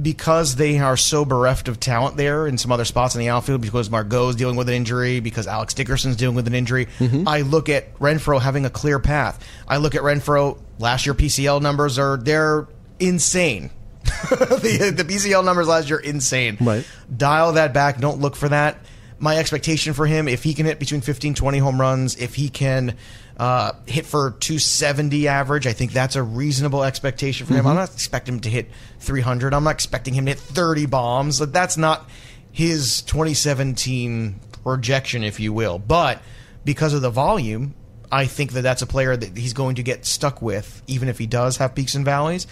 because 0.00 0.56
they 0.56 0.78
are 0.78 0.96
so 0.96 1.24
bereft 1.24 1.68
of 1.68 1.78
talent 1.78 2.16
there 2.16 2.46
in 2.46 2.58
some 2.58 2.72
other 2.72 2.84
spots 2.84 3.14
in 3.14 3.20
the 3.20 3.28
outfield 3.28 3.60
because 3.60 3.88
Margot's 3.90 4.36
dealing 4.36 4.56
with 4.56 4.68
an 4.68 4.74
injury, 4.74 5.20
because 5.20 5.46
Alex 5.46 5.74
Dickerson's 5.74 6.16
dealing 6.16 6.34
with 6.34 6.46
an 6.46 6.54
injury. 6.54 6.86
Mm-hmm. 6.98 7.28
I 7.28 7.42
look 7.42 7.68
at 7.68 7.96
Renfroe 7.98 8.40
having 8.40 8.64
a 8.64 8.70
clear 8.70 8.98
path. 8.98 9.46
I 9.68 9.76
look 9.76 9.94
at 9.94 10.02
Renfroe 10.02 10.60
last 10.78 11.06
year 11.06 11.14
PCL 11.14 11.62
numbers 11.62 11.98
are 11.98 12.16
they're 12.16 12.66
insane. 12.98 13.70
the, 14.30 14.92
the 14.94 15.04
PCL 15.04 15.44
numbers 15.44 15.68
last 15.68 15.88
year 15.88 15.98
insane. 15.98 16.58
Right. 16.60 16.86
Dial 17.14 17.52
that 17.52 17.72
back. 17.72 17.98
Don't 17.98 18.20
look 18.20 18.36
for 18.36 18.48
that. 18.48 18.78
My 19.18 19.38
expectation 19.38 19.94
for 19.94 20.06
him, 20.06 20.28
if 20.28 20.42
he 20.42 20.54
can 20.54 20.66
hit 20.66 20.78
between 20.78 21.00
15, 21.00 21.34
20 21.34 21.58
home 21.58 21.80
runs, 21.80 22.16
if 22.16 22.34
he 22.34 22.48
can 22.48 22.96
uh, 23.36 23.72
hit 23.86 24.06
for 24.06 24.30
270 24.30 25.26
average, 25.28 25.66
I 25.66 25.72
think 25.72 25.92
that's 25.92 26.16
a 26.16 26.22
reasonable 26.22 26.84
expectation 26.84 27.46
for 27.46 27.54
him. 27.54 27.66
I'm 27.66 27.74
not 27.74 27.92
expecting 27.92 28.34
him 28.34 28.40
to 28.42 28.50
hit 28.50 28.70
300. 29.00 29.52
I'm 29.52 29.64
not 29.64 29.70
expecting 29.70 30.14
him 30.14 30.26
to 30.26 30.32
hit 30.32 30.38
30 30.38 30.86
bombs. 30.86 31.38
That's 31.38 31.76
not 31.76 32.08
his 32.52 33.02
2017 33.02 34.40
projection, 34.62 35.24
if 35.24 35.40
you 35.40 35.52
will. 35.52 35.78
But 35.78 36.22
because 36.64 36.94
of 36.94 37.02
the 37.02 37.10
volume, 37.10 37.74
I 38.12 38.26
think 38.26 38.52
that 38.52 38.62
that's 38.62 38.82
a 38.82 38.86
player 38.86 39.16
that 39.16 39.36
he's 39.36 39.52
going 39.52 39.76
to 39.76 39.82
get 39.82 40.06
stuck 40.06 40.40
with, 40.40 40.82
even 40.86 41.08
if 41.08 41.18
he 41.18 41.26
does 41.26 41.56
have 41.56 41.74
peaks 41.74 41.96
and 41.96 42.04
valleys. 42.04 42.46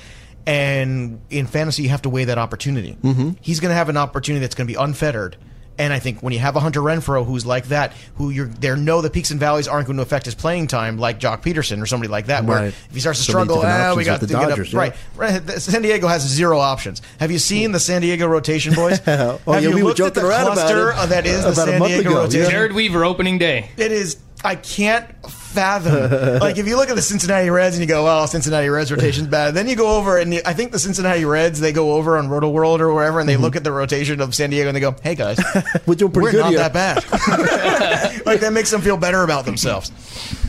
And 0.45 1.21
in 1.31 1.47
fantasy, 1.47 1.85
you 1.85 1.91
have 1.91 2.03
to 2.03 2.09
weigh 2.09 2.25
that 2.25 2.39
opportunity. 2.39 2.97
Mm-hmm. 3.01 3.31
He's 3.41 3.61
going 3.61 3.71
to 3.71 3.77
have 3.77 3.89
an 3.89 3.97
opportunity 3.97 4.41
that's 4.41 4.57
going 4.57 4.67
to 4.67 4.73
be 4.73 4.79
unfettered. 4.79 5.37
And 5.83 5.93
I 5.93 5.99
think 5.99 6.23
when 6.23 6.33
you 6.33 6.39
have 6.39 6.55
a 6.55 6.61
Hunter 6.61 6.81
Renfroe 6.81 7.27
who's 7.27 7.45
like 7.45 7.67
that, 7.67 7.93
who 8.15 8.31
you're 8.31 8.47
there, 8.47 8.77
know 8.77 9.01
the 9.01 9.11
peaks 9.11 9.33
and 9.33 9.41
valleys 9.41 9.67
aren't 9.67 9.87
going 9.89 9.97
to 9.97 10.03
affect 10.03 10.27
his 10.27 10.35
playing 10.37 10.69
time, 10.69 10.97
like 10.97 11.19
Joc 11.19 11.43
Pederson 11.43 11.83
or 11.83 11.87
somebody 11.87 12.09
like 12.09 12.27
that. 12.27 12.45
Where 12.45 12.57
Right. 12.59 12.67
if 12.69 12.91
he 12.95 13.01
starts 13.01 13.19
to 13.19 13.25
So 13.25 13.33
struggle, 13.33 13.63
ah, 13.65 13.95
we 13.97 14.05
got 14.05 14.21
with 14.21 14.31
to 14.31 14.35
the 14.37 14.41
get 14.41 14.49
Dodgers, 14.51 14.69
up. 14.69 14.73
yeah. 14.75 14.79
Right, 14.79 15.43
right. 15.45 15.61
San 15.61 15.83
Diego 15.83 16.07
has 16.07 16.23
zero 16.23 16.61
options. 16.61 17.03
Have 17.19 17.33
you 17.33 17.41
seen 17.41 17.73
the 17.73 17.81
San 17.81 18.01
Diego 18.03 18.27
rotation, 18.29 18.75
boys? 18.75 19.01
Oh, 19.09 19.39
have 19.53 19.63
yeah, 19.65 19.71
you 19.71 19.75
we 19.75 19.83
were 19.83 19.89
looked 19.89 20.01
at 20.01 20.15
the 20.15 20.21
joking 20.21 20.37
about 20.43 20.55
cluster 20.55 20.91
it 20.93 21.09
that 21.09 21.27
is 21.27 21.43
the 21.45 21.51
about 21.53 21.69
a 21.69 21.71
San 21.73 21.79
month 21.81 21.93
Diego 21.93 22.11
ago, 22.11 22.23
rotation? 22.23 22.51
Jered 22.53 22.73
Weaver 22.75 23.05
opening 23.05 23.39
day. 23.39 23.71
It 23.77 23.91
is. 23.93 24.19
I 24.45 24.55
can't 24.55 25.07
fathom. 25.53 26.39
like 26.41 26.59
if 26.59 26.67
you 26.67 26.77
look 26.77 26.89
at 26.91 26.97
the 26.97 27.03
Cincinnati 27.03 27.51
Reds 27.51 27.77
and 27.77 27.81
you 27.83 27.89
go, 27.89 28.05
"Well, 28.05 28.27
Cincinnati 28.27 28.69
Reds 28.69 28.91
rotation's 28.91 29.29
bad." 29.29 29.55
Then 29.55 29.69
you 29.69 29.77
go 29.77 29.97
over 29.97 30.19
and 30.19 30.35
you, 30.35 30.41
I 30.45 30.53
think 30.55 30.73
the 30.73 30.79
Cincinnati 30.79 31.25
Reds 31.25 31.61
they 31.61 31.73
go 31.73 31.93
over 31.93 32.17
on 32.19 32.29
Roto 32.29 32.49
World 32.51 32.81
or 32.81 32.93
wherever 32.93 33.21
and 33.21 33.29
they 33.29 33.37
look 33.37 33.57
at 33.57 33.65
the 33.65 33.73
rotation 33.73 34.21
of 34.21 34.35
San 34.35 34.51
Diego 34.51 34.69
and 34.69 34.77
they 34.77 34.81
go, 34.81 34.95
"Hey 35.03 35.15
guys, 35.15 35.39
We're 35.87 35.95
doing 35.95 36.13
pretty 36.13 36.25
we're 36.27 36.33
good 36.33 36.41
not 36.41 36.51
here. 36.51 36.59
that 36.59 36.73
bad." 36.73 38.25
like 38.27 38.41
that 38.41 38.53
makes 38.53 38.71
them 38.71 38.81
feel 38.81 38.97
better 38.97 39.23
about 39.23 39.45
themselves. 39.45 39.91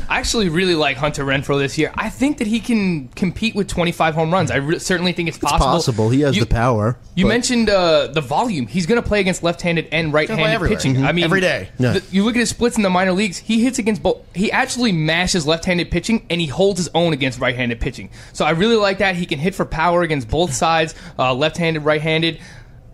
I 0.10 0.20
actually 0.20 0.50
really 0.50 0.76
like 0.76 0.98
Hunter 0.98 1.24
Renfroe 1.24 1.58
this 1.60 1.78
year. 1.78 1.92
I 1.96 2.10
think 2.10 2.38
that 2.39 2.46
he 2.48 2.60
can 2.60 3.08
compete 3.10 3.56
with 3.56 3.68
25 3.70 4.13
home 4.13 4.34
runs. 4.34 4.52
I 4.52 4.58
re- 4.58 4.78
certainly 4.78 5.13
think 5.13 5.30
it's 5.30 5.38
It's 5.38 5.46
possible. 5.46 5.66
possible. 5.66 6.10
He 6.10 6.22
has 6.22 6.36
You- 6.36 6.42
the 6.44 6.48
power. 6.54 6.98
You 7.16 7.24
but- 7.26 7.30
mentioned 7.30 7.70
uh, 7.70 8.08
the 8.08 8.20
volume. 8.22 8.68
He's 8.68 8.86
going 8.86 9.02
to 9.02 9.08
play 9.08 9.22
against 9.22 9.44
left-handed 9.44 9.88
and 9.92 10.12
right-handed 10.13 10.46
everywhere. 10.46 10.78
pitching. 10.78 10.96
Mhm. 10.98 11.06
I 11.08 11.13
mean, 11.13 11.24
Every 11.24 11.39
day. 11.42 11.70
Yeah. 11.80 11.94
the- 11.94 12.04
you 12.12 12.26
look 12.26 12.36
at 12.36 12.39
his 12.42 12.50
splits 12.50 12.76
in 12.76 12.84
the 12.84 12.89
minor 12.89 13.13
leagues. 13.13 13.38
He 13.38 13.63
hits 13.63 13.80
against 13.80 14.04
both. 14.04 14.18
He 14.36 14.52
actually 14.52 14.92
mashes 14.93 15.45
left-handed 15.45 15.91
pitching, 15.91 16.25
and 16.29 16.39
he 16.39 16.47
holds 16.47 16.79
his 16.79 16.89
own 16.95 17.13
against 17.13 17.39
right-handed 17.39 17.79
pitching. 17.82 18.10
So 18.34 18.45
I 18.45 18.51
really 18.51 18.75
like 18.75 18.99
that. 18.99 19.15
He 19.15 19.25
can 19.25 19.39
hit 19.39 19.56
for 19.56 19.65
power 19.65 20.01
against 20.03 20.29
both 20.29 20.53
sides, 20.53 20.95
uh, 21.19 21.34
left-handed, 21.34 21.82
right-handed. 21.84 22.39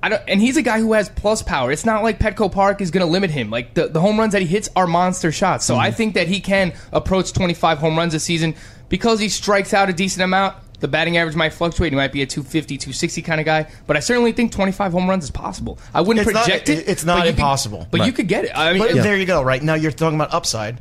I 0.01 0.09
don't, 0.09 0.21
and 0.29 0.39
he's 0.39 0.55
a 0.55 0.62
guy 0.62 0.79
who 0.79 0.93
has 0.93 1.09
plus 1.09 1.41
power. 1.43 1.71
It's 1.73 1.85
not 1.85 2.03
like 2.03 2.19
Petco 2.19 2.49
Park 2.51 2.79
is 2.79 2.89
going 2.89 3.05
to 3.05 3.12
limit 3.12 3.29
him. 3.31 3.49
Like 3.49 3.73
the, 3.73 3.89
the 3.89 3.99
home 3.99 4.17
runs 4.17 4.31
that 4.31 4.41
he 4.41 4.47
hits 4.47 4.69
are 4.75 4.88
monster 4.88 5.31
shots. 5.31 5.65
So 5.65 5.75
I 5.75 5.91
think 5.91 6.13
that 6.13 6.27
he 6.29 6.39
can 6.39 6.71
approach 6.93 7.33
25 7.33 7.79
home 7.79 7.97
runs 7.97 8.13
a 8.13 8.19
season 8.21 8.55
because 8.88 9.19
he 9.19 9.27
strikes 9.27 9.73
out 9.73 9.89
a 9.89 9.93
decent 9.93 10.23
amount. 10.23 10.55
The 10.79 10.88
batting 10.88 11.17
average 11.17 11.35
might 11.35 11.51
fluctuate. 11.51 11.91
He 11.91 11.97
might 11.97 12.13
be 12.13 12.21
a 12.21 12.26
250, 12.26 12.78
260 12.78 13.21
kind 13.24 13.41
of 13.41 13.45
guy, 13.45 13.69
but 13.86 13.97
I 13.97 13.99
certainly 13.99 14.32
think 14.32 14.53
25 14.53 14.93
home 14.93 15.09
runs 15.09 15.26
is 15.26 15.32
possible. 15.32 15.78
I 15.93 15.99
wouldn't 15.99 16.26
It's 16.26 16.34
not- 16.34 16.45
project 16.45 16.69
it. 16.69 16.88
it's 16.88 17.03
not 17.03 17.17
but 17.17 17.26
you 17.26 17.32
could- 17.34 17.39
impossible. 17.39 17.88
but 17.91 18.05
you 18.05 18.13
could 18.13 18.30
get 18.30 18.45
it. 18.45 18.51
I 18.55 18.71
mean, 18.71 18.82
But 18.82 18.91
it- 18.91 19.03
there 19.03 19.17
you 19.17 19.26
go. 19.26 19.41
Right 19.41 19.61
now 19.61 19.74
you're 19.74 19.91
talking 19.91 20.15
about 20.15 20.34
upside. 20.34 20.80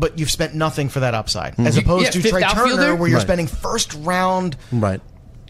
But 0.00 0.18
you've 0.18 0.30
spent 0.30 0.54
nothing 0.54 0.88
for 0.88 1.00
that 1.00 1.14
upside, 1.14 1.54
as 1.60 1.76
You- 1.76 1.82
opposed 1.82 2.06
yeah, 2.06 2.10
to 2.22 2.22
Trea? 2.30 2.42
Turner, 2.48 2.96
where 2.96 3.08
you're 3.08 3.18
Right. 3.18 3.26
spending 3.26 3.46
first 3.46 3.92
round 3.94 4.56
Right. 4.72 5.00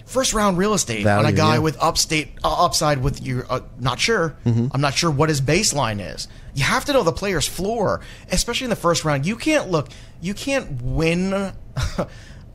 first 0.04 0.34
round 0.34 0.58
real 0.58 0.74
estate 0.74 1.04
Value, 1.04 1.24
on 1.26 1.32
a 1.32 1.36
guy 1.36 1.52
yeah. 1.54 1.58
with 1.60 1.76
upstate 1.80 2.32
uh, 2.42 2.64
upside 2.64 3.00
with 3.00 3.24
you. 3.24 3.44
Uh, 3.48 3.60
not 3.78 4.00
sure. 4.00 4.34
Mm-hmm. 4.44 4.66
I'm 4.72 4.80
not 4.80 4.94
sure 4.94 5.10
what 5.10 5.28
his 5.28 5.40
baseline 5.40 6.00
is. 6.14 6.26
You 6.52 6.64
have 6.64 6.84
to 6.86 6.92
know 6.92 7.04
the 7.04 7.12
player's 7.12 7.46
floor, 7.46 8.00
especially 8.32 8.64
in 8.64 8.70
the 8.70 8.76
first 8.76 9.04
round. 9.04 9.24
You 9.24 9.36
can't 9.36 9.70
look. 9.70 9.88
You 10.20 10.34
can't 10.34 10.82
win. 10.82 11.52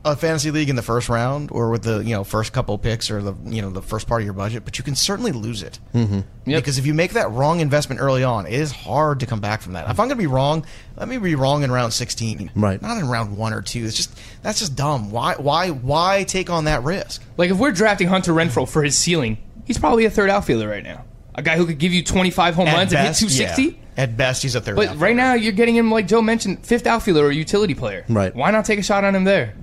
A 0.06 0.14
fantasy 0.14 0.52
league 0.52 0.68
in 0.68 0.76
the 0.76 0.82
first 0.82 1.08
round, 1.08 1.50
or 1.50 1.68
with 1.68 1.82
the 1.82 1.98
you 1.98 2.14
know 2.14 2.22
first 2.22 2.52
couple 2.52 2.78
picks, 2.78 3.10
or 3.10 3.20
the 3.20 3.34
you 3.44 3.60
know 3.60 3.70
the 3.70 3.82
first 3.82 4.06
part 4.06 4.20
of 4.20 4.24
your 4.24 4.34
budget, 4.34 4.64
but 4.64 4.78
you 4.78 4.84
can 4.84 4.94
certainly 4.94 5.32
lose 5.32 5.64
it 5.64 5.80
mm-hmm. 5.92 6.20
Yep. 6.48 6.62
because 6.62 6.78
if 6.78 6.86
you 6.86 6.94
make 6.94 7.14
that 7.14 7.28
wrong 7.32 7.58
investment 7.58 8.00
early 8.00 8.22
on, 8.22 8.46
it 8.46 8.52
is 8.52 8.70
hard 8.70 9.18
to 9.18 9.26
come 9.26 9.40
back 9.40 9.62
from 9.62 9.72
that. 9.72 9.90
If 9.90 9.98
I'm 9.98 10.06
going 10.06 10.10
to 10.10 10.14
be 10.16 10.28
wrong, 10.28 10.64
let 10.96 11.08
me 11.08 11.18
be 11.18 11.34
wrong 11.34 11.64
in 11.64 11.72
round 11.72 11.92
16, 11.92 12.52
Right. 12.54 12.80
Not 12.80 12.98
in 12.98 13.08
round 13.08 13.36
one 13.36 13.52
or 13.52 13.62
two. 13.62 13.84
It's 13.84 13.96
just 13.96 14.16
that's 14.42 14.60
just 14.60 14.76
dumb. 14.76 15.10
Why 15.10 15.34
why 15.34 15.70
why 15.70 16.22
take 16.22 16.50
on 16.50 16.66
that 16.66 16.84
risk? 16.84 17.24
Like 17.36 17.50
if 17.50 17.56
we're 17.56 17.72
drafting 17.72 18.06
Hunter 18.06 18.32
Renfroe 18.32 18.68
for 18.68 18.84
his 18.84 18.96
ceiling, 18.96 19.38
he's 19.64 19.78
probably 19.78 20.04
a 20.04 20.10
third 20.10 20.30
outfielder 20.30 20.68
right 20.68 20.84
now. 20.84 21.04
A 21.34 21.42
guy 21.42 21.56
who 21.56 21.66
could 21.66 21.78
give 21.78 21.92
you 21.92 22.04
25 22.04 22.54
home 22.54 22.66
runs 22.66 22.94
and 22.94 23.06
hit 23.08 23.16
260. 23.16 23.62
yeah. 23.62 23.70
At 23.96 24.16
best, 24.16 24.42
he's 24.42 24.54
a 24.54 24.60
third. 24.60 24.76
But 24.76 24.82
outfielder. 24.82 25.04
right 25.04 25.16
now, 25.16 25.34
you're 25.34 25.52
getting 25.52 25.74
him, 25.74 25.90
like 25.90 26.06
Joe 26.06 26.22
mentioned, 26.22 26.64
fifth 26.64 26.86
outfielder 26.86 27.26
or 27.26 27.30
utility 27.30 27.74
player. 27.74 28.04
Right. 28.08 28.34
Why 28.34 28.50
not 28.52 28.64
take 28.64 28.78
a 28.78 28.82
shot 28.82 29.04
on 29.04 29.14
him 29.14 29.24
there? 29.24 29.54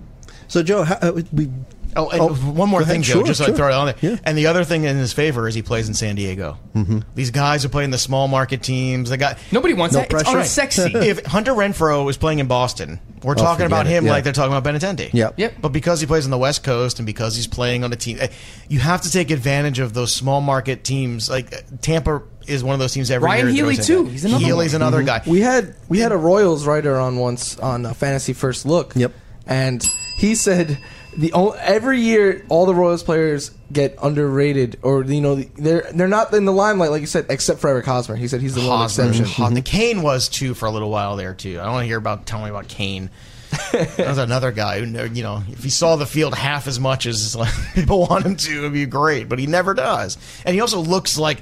So, 0.54 0.62
Joe, 0.62 0.84
how, 0.84 0.96
uh, 1.02 1.22
we 1.32 1.50
Oh, 1.96 2.10
and 2.10 2.22
Oh, 2.22 2.30
one 2.30 2.70
more 2.70 2.82
thing, 2.84 3.02
ahead. 3.02 3.04
Joe, 3.06 3.14
Sure, 3.14 3.24
just 3.24 3.40
so 3.40 3.46
sure. 3.46 3.54
I 3.54 3.58
throw 3.58 3.68
it 3.70 3.74
on 3.74 3.86
there. 3.88 3.96
Yeah. 4.02 4.18
And 4.24 4.38
the 4.38 4.46
other 4.48 4.64
thing 4.64 4.84
in 4.84 4.98
his 4.98 5.14
favor 5.14 5.48
is 5.48 5.56
he 5.56 5.64
plays 5.64 5.88
in 5.88 5.96
San 5.96 6.16
Diego. 6.16 6.60
Mm-hmm. 6.76 7.00
These 7.16 7.32
guys 7.32 7.64
who 7.64 7.70
play 7.70 7.84
in 7.84 7.90
the 7.90 7.98
small 7.98 8.28
market 8.28 8.62
teams, 8.62 9.10
they 9.10 9.18
got 9.18 9.40
Nobody 9.52 9.74
wants 9.74 9.96
No 9.96 10.02
that. 10.02 10.12
pressure. 10.12 10.40
It's 10.40 10.56
unsexy. 10.56 10.94
if 11.06 11.26
Hunter 11.26 11.54
Renfroe 11.54 12.08
is 12.08 12.18
playing 12.18 12.38
in 12.38 12.46
Boston, 12.46 13.00
we're 13.24 13.34
talking 13.34 13.66
about 13.66 13.88
it, 13.88 13.90
him 13.90 14.06
yeah. 14.06 14.12
like 14.12 14.24
they're 14.24 14.34
talking 14.34 14.56
about 14.56 14.64
Benintendi. 14.72 15.12
Yep. 15.12 15.36
Yep. 15.38 15.54
But 15.60 15.70
because 15.70 16.02
he 16.02 16.06
plays 16.06 16.26
on 16.26 16.32
the 16.32 16.38
West 16.38 16.64
Coast 16.64 17.00
and 17.00 17.06
because 17.08 17.36
he's 17.36 17.48
playing 17.48 17.84
on 17.84 17.92
a 17.92 17.96
team, 17.96 18.18
eh, 18.20 18.28
you 18.70 18.80
have 18.80 19.02
to 19.02 19.12
take 19.12 19.32
advantage 19.32 19.80
of 19.80 19.94
those 19.94 20.14
small 20.14 20.40
market 20.40 20.84
teams. 20.84 21.32
Like 21.32 21.52
Tampa 21.82 22.22
is 22.46 22.64
one 22.64 22.74
of 22.76 22.80
those 22.80 22.94
teams 22.94 23.10
every 23.10 23.26
Ryan 23.26 23.56
year. 23.56 23.66
Ryan 23.66 23.76
Healy, 23.76 23.84
too. 23.84 24.06
He's 24.06 24.24
another 24.26 24.46
Healy's 24.46 24.74
one. 24.74 24.84
another 24.84 25.02
guy. 25.02 25.24
We 25.26 25.42
had 25.42 25.74
we 25.90 26.00
had 26.00 26.12
a 26.12 26.18
Royals 26.18 26.68
writer 26.68 26.96
on 27.00 27.18
once 27.18 27.58
on 27.58 27.88
uh, 27.88 27.94
Fantasy 27.96 28.34
First 28.34 28.68
Look. 28.68 28.96
Yep. 28.96 29.14
And 29.46 29.84
he 30.24 30.36
said 30.36 30.78
the 31.18 31.34
every 31.60 32.00
year 32.00 32.46
all 32.48 32.66
the 32.66 32.74
Royals 32.74 33.04
players 33.04 33.52
get 33.74 33.98
underrated 34.02 34.80
or 34.82 35.04
you 35.04 35.20
know 35.20 35.36
they're 35.36 35.86
they're 35.94 36.08
not 36.08 36.34
in 36.34 36.46
the 36.46 36.54
limelight 36.54 36.92
like 36.92 37.02
you 37.02 37.08
said 37.08 37.26
except 37.30 37.60
for 37.60 37.70
Eric 37.70 37.86
Hosmer. 37.86 38.16
He 38.16 38.30
said 38.30 38.40
he's 38.40 38.56
the 38.56 38.62
one 38.62 38.70
Hosmer, 38.80 39.10
exception. 39.10 39.26
Hos- 39.26 39.62
Cain 39.66 40.02
was 40.02 40.30
too 40.30 40.54
for 40.54 40.66
a 40.66 40.72
little 40.72 40.90
while 40.90 41.18
there 41.18 41.34
too. 41.34 41.60
I 41.60 41.66
don't 41.66 41.74
want 41.74 41.84
to 41.84 41.88
hear 41.88 41.98
about. 41.98 42.26
Tell 42.26 42.42
me 42.42 42.50
about 42.50 42.70
Cain. 42.70 43.10
that 43.74 44.08
was 44.08 44.18
another 44.18 44.52
guy 44.52 44.80
who, 44.80 44.86
you 45.14 45.22
know, 45.24 45.44
if 45.50 45.62
he 45.62 45.70
saw 45.70 45.98
the 45.98 46.06
field 46.08 46.34
half 46.34 46.68
as 46.68 46.80
much 46.80 47.06
as 47.06 47.36
like, 47.36 47.54
people 47.76 48.08
want 48.08 48.26
him 48.26 48.36
to, 48.36 48.60
it'd 48.60 48.74
be 48.74 48.86
great. 48.86 49.30
But 49.30 49.38
he 49.40 49.46
never 49.46 49.74
does, 49.74 50.18
and 50.46 50.56
he 50.56 50.62
also 50.62 50.80
looks 50.80 51.18
like. 51.18 51.40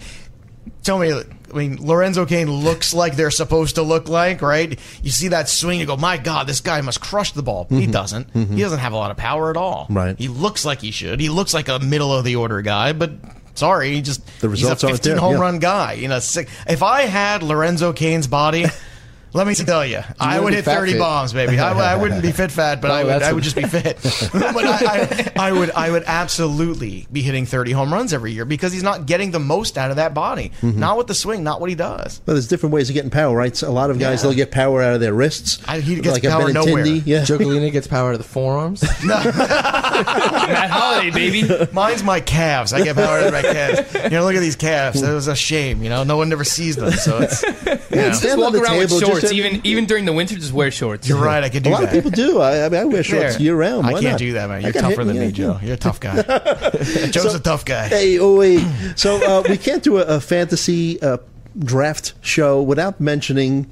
Tell 0.84 0.98
me, 0.98 1.14
I 1.14 1.56
mean, 1.56 1.78
Lorenzo 1.86 2.26
Cain 2.26 2.50
looks 2.50 2.94
like 2.94 3.16
they're 3.16 3.30
supposed 3.30 3.76
to 3.76 3.84
look 3.84 4.10
like, 4.10 4.42
right? 4.42 4.80
You 5.04 5.12
see 5.12 5.28
that 5.28 5.48
swing, 5.48 5.80
you 5.80 5.86
go, 5.86 5.96
"My 5.96 6.18
God, 6.18 6.48
this 6.48 6.60
guy 6.60 6.82
must 6.82 7.02
crush 7.02 7.34
the 7.34 7.44
ball." 7.44 7.68
He 7.70 7.84
mm-hmm. 7.84 7.92
doesn't. 7.92 8.32
He 8.34 8.40
mm-hmm. 8.40 8.58
doesn't 8.58 8.80
have 8.80 8.94
a 8.94 8.96
lot 8.96 9.12
of 9.12 9.18
power 9.18 9.52
at 9.52 9.58
all. 9.58 9.86
Right. 9.90 10.18
He 10.18 10.28
looks 10.28 10.66
like 10.66 10.82
he 10.82 10.92
should. 10.92 11.20
He 11.20 11.30
looks 11.30 11.54
like 11.54 11.68
a 11.68 11.80
middle 11.80 12.12
of 12.14 12.26
the 12.26 12.36
order 12.36 12.62
guy, 12.62 12.94
but 12.94 13.12
sorry, 13.54 13.92
he 13.92 14.02
just 14.02 14.26
The 14.42 14.50
results 14.50 14.82
he's 14.82 14.84
a 14.84 14.88
aren't 14.88 15.04
15 15.04 15.12
there, 15.12 15.20
home 15.20 15.34
yeah. 15.34 15.40
run 15.42 15.60
guy. 15.60 15.94
You 15.94 16.08
know, 16.08 16.20
sick. 16.20 16.50
if 16.68 16.82
I 16.82 17.04
had 17.04 17.44
Lorenzo 17.44 17.94
Cain's 17.94 18.28
body, 18.28 18.66
let 19.34 19.48
me 19.48 19.56
tell 19.56 19.86
you, 19.86 20.02
I 20.20 20.40
wouldn't 20.40 20.44
would 20.44 20.50
be 20.52 20.56
hit 20.58 20.66
fat 20.66 20.76
30 20.80 20.92
fit. 20.94 21.00
bombs, 21.00 21.34
baby. 21.34 21.58
I, 21.60 21.94
I 21.94 21.96
wouldn't 21.96 22.22
be 22.22 22.32
fit 22.32 22.52
fat, 22.52 22.82
but 22.82 22.90
No, 22.90 22.94
I 22.96 23.04
would 23.04 23.24
I 23.24 23.34
would 23.34 23.44
just 23.44 23.56
be 23.56 23.64
fit. 23.64 23.98
but 24.34 24.66
I, 24.66 25.32
I, 25.38 25.48
I 25.48 25.52
would 25.52 25.72
I 25.72 25.92
would 25.92 26.04
absolutely 26.06 27.08
be 27.12 27.22
hitting 27.22 27.46
30 27.46 27.72
home 27.72 27.94
runs 27.94 28.14
every 28.14 28.32
year 28.34 28.46
because 28.46 28.74
he's 28.74 28.84
not 28.84 29.06
getting 29.06 29.32
the 29.32 29.40
most 29.40 29.78
out 29.78 29.90
of 29.90 29.96
that 29.98 30.14
body. 30.14 30.52
Mm-hmm. 30.62 30.80
Not 30.80 30.98
with 30.98 31.08
the 31.08 31.16
swing, 31.16 31.44
not 31.44 31.62
what 31.62 31.70
he 31.70 31.76
does. 31.76 32.22
Well, 32.26 32.36
there's 32.36 32.48
different 32.48 32.74
ways 32.74 32.90
of 32.90 32.94
getting 32.94 33.10
power, 33.12 33.36
right? 33.36 33.56
So 33.56 33.70
a 33.70 33.72
lot 33.72 33.90
of 33.90 34.00
guys 34.00 34.20
Yeah. 34.20 34.30
they'll 34.30 34.36
get 34.38 34.52
power 34.52 34.82
out 34.82 34.94
of 34.94 35.00
their 35.02 35.14
wrists. 35.14 35.60
I- 35.68 35.80
he 35.80 35.96
gets 35.96 36.08
like 36.10 36.24
power 36.24 36.44
Benintendi, 36.50 36.54
nowhere. 36.54 36.86
Yeah. 36.86 37.24
Joe 37.24 37.38
gets 37.72 37.88
power 37.88 38.10
out 38.10 38.14
of 38.14 38.20
the 38.20 38.24
forearms. 38.28 38.84
Matt 39.04 40.70
Holliday, 40.70 41.12
baby. 41.12 41.68
Mine's 41.72 42.04
my 42.04 42.20
calves. 42.20 42.74
I 42.74 42.84
get 42.84 42.96
power 42.96 43.20
out 43.20 43.28
of 43.28 43.34
my 43.34 43.42
calves. 43.42 43.94
You 43.96 44.10
know, 44.12 44.24
look 44.24 44.36
at 44.36 44.42
these 44.42 44.56
calves. 44.56 45.02
It 45.02 45.12
was 45.12 45.28
a 45.28 45.36
shame. 45.36 45.84
You 45.84 45.90
know, 45.90 46.04
no 46.04 46.18
one 46.18 46.32
ever 46.32 46.44
sees 46.44 46.76
them. 46.76 46.92
So 46.92 47.20
it's. 47.22 47.44
You 47.92 47.98
know. 47.98 48.12
Stand 48.12 48.22
Just 48.22 48.26
on 48.34 48.40
walk 48.40 48.54
the 48.54 48.62
around 48.62 48.78
with 48.78 48.90
table, 48.90 49.00
just 49.00 49.12
shorts. 49.12 49.24
have- 49.24 49.32
even 49.34 49.62
even 49.64 49.86
during 49.86 50.06
the 50.06 50.14
winter, 50.14 50.36
just 50.36 50.54
wear 50.54 50.72
shorts. 50.72 51.08
You're 51.08 51.22
right. 51.22 51.44
I 51.44 51.50
could 51.50 51.64
do 51.64 51.70
that. 51.72 51.76
A 51.80 51.82
lot 51.82 51.92
that. 51.92 51.98
of 51.98 52.04
people 52.04 52.12
do. 52.12 52.40
I, 52.42 52.66
I 52.66 52.70
mean, 52.70 52.82
I 52.82 52.86
wear 52.86 53.04
shorts 53.04 53.34
There. 53.34 53.42
year 53.42 53.56
round. 53.56 53.86
I 53.86 53.94
Why 53.94 54.02
can't 54.02 54.14
not? 54.14 54.20
do 54.20 54.34
that, 54.34 54.50
man. 54.50 54.62
You're 54.62 54.72
tougher 54.72 54.88
hit- 55.02 55.06
than 55.08 55.16
yeah, 55.18 55.26
me, 55.26 55.32
Joe. 55.32 55.60
yeah. 55.62 55.66
You're 55.66 55.74
a 55.76 55.78
tough 55.78 56.00
guy. 56.00 56.22
Joe's 57.12 57.36
a 57.36 57.40
tough 57.40 57.66
guy. 57.66 57.88
Hey, 57.90 58.18
oh 58.20 58.38
wait. 58.38 58.66
So 58.96 59.16
uh, 59.18 59.44
we 59.48 59.58
can't 59.58 59.84
do 59.84 59.98
a, 59.98 60.04
a 60.18 60.20
fantasy 60.22 61.02
uh, 61.02 61.18
draft 61.60 62.14
show 62.22 62.62
without 62.62 63.00
mentioning 63.02 63.70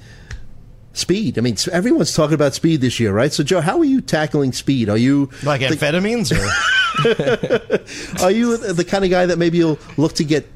speed. 0.94 1.38
I 1.38 1.42
mean, 1.42 1.56
everyone's 1.72 2.14
talking 2.14 2.34
about 2.34 2.54
speed 2.54 2.82
this 2.82 3.00
year, 3.00 3.14
right? 3.14 3.32
So, 3.32 3.44
Joe, 3.44 3.62
how 3.62 3.78
are 3.80 3.86
you 3.86 4.02
tackling 4.02 4.52
speed? 4.52 4.90
Are 4.90 4.98
you 4.98 5.30
Like 5.44 5.62
the, 5.62 5.68
amphetamines, 5.68 6.32
or 6.32 8.22
are 8.24 8.32
you 8.32 8.58
the 8.58 8.84
kind 8.84 9.06
of 9.06 9.10
guy 9.12 9.26
that 9.28 9.38
maybe 9.38 9.58
you'll 9.60 9.80
look 9.98 10.14
to 10.14 10.24
get? 10.24 10.48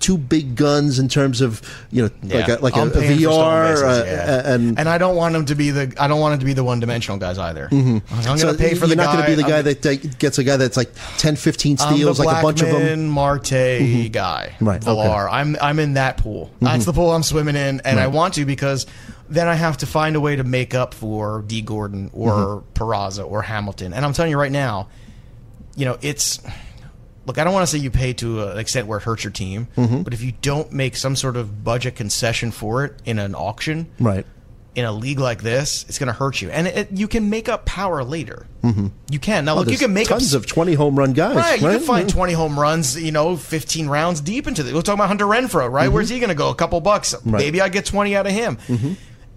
Two 0.00 0.18
big 0.18 0.56
guns 0.56 0.98
in 0.98 1.08
terms 1.08 1.40
of 1.40 1.62
you 1.90 2.02
know 2.02 2.10
like 2.22 2.48
a, 2.48 2.54
like 2.56 2.76
a, 2.76 2.80
I'm 2.80 2.88
a 2.88 2.90
paying 2.90 3.16
for 3.16 3.22
stolen 3.22 3.46
VR 3.46 3.70
bases, 3.70 3.82
uh, 3.82 4.04
yeah. 4.06 4.54
and, 4.54 4.78
and 4.78 4.88
I 4.88 4.98
don't 4.98 5.14
want 5.14 5.36
him 5.36 5.44
to 5.46 5.54
be 5.54 5.70
the 5.70 5.94
I 5.98 6.08
don't 6.08 6.20
want 6.20 6.34
him 6.34 6.40
to 6.40 6.46
be 6.46 6.54
the 6.54 6.64
one 6.64 6.80
dimensional 6.80 7.18
guys 7.18 7.38
either. 7.38 7.68
Mm-hmm. 7.68 8.14
I'm 8.14 8.24
going 8.24 8.38
so 8.38 8.52
to 8.52 8.58
pay 8.58 8.74
for 8.74 8.86
you're 8.86 8.88
the 8.88 8.96
not 8.96 9.12
going 9.12 9.24
to 9.24 9.30
be 9.30 9.34
the 9.34 9.48
guy 9.48 9.58
I'm, 9.58 9.64
that 9.64 10.18
gets 10.18 10.38
a 10.38 10.44
guy 10.44 10.56
that's 10.56 10.76
like 10.76 10.90
10, 11.18 11.36
15 11.36 11.76
steals, 11.76 12.18
like 12.18 12.38
a 12.38 12.42
bunch 12.42 12.62
of 12.62 12.68
them. 12.68 12.80
Blackmon 12.80 13.08
Marte 13.08 13.44
mm-hmm. 13.44 14.12
guy, 14.12 14.56
Right, 14.60 14.76
okay. 14.76 14.84
Villar. 14.84 15.28
I'm 15.28 15.56
I'm 15.60 15.78
in 15.78 15.94
that 15.94 16.16
pool. 16.16 16.46
Mm-hmm. 16.46 16.64
That's 16.64 16.84
the 16.84 16.92
pool 16.92 17.10
I'm 17.10 17.22
swimming 17.22 17.56
in, 17.56 17.80
and 17.84 18.00
I 18.00 18.06
want 18.08 18.34
to 18.34 18.44
because 18.44 18.86
then 19.28 19.46
I 19.46 19.54
have 19.54 19.78
to 19.78 19.86
find 19.86 20.16
a 20.16 20.20
way 20.20 20.36
to 20.36 20.44
make 20.44 20.74
up 20.74 20.94
for 20.94 21.42
Dee 21.46 21.62
Gordon 21.62 22.10
or 22.12 22.64
Peraza 22.74 23.28
or 23.30 23.42
Hamilton. 23.42 23.92
And 23.92 24.04
I'm 24.04 24.12
telling 24.12 24.30
you 24.30 24.38
right 24.38 24.52
now, 24.52 24.88
you 25.76 25.84
know 25.84 25.98
it's. 26.00 26.40
Look, 27.26 27.38
I 27.38 27.44
don't 27.44 27.52
want 27.52 27.68
to 27.68 27.70
say 27.70 27.78
you 27.78 27.90
pay 27.90 28.12
to 28.14 28.40
uh, 28.40 28.52
an 28.52 28.58
extent 28.58 28.86
where 28.86 28.98
it 28.98 29.02
hurts 29.02 29.24
your 29.24 29.30
team, 29.30 29.68
mm-hmm. 29.76 30.02
but 30.02 30.14
if 30.14 30.22
you 30.22 30.32
don't 30.40 30.72
make 30.72 30.96
some 30.96 31.14
sort 31.16 31.36
of 31.36 31.62
budget 31.62 31.94
concession 31.94 32.50
for 32.50 32.84
it 32.84 32.94
in 33.04 33.18
an 33.18 33.34
auction, 33.34 33.90
Right. 34.00 34.24
in 34.74 34.84
a 34.84 34.92
league 34.92 35.18
like 35.20 35.42
this, 35.42 35.84
it's 35.88 35.98
going 35.98 36.06
to 36.06 36.12
hurt 36.14 36.40
you, 36.40 36.50
and 36.50 36.66
it, 36.66 36.88
you 36.92 37.06
can 37.08 37.28
make 37.28 37.48
up 37.48 37.66
power 37.66 38.02
later. 38.04 38.46
Mm-hmm. 38.62 38.88
You 39.10 39.18
can 39.18 39.44
now. 39.44 39.54
Oh, 39.54 39.58
look, 39.58 39.70
you 39.70 39.76
can 39.78 39.92
make 39.92 40.08
tons 40.08 40.34
up 40.34 40.40
of 40.42 40.46
20 40.46 40.74
home 40.74 40.98
run 40.98 41.12
guys. 41.12 41.36
Right, 41.36 41.60
you 41.60 41.66
right? 41.66 41.76
can 41.78 41.86
find 41.86 42.08
20 42.08 42.32
home 42.32 42.58
runs, 42.58 43.00
you 43.00 43.12
know, 43.12 43.36
15 43.36 43.88
rounds 43.88 44.20
deep 44.20 44.46
into 44.46 44.62
the. 44.62 44.72
We're 44.74 44.82
talking 44.82 44.98
about 44.98 45.08
Hunter 45.08 45.26
Renfro, 45.26 45.70
right? 45.70 45.84
Mm-hmm. 45.84 45.94
Where's 45.94 46.08
he 46.08 46.18
going 46.20 46.28
to 46.30 46.34
go? 46.34 46.48
A 46.50 46.54
couple 46.54 46.80
bucks. 46.80 47.14
Maybe 47.24 47.60
I 47.60 47.68
get 47.68 47.84
20 47.84 48.16
out 48.16 48.26
of 48.26 48.32
him. 48.32 48.56
Mm-hmm. 48.56 48.92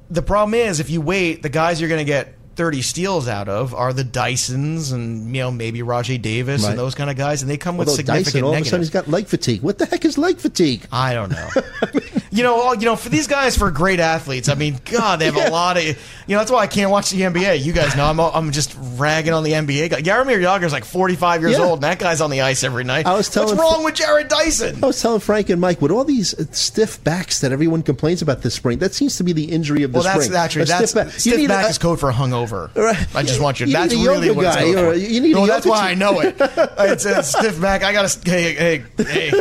The 0.09 0.21
problem 0.21 0.53
is, 0.53 0.79
if 0.79 0.89
you 0.89 1.01
wait, 1.01 1.41
the 1.41 1.49
guys 1.49 1.81
you're 1.81 1.89
going 1.89 1.99
to 1.99 2.05
get 2.05 2.35
30 2.55 2.81
steals 2.81 3.27
out 3.27 3.49
of 3.49 3.73
are 3.73 3.93
the 3.93 4.03
Dysons 4.03 4.91
and, 4.93 5.35
you 5.35 5.41
know, 5.41 5.51
maybe 5.51 5.79
Rajai 5.79 6.21
Davis 6.21 6.63
Right. 6.63 6.69
and 6.71 6.79
those 6.79 6.95
kind 6.95 7.09
of 7.09 7.15
guys, 7.15 7.41
and 7.41 7.49
they 7.49 7.57
come 7.57 7.77
with 7.77 7.89
significant 7.89 8.25
Dyson, 8.25 8.43
all 8.43 8.53
of 8.53 8.61
a 8.61 8.65
sudden, 8.65 8.81
he's 8.81 8.89
got 8.89 9.07
leg 9.07 9.27
fatigue. 9.27 9.61
What 9.61 9.77
the 9.79 9.85
heck 9.85 10.05
is 10.05 10.17
leg 10.17 10.37
fatigue? 10.37 10.85
I 10.91 11.13
don't 11.13 11.31
know. 11.31 11.49
you 12.31 12.43
know, 12.43 12.73
you 12.73 12.85
know, 12.85 12.95
for 12.95 13.09
these 13.09 13.27
guys, 13.27 13.57
for 13.57 13.71
great 13.71 13.99
athletes, 13.99 14.49
I 14.49 14.55
mean, 14.55 14.77
God, 14.85 15.19
they 15.19 15.25
have 15.25 15.35
a 15.35 15.49
lot 15.49 15.77
of. 15.77 15.83
You 15.83 16.35
know, 16.35 16.37
that's 16.39 16.51
why 16.51 16.59
I 16.59 16.67
can't 16.67 16.89
watch 16.91 17.09
the 17.09 17.21
NBA. 17.21 17.61
You 17.63 17.73
guys 17.73 17.95
know 17.97 18.05
I'm, 18.05 18.19
I'm 18.19 18.51
just 18.51 18.75
ragging 18.95 19.33
on 19.33 19.43
the 19.43 19.51
NBA 19.51 19.89
guy. 19.89 20.01
Jaromir 20.01 20.39
Jagr's 20.41 20.71
like 20.71 20.85
45 20.85 21.41
years 21.41 21.53
Yeah. 21.57 21.63
old, 21.65 21.79
and 21.79 21.83
that 21.83 21.99
guy's 21.99 22.21
on 22.21 22.29
the 22.29 22.41
ice 22.41 22.63
every 22.63 22.83
night. 22.83 23.05
I 23.05 23.15
was 23.15 23.29
telling- 23.29 23.57
What's 23.57 23.59
wrong 23.73 23.83
with 23.83 23.95
Jarrod 23.95 24.29
Dyson? 24.29 24.83
I 24.83 24.87
was 24.87 25.01
telling 25.01 25.19
Frank 25.19 25.49
and 25.49 25.59
Mike, 25.59 25.81
with 25.81 25.91
all 25.91 26.03
these 26.05 26.33
uh, 26.33 26.45
stiff 26.51 27.03
backs 27.03 27.41
that 27.41 27.51
everyone 27.51 27.83
complains 27.83 28.21
about 28.21 28.41
this 28.41 28.53
spring, 28.53 28.77
that 28.79 28.93
seems 28.93 29.17
to 29.17 29.23
be 29.23 29.33
the 29.33 29.45
injury 29.45 29.83
of 29.83 29.91
the 29.91 29.97
Well, 29.97 30.03
that's 30.03 30.25
spring. 30.25 30.37
actually 30.39 30.61
A 30.63 30.65
that's 30.65 30.91
stiff 30.91 31.05
back. 31.05 31.13
stiff, 31.19 31.47
back 31.47 31.65
a- 31.65 31.69
is 31.69 31.77
code 31.77 31.99
for 31.99 32.09
a 32.09 32.13
hungover. 32.13 32.42
Right. 32.75 33.15
I 33.15 33.23
just 33.23 33.39
want 33.41 33.59
you. 33.59 33.67
You 33.67 33.73
that's 33.73 33.93
a 33.93 33.97
really 33.97 34.31
what 34.31 34.45
it's 34.45 34.55
guy, 34.55 34.69
or 34.71 34.93
for. 34.93 34.97
you 34.97 35.21
need 35.21 35.31
a 35.31 35.35
no, 35.35 35.45
that's 35.45 35.65
yoga 35.65 35.77
why 35.79 35.91
I 35.91 35.93
know 35.93 36.19
it. 36.19 36.35
It's 36.93 37.05
a 37.05 37.23
stiff 37.23 37.59
back. 37.61 37.83
I 37.83 37.93
got 37.93 38.05
a 38.05 38.29
hey 38.29 38.53
hey 38.53 38.83
hey 38.97 39.31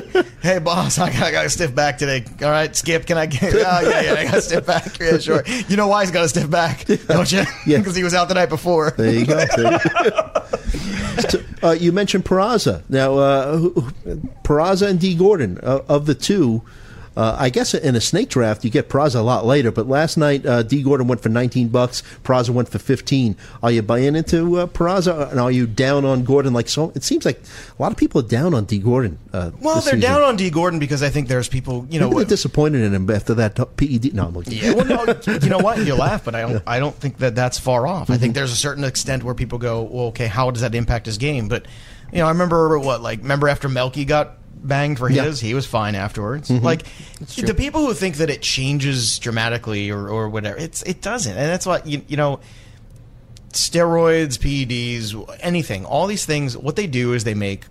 hey 0.42 0.59
boss. 0.59 0.98
I 1.00 1.11
got, 1.12 1.22
I 1.22 1.32
got 1.32 1.46
a 1.46 1.50
stiff 1.50 1.74
back 1.74 1.98
today. 1.98 2.24
All 2.42 2.50
right, 2.50 2.74
Skip. 2.74 3.07
Can 3.07 3.18
I 3.18 3.26
get? 3.26 3.55
Oh 3.55 3.59
yeah 3.59 4.00
yeah. 4.00 4.14
I 4.14 4.24
got 4.24 4.34
a 4.34 4.42
stiff 4.42 4.66
back. 4.66 4.98
Yeah 4.98 5.18
sure. 5.18 5.42
You 5.68 5.76
know 5.76 5.88
why 5.88 6.03
he's 6.03 6.11
got 6.12 6.24
a 6.24 6.28
stiff 6.28 6.50
back? 6.50 6.84
Don't 6.86 7.30
you? 7.32 7.42
Yeah. 7.66 7.78
Because 7.78 7.96
he 7.96 8.05
was 8.05 8.14
out 8.14 8.28
the 8.28 8.34
night 8.34 8.48
before. 8.48 8.92
There 8.92 9.12
you 9.12 9.26
go. 9.26 9.44
There 9.44 9.72
you 9.72 9.78
go. 10.11 10.42
Uh, 11.62 11.72
you 11.72 11.92
mentioned 11.92 12.24
Peraza. 12.24 12.82
Now, 12.88 13.18
uh, 13.18 13.59
Peraza 14.42 14.88
and 14.88 14.98
Dee 14.98 15.14
Gordon, 15.14 15.59
uh, 15.62 15.80
of 15.88 16.07
the 16.07 16.14
two, 16.14 16.62
Uh, 17.16 17.36
I 17.38 17.50
guess 17.50 17.74
in 17.74 17.94
a 17.94 18.00
snake 18.00 18.28
draft, 18.30 18.64
you 18.64 18.70
get 18.70 18.88
Peraza 18.88 19.16
a 19.16 19.22
lot 19.22 19.44
later. 19.44 19.70
But 19.70 19.86
last 19.88 20.16
night, 20.16 20.46
uh, 20.46 20.62
Dee 20.62 20.82
Gordon 20.82 21.08
went 21.08 21.20
for 21.22 21.28
19 21.28 21.68
bucks. 21.68 22.02
Peraza 22.24 22.50
went 22.50 22.68
for 22.70 22.78
15. 22.78 23.36
Are 23.62 23.70
you 23.70 23.82
buying 23.82 24.16
into 24.16 24.58
uh, 24.58 24.66
Peraza, 24.66 25.30
and 25.30 25.38
are 25.38 25.50
you 25.50 25.66
down 25.66 26.04
on 26.04 26.24
Gordon? 26.24 26.52
Like 26.52 26.68
so, 26.68 26.90
it 26.94 27.02
seems 27.04 27.24
like 27.24 27.40
a 27.78 27.82
lot 27.82 27.92
of 27.92 27.98
people 27.98 28.20
are 28.22 28.26
down 28.28 28.54
on 28.54 28.64
Dee 28.64 28.78
Gordon. 28.78 29.18
Uh, 29.32 29.50
Well, 29.60 29.74
they're 29.74 29.82
season. 29.82 30.00
down 30.00 30.22
on 30.22 30.36
Dee 30.36 30.50
Gordon 30.50 30.78
because 30.78 31.02
I 31.02 31.10
think 31.10 31.28
there's 31.28 31.48
people, 31.48 31.86
you 31.90 32.00
know, 32.00 32.08
Maybe 32.08 32.20
they're 32.20 32.28
disappointed 32.30 32.80
in 32.82 32.94
him 32.94 33.10
after 33.10 33.34
that 33.34 33.56
PED. 33.76 34.14
No, 34.14 34.26
I'm 34.26 34.32
looking. 34.34 34.54
Yeah, 34.54 34.72
well, 34.74 34.84
no, 34.86 35.20
you 35.42 35.48
know 35.50 35.58
what? 35.58 35.78
You 35.84 35.94
laugh, 35.94 36.24
but 36.24 36.34
I 36.34 36.42
don't. 36.42 36.62
I 36.66 36.78
don't 36.78 36.94
think 36.94 37.18
that 37.18 37.34
that's 37.34 37.58
far 37.58 37.86
off. 37.86 38.08
I 38.08 38.14
Mm-hmm. 38.14 38.20
think 38.22 38.34
there's 38.34 38.52
a 38.52 38.56
certain 38.56 38.84
extent 38.84 39.22
where 39.22 39.34
people 39.34 39.58
go, 39.58 39.82
"Well, 39.82 40.06
okay, 40.06 40.26
how 40.28 40.50
does 40.50 40.62
that 40.62 40.74
impact 40.74 41.06
his 41.06 41.18
game?" 41.18 41.48
But 41.48 41.66
you 42.12 42.18
know, 42.18 42.26
I 42.26 42.30
remember 42.30 42.78
what, 42.78 43.00
like, 43.02 43.20
remember 43.20 43.48
after 43.48 43.68
Melky 43.68 44.04
got 44.04 44.36
banged 44.62 44.98
for 44.98 45.10
Yeah. 45.10 45.24
his, 45.24 45.40
he 45.40 45.54
was 45.54 45.66
fine 45.66 45.94
afterwards. 45.94 46.48
Mm-hmm. 46.48 46.64
Like, 46.64 46.82
the 47.36 47.54
people 47.54 47.84
who 47.86 47.94
think 47.94 48.16
that 48.16 48.30
it 48.30 48.42
changes 48.42 49.18
dramatically 49.18 49.90
or, 49.90 50.08
or 50.08 50.28
whatever, 50.28 50.56
it's 50.58 50.82
it 50.82 51.02
doesn't, 51.02 51.32
and 51.36 51.48
that's 51.48 51.66
what 51.66 51.86
you 51.86 52.02
you 52.08 52.16
know. 52.16 52.40
Steroids, 53.50 54.38
PEDs, 54.38 55.36
anything, 55.40 55.84
all 55.84 56.06
these 56.06 56.24
things, 56.24 56.56
what 56.56 56.74
they 56.74 56.86
do 56.86 57.12
is 57.12 57.24
they 57.24 57.34
make 57.34 57.66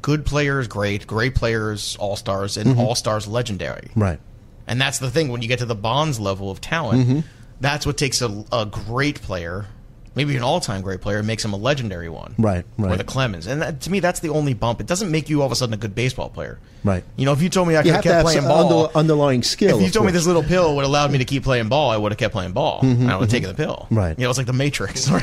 good 0.00 0.24
players 0.24 0.68
great, 0.68 1.08
great 1.08 1.34
players 1.34 1.96
all 1.98 2.14
stars, 2.14 2.56
and 2.56 2.78
all 2.78 2.94
stars 2.94 3.26
legendary. 3.26 3.90
Right. 3.96 4.20
And 4.68 4.80
that's 4.80 5.00
the 5.00 5.10
thing 5.10 5.28
when 5.30 5.42
you 5.42 5.48
get 5.48 5.58
to 5.58 5.66
the 5.66 5.74
Bonds 5.74 6.20
level 6.20 6.52
of 6.52 6.60
talent, 6.60 7.08
Mm-hmm. 7.08 7.20
that's 7.60 7.84
what 7.84 7.96
takes 7.98 8.22
a, 8.22 8.44
a 8.52 8.64
great 8.64 9.20
player, 9.22 9.66
maybe 10.14 10.36
an 10.36 10.42
all-time 10.42 10.80
great 10.82 11.00
player, 11.00 11.22
makes 11.22 11.44
him 11.44 11.52
a 11.52 11.56
legendary 11.56 12.08
one. 12.08 12.34
Right, 12.38 12.64
Or 12.78 12.86
right. 12.86 12.98
the 12.98 13.04
Clemens, 13.04 13.46
and 13.46 13.60
that, 13.62 13.80
to 13.82 13.90
me, 13.90 14.00
that's 14.00 14.20
the 14.20 14.28
only 14.30 14.54
bump. 14.54 14.80
It 14.80 14.86
doesn't 14.86 15.10
make 15.10 15.28
you 15.28 15.40
all 15.40 15.46
of 15.46 15.52
a 15.52 15.56
sudden 15.56 15.72
a 15.74 15.76
good 15.78 15.94
baseball 15.94 16.28
player. 16.28 16.58
Right. 16.84 17.02
You 17.16 17.24
know, 17.24 17.32
if 17.32 17.40
you 17.40 17.48
told 17.48 17.66
me 17.66 17.76
I 17.78 17.82
could 17.82 17.92
have 17.92 18.02
kept 18.04 18.14
have 18.14 18.24
playing 18.26 18.42
ball, 18.44 18.84
under, 18.86 18.98
underlying 18.98 19.42
skill. 19.42 19.78
if 19.78 19.84
you 19.84 19.90
told 19.90 20.04
me 20.04 20.12
this 20.12 20.26
little 20.26 20.42
pill 20.42 20.76
would 20.76 20.84
allowed 20.84 21.10
me 21.10 21.16
to 21.18 21.24
keep 21.24 21.42
playing 21.42 21.68
ball, 21.70 21.90
I 21.90 21.96
would 21.96 22.12
have 22.12 22.18
kept 22.18 22.32
playing 22.34 22.52
ball. 22.52 22.80
and 22.82 23.10
I 23.10 23.14
would 23.16 23.22
have 23.22 23.30
taken 23.30 23.48
the 23.48 23.54
pill. 23.54 23.84
Mm-hmm, 23.86 23.94
Right. 23.96 24.18
You 24.18 24.24
know, 24.24 24.28
it's 24.30 24.36
like 24.38 24.46
the 24.46 24.52
Matrix, 24.52 25.10
right? 25.10 25.22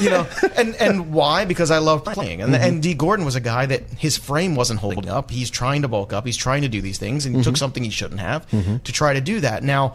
You 0.00 0.10
know, 0.10 0.26
and 0.56 0.74
and 0.76 1.12
why? 1.12 1.44
Because 1.44 1.70
I 1.70 1.78
love 1.78 2.04
playing. 2.04 2.42
And 2.42 2.52
Mm-hmm. 2.52 2.64
and 2.64 2.82
Dee 2.82 2.94
Gordon 2.94 3.24
was 3.24 3.36
a 3.36 3.40
guy 3.40 3.66
that 3.66 3.82
his 3.96 4.16
frame 4.16 4.56
wasn't 4.56 4.80
holding 4.80 5.08
up. 5.08 5.30
He's 5.30 5.48
trying 5.50 5.82
to 5.82 5.88
bulk 5.88 6.12
up. 6.12 6.26
He's 6.26 6.36
trying 6.36 6.62
to 6.62 6.68
do 6.68 6.80
these 6.80 6.98
things, 6.98 7.24
and 7.24 7.34
he 7.36 7.40
Mm-hmm. 7.40 7.50
took 7.50 7.56
something 7.56 7.84
he 7.84 7.90
shouldn't 7.90 8.20
have 8.20 8.44
to 8.50 8.92
try 8.92 9.12
to 9.14 9.20
do 9.20 9.38
that. 9.40 9.62
Now, 9.62 9.94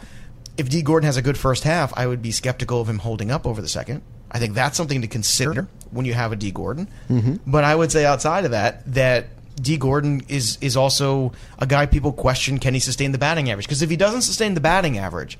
if 0.56 0.68
Dee 0.68 0.82
Gordon 0.82 1.06
has 1.06 1.16
a 1.16 1.22
good 1.22 1.36
first 1.38 1.64
half, 1.64 1.92
I 1.96 2.06
would 2.06 2.22
be 2.22 2.30
skeptical 2.30 2.80
of 2.80 2.88
him 2.88 2.98
holding 2.98 3.30
up 3.30 3.46
over 3.46 3.60
the 3.60 3.68
second. 3.68 4.02
I 4.30 4.38
think 4.38 4.54
that's 4.54 4.76
something 4.76 5.02
to 5.02 5.08
consider 5.08 5.68
when 5.90 6.06
you 6.06 6.14
have 6.14 6.32
a 6.32 6.36
Dee 6.36 6.50
Gordon. 6.50 6.88
Mm-hmm. 7.08 7.36
But 7.46 7.64
I 7.64 7.74
would 7.74 7.92
say 7.92 8.04
outside 8.04 8.44
of 8.44 8.50
that, 8.52 8.82
that 8.94 9.26
Dee 9.56 9.76
Gordon 9.76 10.22
is 10.28 10.58
is 10.60 10.76
also 10.76 11.32
a 11.58 11.66
guy 11.66 11.86
people 11.86 12.12
question 12.12 12.58
can 12.58 12.74
he 12.74 12.80
sustain 12.80 13.12
the 13.12 13.18
batting 13.18 13.50
average? 13.50 13.66
Because 13.66 13.82
if 13.82 13.90
he 13.90 13.96
doesn't 13.96 14.22
sustain 14.22 14.54
the 14.54 14.60
batting 14.60 14.98
average, 14.98 15.38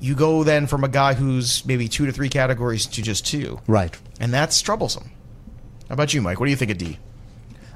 you 0.00 0.14
go 0.14 0.42
then 0.44 0.66
from 0.66 0.82
a 0.84 0.88
guy 0.88 1.12
who's 1.12 1.64
maybe 1.66 1.86
two 1.88 2.06
to 2.06 2.12
three 2.12 2.30
categories 2.30 2.86
to 2.86 3.02
just 3.02 3.26
two, 3.26 3.60
Right. 3.66 3.94
and 4.18 4.32
that's 4.32 4.62
troublesome. 4.62 5.10
How 5.88 5.94
about 5.94 6.14
you, 6.14 6.22
Mike? 6.22 6.40
What 6.40 6.46
do 6.46 6.50
you 6.50 6.56
think 6.56 6.70
of 6.70 6.78
Dee? 6.78 6.98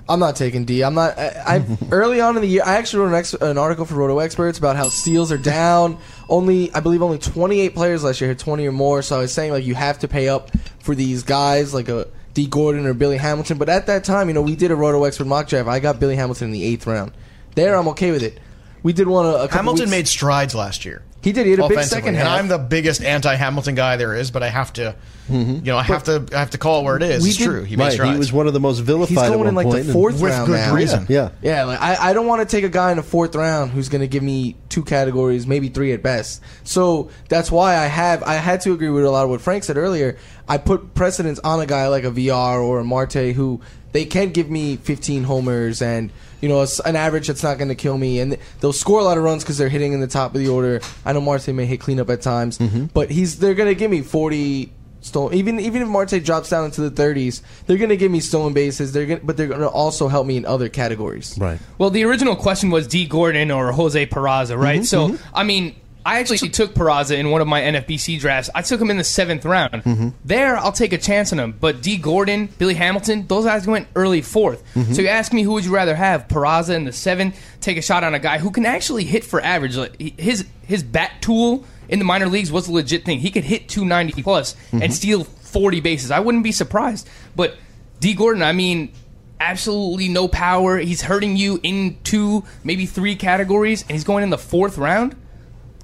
I'm 0.08 0.20
not 0.20 0.36
taking 0.36 0.64
Dee. 0.66 0.82
I'm 0.82 0.94
not. 0.94 1.18
I, 1.18 1.56
I 1.56 1.78
early 1.90 2.20
on 2.20 2.36
in 2.36 2.42
the 2.42 2.48
year, 2.48 2.62
I 2.64 2.74
actually 2.76 3.00
wrote 3.04 3.08
an, 3.08 3.14
ex, 3.14 3.32
an 3.34 3.56
article 3.56 3.84
for 3.86 3.94
Roto 3.94 4.18
Experts 4.18 4.58
about 4.58 4.76
how 4.76 4.88
steals 4.90 5.32
are 5.32 5.38
down. 5.38 5.98
Only, 6.28 6.72
I 6.74 6.80
believe, 6.80 7.02
only 7.02 7.18
28 7.18 7.74
players 7.74 8.04
last 8.04 8.20
year 8.20 8.28
hit 8.28 8.38
20 8.38 8.66
or 8.66 8.72
more. 8.72 9.00
So 9.02 9.16
I 9.16 9.20
was 9.20 9.32
saying 9.32 9.52
like 9.52 9.64
you 9.64 9.74
have 9.74 10.00
to 10.00 10.08
pay 10.08 10.28
up 10.28 10.50
for 10.80 10.94
these 10.94 11.22
guys 11.22 11.72
like 11.72 11.88
a 11.88 12.06
Dee 12.34 12.46
Gordon 12.46 12.84
or 12.86 12.92
Billy 12.94 13.16
Hamilton. 13.16 13.56
But 13.56 13.68
at 13.70 13.86
that 13.86 14.04
time, 14.04 14.28
you 14.28 14.34
know, 14.34 14.42
we 14.42 14.56
did 14.56 14.70
a 14.70 14.76
Roto 14.76 15.04
Expert 15.04 15.26
mock 15.26 15.48
draft. 15.48 15.68
I 15.68 15.80
got 15.80 16.00
Billy 16.00 16.16
Hamilton 16.16 16.48
in 16.48 16.52
the 16.52 16.64
eighth 16.64 16.86
round. 16.86 17.12
There, 17.54 17.74
I'm 17.76 17.88
okay 17.88 18.10
with 18.10 18.22
it. 18.22 18.38
We 18.82 18.92
did 18.92 19.08
one 19.08 19.24
a, 19.24 19.28
a 19.30 19.32
couple 19.42 19.56
Hamilton 19.56 19.82
weeks- 19.84 19.90
made 19.90 20.08
strides 20.08 20.54
last 20.54 20.84
year. 20.84 21.02
He 21.24 21.32
did. 21.32 21.46
He 21.46 21.50
had 21.52 21.60
a 21.60 21.62
big 21.68 21.78
offensively. 21.78 22.00
second 22.02 22.16
and. 22.16 22.28
I'm 22.28 22.48
the 22.48 22.58
biggest 22.58 23.02
anti-Hamilton 23.02 23.74
guy 23.74 23.96
there 23.96 24.14
is, 24.14 24.30
but 24.30 24.42
I 24.42 24.48
have 24.50 24.72
to, 24.74 24.94
you 25.28 25.60
know, 25.62 25.78
I 25.78 25.82
have 25.82 26.04
to, 26.04 26.26
I 26.34 26.38
have 26.38 26.50
to 26.50 26.58
call 26.58 26.82
it 26.82 26.84
where 26.84 26.96
it 26.96 27.02
is. 27.02 27.22
We 27.22 27.30
It's 27.30 27.38
did- 27.38 27.44
true. 27.46 27.64
He 27.64 27.76
made 27.76 27.84
right. 27.84 27.92
strides. 27.94 28.12
He 28.12 28.18
was 28.18 28.32
one 28.32 28.46
of 28.46 28.52
the 28.52 28.60
most 28.60 28.80
vilified 28.80 29.08
He's 29.08 29.18
at 29.18 29.28
going 29.28 29.38
one 29.38 29.48
in 29.48 29.54
like 29.54 29.70
the 29.70 29.78
and- 29.78 29.90
fourth 29.92 30.20
With 30.20 30.30
round 30.32 30.46
good 30.46 30.56
now. 30.60 30.74
reason. 30.74 31.06
Yeah. 31.08 31.30
Yeah, 31.42 31.64
like 31.64 31.80
I, 31.80 32.10
I 32.10 32.12
don't 32.12 32.26
want 32.26 32.46
to 32.48 32.56
take 32.56 32.62
a 32.64 32.68
guy 32.68 32.90
in 32.90 32.98
the 32.98 33.02
fourth 33.02 33.34
round 33.34 33.70
who's 33.70 33.88
going 33.88 34.02
to 34.02 34.06
give 34.08 34.22
me 34.22 34.56
two 34.68 34.84
categories, 34.84 35.46
maybe 35.46 35.68
three 35.70 35.92
at 35.92 36.02
best. 36.02 36.42
So 36.62 37.08
that's 37.30 37.50
why 37.50 37.76
I 37.76 37.86
have 37.86 38.22
I 38.22 38.34
had 38.34 38.60
to 38.62 38.72
agree 38.74 38.90
with 38.90 39.04
a 39.04 39.10
lot 39.10 39.24
of 39.24 39.30
what 39.30 39.40
Frank 39.40 39.64
said 39.64 39.78
earlier. 39.78 40.18
I 40.46 40.58
put 40.58 40.94
precedence 40.94 41.38
on 41.38 41.58
a 41.60 41.66
guy 41.66 41.88
like 41.88 42.04
a 42.04 42.10
VR 42.10 42.62
or 42.62 42.80
a 42.80 42.84
Marte 42.84 43.32
who 43.34 43.60
they 43.92 44.04
can 44.04 44.30
give 44.30 44.50
me 44.50 44.76
15 44.76 45.24
homers 45.24 45.80
and 45.80 46.10
you 46.44 46.50
know 46.50 46.66
an 46.84 46.94
average 46.94 47.26
that's 47.26 47.42
not 47.42 47.56
going 47.56 47.68
to 47.68 47.74
kill 47.74 47.96
me, 47.96 48.20
and 48.20 48.36
they'll 48.60 48.74
score 48.74 49.00
a 49.00 49.02
lot 49.02 49.16
of 49.16 49.24
runs 49.24 49.42
because 49.42 49.56
they're 49.56 49.70
hitting 49.70 49.94
in 49.94 50.00
the 50.00 50.06
top 50.06 50.34
of 50.34 50.40
the 50.42 50.48
order. 50.48 50.82
I 51.02 51.14
know 51.14 51.22
Marte 51.22 51.48
may 51.48 51.64
hit 51.64 51.80
cleanup 51.80 52.10
at 52.10 52.20
times, 52.20 52.58
but 52.92 53.10
he's 53.10 53.38
they're 53.38 53.54
going 53.54 53.70
to 53.70 53.74
give 53.74 53.90
me 53.90 54.02
40 54.02 54.70
stolen. 55.00 55.32
Even 55.32 55.58
even 55.58 55.80
if 55.80 55.88
Marte 55.88 56.22
drops 56.22 56.50
down 56.50 56.66
into 56.66 56.86
the 56.86 56.90
30s, 56.90 57.40
they're 57.66 57.78
going 57.78 57.88
to 57.88 57.96
give 57.96 58.12
me 58.12 58.20
stolen 58.20 58.52
bases. 58.52 58.92
They're 58.92 59.06
gonna, 59.06 59.20
but 59.24 59.38
they're 59.38 59.46
going 59.46 59.60
to 59.60 59.68
also 59.68 60.08
help 60.08 60.26
me 60.26 60.36
in 60.36 60.44
other 60.44 60.68
categories. 60.68 61.38
Right. 61.38 61.58
Well, 61.78 61.88
the 61.88 62.04
original 62.04 62.36
question 62.36 62.68
was 62.70 62.86
Dee 62.86 63.06
Gordon 63.06 63.50
or 63.50 63.72
Jose 63.72 64.04
Peraza, 64.06 64.58
right? 64.58 64.82
Mm-hmm, 64.82 65.16
so, 65.16 65.18
I 65.32 65.44
mean, 65.44 65.74
I 66.06 66.20
actually 66.20 66.50
took 66.50 66.74
Peraza 66.74 67.16
in 67.16 67.30
one 67.30 67.40
of 67.40 67.46
my 67.48 67.62
NFBC 67.62 68.20
drafts. 68.20 68.50
I 68.54 68.60
took 68.62 68.80
him 68.80 68.90
in 68.90 68.98
the 68.98 69.04
seventh 69.04 69.44
round. 69.46 69.72
Mm-hmm. 69.84 70.08
There, 70.24 70.56
I'll 70.58 70.70
take 70.72 70.92
a 70.92 70.98
chance 70.98 71.32
on 71.32 71.38
him. 71.38 71.52
But 71.58 71.80
Dee 71.82 71.96
Gordon, 71.96 72.50
Billy 72.58 72.74
Hamilton, 72.74 73.26
those 73.26 73.46
guys 73.46 73.66
went 73.66 73.88
early 73.96 74.20
4th 74.20 74.58
Mm-hmm. 74.74 74.92
So 74.92 75.02
you 75.02 75.08
ask 75.08 75.32
me, 75.32 75.42
who 75.42 75.52
would 75.52 75.64
you 75.64 75.74
rather 75.74 75.94
have? 75.94 76.28
Peraza 76.28 76.74
in 76.74 76.84
the 76.84 76.92
seventh, 76.92 77.40
take 77.60 77.76
a 77.78 77.82
shot 77.82 78.04
on 78.04 78.14
a 78.14 78.18
guy 78.18 78.38
who 78.38 78.50
can 78.50 78.66
actually 78.66 79.04
hit 79.04 79.24
for 79.24 79.40
average. 79.40 79.76
Like, 79.76 79.98
His 80.18 80.44
his 80.62 80.82
bat 80.82 81.10
tool 81.22 81.64
in 81.88 81.98
the 81.98 82.04
minor 82.04 82.26
leagues 82.26 82.50
was 82.52 82.68
a 82.68 82.72
legit 82.72 83.04
thing. 83.04 83.18
He 83.20 83.30
could 83.30 83.44
hit 83.44 83.68
290 83.68 84.22
plus 84.22 84.54
Mm-hmm. 84.54 84.82
and 84.82 84.92
steal 84.92 85.24
40 85.24 85.80
bases. 85.80 86.10
I 86.10 86.20
wouldn't 86.20 86.44
be 86.44 86.52
surprised. 86.52 87.08
But 87.34 87.56
Dee 88.00 88.14
Gordon, 88.14 88.42
I 88.42 88.52
mean, 88.52 88.92
absolutely 89.40 90.08
no 90.08 90.28
power. 90.28 90.78
He's 90.78 91.02
hurting 91.02 91.36
you 91.36 91.60
in 91.62 91.98
two, 92.04 92.44
maybe 92.62 92.86
three 92.86 93.16
categories, 93.16 93.82
and 93.82 93.92
he's 93.92 94.04
going 94.04 94.22
in 94.22 94.30
the 94.30 94.38
fourth 94.38 94.78
round. 94.78 95.16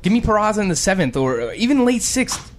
Give 0.03 0.13
me 0.13 0.21
Peraza 0.21 0.59
in 0.59 0.69
the 0.69 0.77
seventh 0.77 1.17
or 1.17 1.53
even 1.55 1.85
late 1.85 2.03
sixth. 2.03 2.53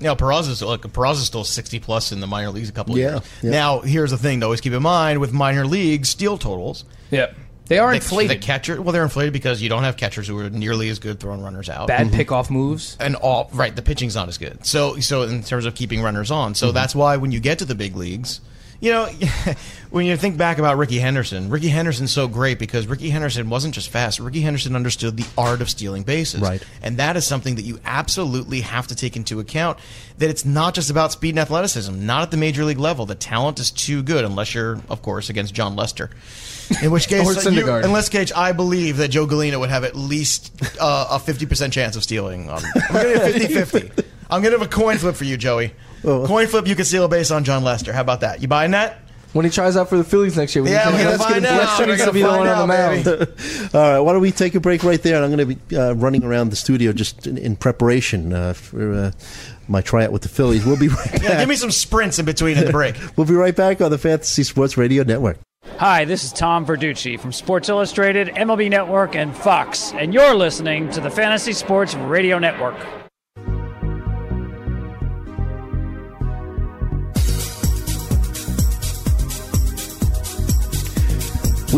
You 0.00 0.04
know, 0.04 0.16
Peraza's 0.16 0.62
look, 0.62 0.82
Peraza's 0.82 1.26
still 1.26 1.44
sixty 1.44 1.80
plus 1.80 2.12
in 2.12 2.20
the 2.20 2.26
minor 2.26 2.50
leagues 2.50 2.68
a 2.68 2.72
couple 2.72 2.94
of 2.94 3.00
Yeah, 3.00 3.10
years. 3.10 3.22
yeah. 3.42 3.50
Now, 3.50 3.80
here's 3.80 4.10
the 4.10 4.18
thing, 4.18 4.38
though: 4.40 4.52
is 4.52 4.60
keep 4.60 4.72
in 4.72 4.82
mind 4.82 5.18
with 5.20 5.32
minor 5.32 5.66
league 5.66 6.06
steal 6.06 6.38
totals, 6.38 6.84
Yeah, 7.10 7.32
they 7.66 7.78
are 7.78 7.90
the, 7.90 7.96
inflated. 7.96 8.36
the 8.36 8.40
catcher. 8.44 8.80
Well, 8.80 8.92
they're 8.92 9.02
inflated 9.02 9.32
because 9.32 9.60
you 9.60 9.68
don't 9.68 9.82
have 9.82 9.96
catchers 9.96 10.28
who 10.28 10.38
are 10.38 10.50
nearly 10.50 10.88
as 10.88 11.00
good 11.00 11.18
throwing 11.18 11.42
runners 11.42 11.68
out. 11.68 11.88
Bad 11.88 12.08
mm-hmm. 12.08 12.20
pickoff 12.20 12.48
moves. 12.48 12.96
and 13.00 13.16
all 13.16 13.50
right, 13.52 13.74
the 13.74 13.82
pitching's 13.82 14.14
not 14.14 14.28
as 14.28 14.38
good. 14.38 14.64
So, 14.64 15.00
so 15.00 15.22
in 15.22 15.42
terms 15.42 15.64
of 15.64 15.74
keeping 15.74 16.00
runners 16.00 16.30
on, 16.30 16.54
so 16.54 16.66
mm-hmm. 16.68 16.74
that's 16.74 16.94
why 16.94 17.16
when 17.16 17.32
you 17.32 17.40
get 17.40 17.58
to 17.58 17.64
the 17.64 17.74
big 17.74 17.96
leagues, 17.96 18.40
you 18.80 18.92
know, 18.92 19.06
when 19.90 20.06
you 20.06 20.16
think 20.16 20.36
back 20.36 20.58
about 20.58 20.76
Rickey 20.76 20.98
Henderson, 20.98 21.50
Rickey 21.50 21.68
Henderson's 21.68 22.12
so 22.12 22.28
great 22.28 22.58
because 22.58 22.86
Rickey 22.86 23.10
Henderson 23.10 23.50
wasn't 23.50 23.74
just 23.74 23.90
fast. 23.90 24.20
Rickey 24.20 24.40
Henderson 24.40 24.76
understood 24.76 25.16
the 25.16 25.26
art 25.36 25.60
of 25.60 25.68
stealing 25.68 26.04
bases, 26.04 26.40
Right. 26.40 26.62
And 26.82 26.98
that 26.98 27.16
is 27.16 27.26
something 27.26 27.56
that 27.56 27.62
you 27.62 27.80
absolutely 27.84 28.60
have 28.60 28.86
to 28.88 28.94
take 28.94 29.16
into 29.16 29.40
account. 29.40 29.78
That 30.18 30.30
it's 30.30 30.44
not 30.44 30.74
just 30.74 30.90
about 30.90 31.12
speed 31.12 31.30
and 31.30 31.38
athleticism. 31.40 32.06
Not 32.06 32.22
at 32.22 32.30
the 32.30 32.36
major 32.36 32.64
league 32.64 32.78
level. 32.78 33.06
The 33.06 33.14
talent 33.14 33.58
is 33.58 33.70
too 33.70 34.02
good, 34.02 34.24
unless 34.24 34.54
you're, 34.54 34.80
of 34.88 35.02
course, 35.02 35.30
against 35.30 35.54
Jon 35.54 35.74
Lester. 35.76 36.10
In 36.82 36.90
which 36.90 37.08
case, 37.08 37.44
you, 37.46 37.72
unless 37.72 38.08
Cage, 38.08 38.32
I 38.34 38.52
believe 38.52 38.98
that 38.98 39.08
Joe 39.08 39.26
Galena 39.26 39.58
would 39.58 39.70
have 39.70 39.84
at 39.84 39.96
least 39.96 40.52
uh, 40.80 41.08
a 41.10 41.18
50% 41.18 41.72
chance 41.72 41.96
of 41.96 42.02
stealing. 42.02 42.50
Um, 42.50 42.62
I'm 42.90 43.02
going 43.02 43.18
to 43.18 43.32
50 43.32 43.54
50. 43.54 44.07
I'm 44.30 44.42
going 44.42 44.52
to 44.52 44.58
have 44.58 44.66
a 44.66 44.70
coin 44.70 44.98
flip 44.98 45.16
for 45.16 45.24
you, 45.24 45.36
Joey. 45.36 45.74
Oh. 46.04 46.26
Coin 46.26 46.46
flip, 46.46 46.66
you 46.66 46.76
can 46.76 46.84
steal 46.84 47.04
a 47.04 47.08
base 47.08 47.30
on 47.30 47.44
Jon 47.44 47.64
Lester. 47.64 47.92
How 47.92 48.02
about 48.02 48.20
that? 48.20 48.42
You 48.42 48.48
buying 48.48 48.72
that? 48.72 48.98
When 49.32 49.44
he 49.44 49.50
tries 49.50 49.76
out 49.76 49.90
for 49.90 49.98
the 49.98 50.04
Phillies 50.04 50.38
next 50.38 50.54
year, 50.54 50.64
we 50.64 50.70
Yeah, 50.70 50.90
we're 50.90 50.98
gonna 50.98 51.10
let's 51.10 51.24
find 51.24 51.44
out. 51.44 51.78
We're 51.78 51.98
gonna 51.98 52.12
be 52.12 52.22
the 52.22 52.28
find 52.28 52.40
one 52.40 52.48
on 52.48 52.66
the 52.66 52.66
mound. 52.66 53.06
All 53.74 53.80
right, 53.92 54.00
why 54.00 54.12
don't 54.12 54.22
we 54.22 54.32
take 54.32 54.54
a 54.54 54.60
break 54.60 54.82
right 54.82 55.02
there? 55.02 55.16
And 55.16 55.24
I'm 55.24 55.30
going 55.30 55.48
to 55.48 55.54
be 55.54 55.76
uh, 55.76 55.92
running 55.92 56.24
around 56.24 56.48
the 56.48 56.56
studio 56.56 56.92
just 56.92 57.26
in, 57.26 57.36
in 57.36 57.54
preparation 57.54 58.32
uh, 58.32 58.54
for 58.54 58.94
uh, 58.94 59.10
my 59.68 59.82
tryout 59.82 60.12
with 60.12 60.22
the 60.22 60.30
Phillies. 60.30 60.64
We'll 60.64 60.78
be 60.78 60.88
right 60.88 61.12
back. 61.12 61.22
Yeah, 61.22 61.40
give 61.40 61.48
me 61.48 61.56
some 61.56 61.70
sprints 61.70 62.18
in 62.18 62.24
between 62.24 62.56
in 62.56 62.64
the 62.64 62.72
break. 62.72 62.96
We'll 63.16 63.26
be 63.26 63.34
right 63.34 63.54
back 63.54 63.80
on 63.80 63.90
the 63.90 63.98
Fantasy 63.98 64.44
Sports 64.44 64.76
Radio 64.76 65.02
Network. 65.02 65.38
Hi, 65.78 66.04
this 66.04 66.24
is 66.24 66.32
Tom 66.32 66.64
Verducci 66.64 67.18
from 67.20 67.32
Sports 67.32 67.68
Illustrated, 67.68 68.28
MLB 68.28 68.70
Network, 68.70 69.14
and 69.14 69.36
Fox, 69.36 69.92
and 69.92 70.14
you're 70.14 70.34
listening 70.34 70.88
to 70.90 71.00
the 71.00 71.10
Fantasy 71.10 71.52
Sports 71.52 71.94
Radio 71.94 72.38
Network. 72.38 72.76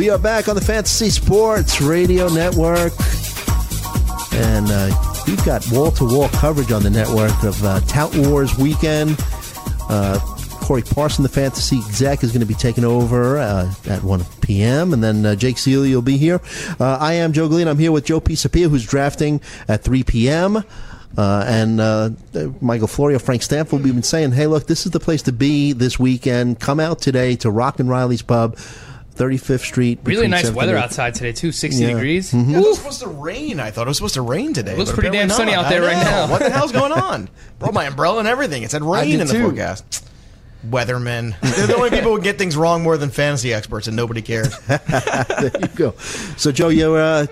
We 0.01 0.09
are 0.09 0.17
back 0.17 0.49
on 0.49 0.55
the 0.55 0.63
Fantasy 0.63 1.11
Sports 1.11 1.83
Radio 1.83 2.29
Network. 2.31 2.95
And 4.33 4.67
uh, 4.71 5.23
we've 5.27 5.45
got 5.45 5.63
wall 5.71 5.91
to 5.91 6.07
wall 6.07 6.31
coverage 6.31 6.73
on 6.73 6.83
the 6.83 6.89
network 6.89 7.43
of 7.43 7.63
uh, 7.63 7.81
Tout 7.81 8.17
Wars 8.17 8.57
weekend. 8.57 9.19
Uh, 9.91 10.19
Corey 10.63 10.81
Parson, 10.81 11.23
the 11.23 11.29
fantasy 11.29 11.81
exec, 11.81 12.25
is 12.25 12.33
going 12.33 12.41
to 12.41 12.47
be 12.47 12.55
taking 12.55 12.83
over 12.83 13.37
uh, 13.37 13.71
at 13.91 14.03
1 14.03 14.25
p.m. 14.41 14.95
And 14.95 15.05
then 15.05 15.27
uh, 15.27 15.35
Jake 15.35 15.59
Seeley 15.59 15.95
will 15.95 16.01
be 16.01 16.17
here. 16.17 16.41
Uh, 16.81 16.97
I 16.99 17.13
am 17.13 17.35
Joe 17.35 17.49
Glean. 17.49 17.69
I'm 17.69 17.79
here 17.79 17.93
with 17.93 18.07
Joe 18.07 18.23
Pisapia, 18.23 18.71
who's 18.71 18.87
drafting 18.87 19.43
at 19.69 19.83
3 19.83 20.03
p.m. 20.05 20.65
Uh, 21.19 21.45
and 21.47 21.79
uh, 21.79 22.09
Michael 22.63 22.89
Florio, 22.89 23.19
Frank 23.19 23.43
Stampfl, 23.43 23.83
we've 23.83 23.93
been 23.93 24.03
saying, 24.03 24.33
hey, 24.33 24.47
look, 24.47 24.67
this 24.67 24.87
is 24.87 24.93
the 24.93 25.01
place 25.01 25.21
to 25.25 25.33
be 25.33 25.75
this 25.75 25.99
weekend. 25.99 26.59
Come 26.59 26.81
out 26.81 27.01
today 27.03 27.37
to 27.37 27.51
Rock 27.51 27.81
and 27.81 27.91
Riley's 27.91 28.23
Pub, 28.23 28.57
35th 29.17 29.61
Street. 29.61 29.99
Really 30.05 30.29
nice 30.29 30.51
weather 30.51 30.75
and 30.77 30.85
outside 30.85 31.15
today 31.15 31.33
too, 31.33 31.53
60 31.53 31.83
Yeah. 31.83 31.93
degrees. 31.95 32.33
Yeah, 32.33 32.59
it 32.59 32.67
was 32.67 32.79
supposed 32.79 33.01
to 33.01 33.09
rain. 33.09 33.61
I 33.61 33.71
thought 33.71 33.87
it 33.87 33.91
was 33.91 33.97
supposed 33.99 34.15
to 34.15 34.23
rain 34.23 34.53
today. 34.55 34.77
Looks 34.77 34.91
but 34.91 35.01
pretty 35.01 35.17
damn 35.17 35.31
apparently 35.31 35.37
sunny 35.37 35.53
not. 35.57 35.65
out 35.67 35.71
there 35.71 35.83
I 35.85 35.87
right 35.95 36.05
know. 36.05 36.11
now. 36.27 36.31
What 36.31 36.41
the 36.43 36.51
hell's 36.51 36.73
going 36.73 36.93
on? 37.11 37.29
Brought 37.59 37.75
my 37.75 37.85
umbrella 37.87 38.19
and 38.21 38.29
everything. 38.29 38.63
It 38.63 38.71
said 38.71 38.83
rain 38.83 39.11
did 39.11 39.21
in 39.21 39.27
the 39.27 39.33
too. 39.35 39.43
forecast. 39.45 40.07
Weathermen. 40.69 41.35
They're 41.57 41.67
the 41.69 41.75
only 41.77 41.89
people 41.89 42.15
who 42.15 42.21
get 42.21 42.37
things 42.37 42.55
wrong 42.55 42.83
more 42.83 42.99
than 42.99 43.09
fantasy 43.09 43.53
experts, 43.55 43.87
and 43.87 43.97
nobody 43.97 44.21
cares. 44.21 44.59
there 44.67 45.51
you 45.59 45.69
go. 45.75 45.93
So, 46.37 46.53
Joe, 46.53 46.69
you're 46.69 47.01
uh, 47.01 47.27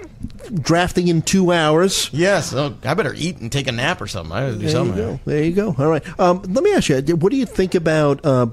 drafting 0.54 1.08
in 1.08 1.20
two 1.20 1.52
hours. 1.52 2.08
yes. 2.14 2.54
Oh, 2.54 2.74
I 2.84 2.94
better 2.94 3.12
eat 3.14 3.36
and 3.38 3.52
take 3.52 3.66
a 3.66 3.72
nap 3.72 4.00
or 4.00 4.06
something. 4.06 4.32
I 4.34 4.40
gotta 4.40 4.52
do 4.52 4.58
There 4.60 4.66
you 4.68 4.72
something. 4.72 4.96
go. 4.96 5.20
There 5.26 5.42
you 5.44 5.52
go. 5.52 5.74
All 5.78 5.88
right. 5.90 6.02
Um, 6.18 6.40
let 6.48 6.64
me 6.64 6.72
ask 6.72 6.88
you, 6.88 7.00
what 7.16 7.30
do 7.30 7.36
you 7.36 7.44
think 7.44 7.74
about 7.74 8.24
uh, 8.24 8.46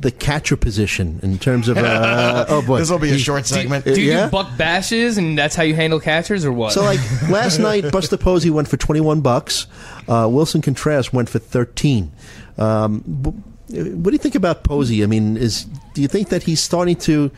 the 0.00 0.10
catcher 0.10 0.56
position 0.56 1.20
in 1.22 1.38
terms 1.38 1.68
of? 1.68 1.76
Uh, 1.76 2.46
oh 2.48 2.62
boy, 2.62 2.78
This 2.78 2.90
will 2.90 2.98
be 2.98 3.10
a 3.10 3.18
short 3.18 3.46
segment. 3.46 3.84
Do 3.84 4.00
you 4.00 4.12
Yeah? 4.12 4.24
do 4.26 4.30
buck 4.30 4.56
bashes 4.56 5.18
and 5.18 5.36
that's 5.38 5.54
how 5.54 5.62
you 5.62 5.74
handle 5.74 6.00
catchers 6.00 6.44
or 6.44 6.52
what? 6.52 6.72
So, 6.72 6.82
like 6.82 7.00
last 7.30 7.58
night, 7.58 7.92
Buster 7.92 8.16
Posey 8.16 8.50
went 8.50 8.66
for 8.68 8.76
twenty-one 8.76 9.20
bucks. 9.20 9.66
Uh, 10.08 10.26
Willson 10.26 10.62
Contreras 10.62 11.12
went 11.12 11.28
for 11.28 11.38
thirteen. 11.38 12.12
Um, 12.56 13.00
what 13.68 14.04
do 14.04 14.12
you 14.12 14.18
think 14.18 14.34
about 14.34 14.64
Posey? 14.64 15.02
I 15.04 15.06
mean, 15.06 15.36
is 15.36 15.64
do 15.94 16.02
you 16.02 16.08
think 16.08 16.30
that 16.30 16.42
he's 16.44 16.60
starting 16.60 16.96
to 16.96 17.30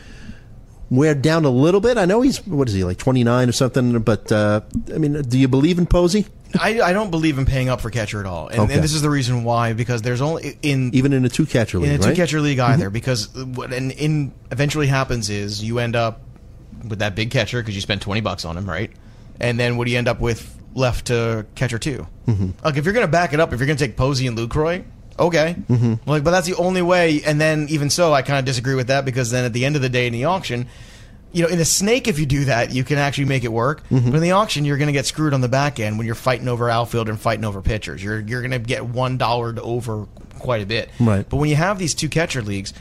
wear 0.92 1.14
down 1.14 1.44
a 1.44 1.50
little 1.50 1.80
bit? 1.80 1.96
I 1.96 2.04
know 2.04 2.20
he's 2.20 2.46
what 2.46 2.68
is 2.68 2.74
he 2.74 2.84
like 2.84 2.98
twenty-nine 2.98 3.48
or 3.48 3.52
something, 3.52 3.98
but 4.00 4.30
uh, 4.30 4.60
I 4.94 4.98
mean, 4.98 5.20
do 5.22 5.38
you 5.38 5.48
believe 5.48 5.78
in 5.78 5.86
Posey 5.86 6.26
I, 6.60 6.80
I 6.82 6.92
don't 6.92 7.10
believe 7.10 7.38
in 7.38 7.46
paying 7.46 7.70
up 7.70 7.80
for 7.80 7.88
catcher 7.90 8.20
at 8.20 8.26
all, 8.26 8.48
and, 8.48 8.60
Okay. 8.60 8.74
and 8.74 8.84
this 8.84 8.92
is 8.92 9.00
the 9.00 9.08
reason 9.08 9.42
why. 9.42 9.72
Because 9.72 10.02
there's 10.02 10.20
only 10.20 10.58
in 10.62 10.94
even 10.94 11.12
in 11.14 11.24
a 11.24 11.28
two-catcher 11.28 11.78
league? 11.78 11.88
in 11.88 11.94
a 11.94 11.98
two 11.98 12.02
right? 12.04 12.12
Mm-hmm. 12.12 12.22
catcher 12.22 12.40
league 12.40 12.58
either. 12.58 12.90
Because 12.90 13.34
what 13.34 13.72
and 13.72 13.90
in 13.92 14.32
eventually 14.50 14.86
happens 14.86 15.30
is 15.30 15.64
you 15.64 15.78
end 15.78 15.96
up 15.96 16.20
with 16.86 16.98
that 16.98 17.14
big 17.14 17.30
catcher 17.30 17.62
because 17.62 17.74
you 17.74 17.80
spent 17.80 18.02
twenty 18.02 18.20
bucks 18.20 18.44
on 18.44 18.56
him, 18.58 18.68
right? 18.68 18.90
And 19.40 19.58
then 19.58 19.76
what 19.76 19.86
do 19.86 19.92
you 19.92 19.98
end 19.98 20.08
up 20.08 20.20
with 20.20 20.58
left 20.74 21.06
to 21.06 21.44
catcher 21.54 21.78
2 21.78 22.06
Mm-hmm. 22.26 22.50
Like 22.64 22.76
if 22.76 22.84
you're 22.84 22.94
gonna 22.94 23.08
back 23.08 23.32
it 23.32 23.40
up, 23.40 23.52
if 23.52 23.58
you're 23.60 23.66
gonna 23.66 23.78
take 23.78 23.96
Posey 23.96 24.26
and 24.26 24.38
Lucroy, 24.38 24.84
okay, 25.18 25.56
Mm-hmm. 25.68 26.08
like 26.08 26.24
but 26.24 26.30
that's 26.30 26.46
the 26.46 26.56
only 26.56 26.82
way. 26.82 27.22
And 27.24 27.40
then 27.40 27.66
even 27.70 27.90
so, 27.90 28.12
I 28.12 28.22
kind 28.22 28.38
of 28.38 28.44
disagree 28.44 28.74
with 28.74 28.88
that 28.88 29.04
because 29.04 29.30
then 29.30 29.44
at 29.44 29.52
the 29.52 29.64
end 29.64 29.76
of 29.76 29.82
the 29.82 29.88
day 29.88 30.06
in 30.06 30.12
the 30.12 30.24
auction. 30.24 30.66
You 31.34 31.42
know, 31.44 31.48
in 31.48 31.58
a 31.60 31.64
snake, 31.64 32.08
if 32.08 32.18
you 32.18 32.26
do 32.26 32.44
that, 32.44 32.74
you 32.74 32.84
can 32.84 32.98
actually 32.98 33.24
make 33.24 33.42
it 33.42 33.50
work. 33.50 33.82
Mm-hmm. 33.88 34.10
But 34.10 34.16
in 34.16 34.22
the 34.22 34.32
auction, 34.32 34.66
you're 34.66 34.76
going 34.76 34.88
to 34.88 34.92
get 34.92 35.06
screwed 35.06 35.32
on 35.32 35.40
the 35.40 35.48
back 35.48 35.80
end 35.80 35.96
when 35.96 36.04
you're 36.04 36.14
fighting 36.14 36.46
over 36.46 36.68
outfield 36.68 37.08
and 37.08 37.18
fighting 37.18 37.46
over 37.46 37.62
pitchers. 37.62 38.04
You're 38.04 38.20
you're 38.20 38.42
going 38.42 38.50
to 38.50 38.58
get 38.58 38.84
one 38.84 39.16
dollar 39.16 39.54
over 39.62 40.06
quite 40.38 40.60
a 40.60 40.66
bit. 40.66 40.90
Right. 41.00 41.26
But 41.26 41.38
when 41.38 41.48
you 41.48 41.56
have 41.56 41.78
these 41.78 41.94
two 41.94 42.10
catcher 42.10 42.42
leagues, 42.42 42.74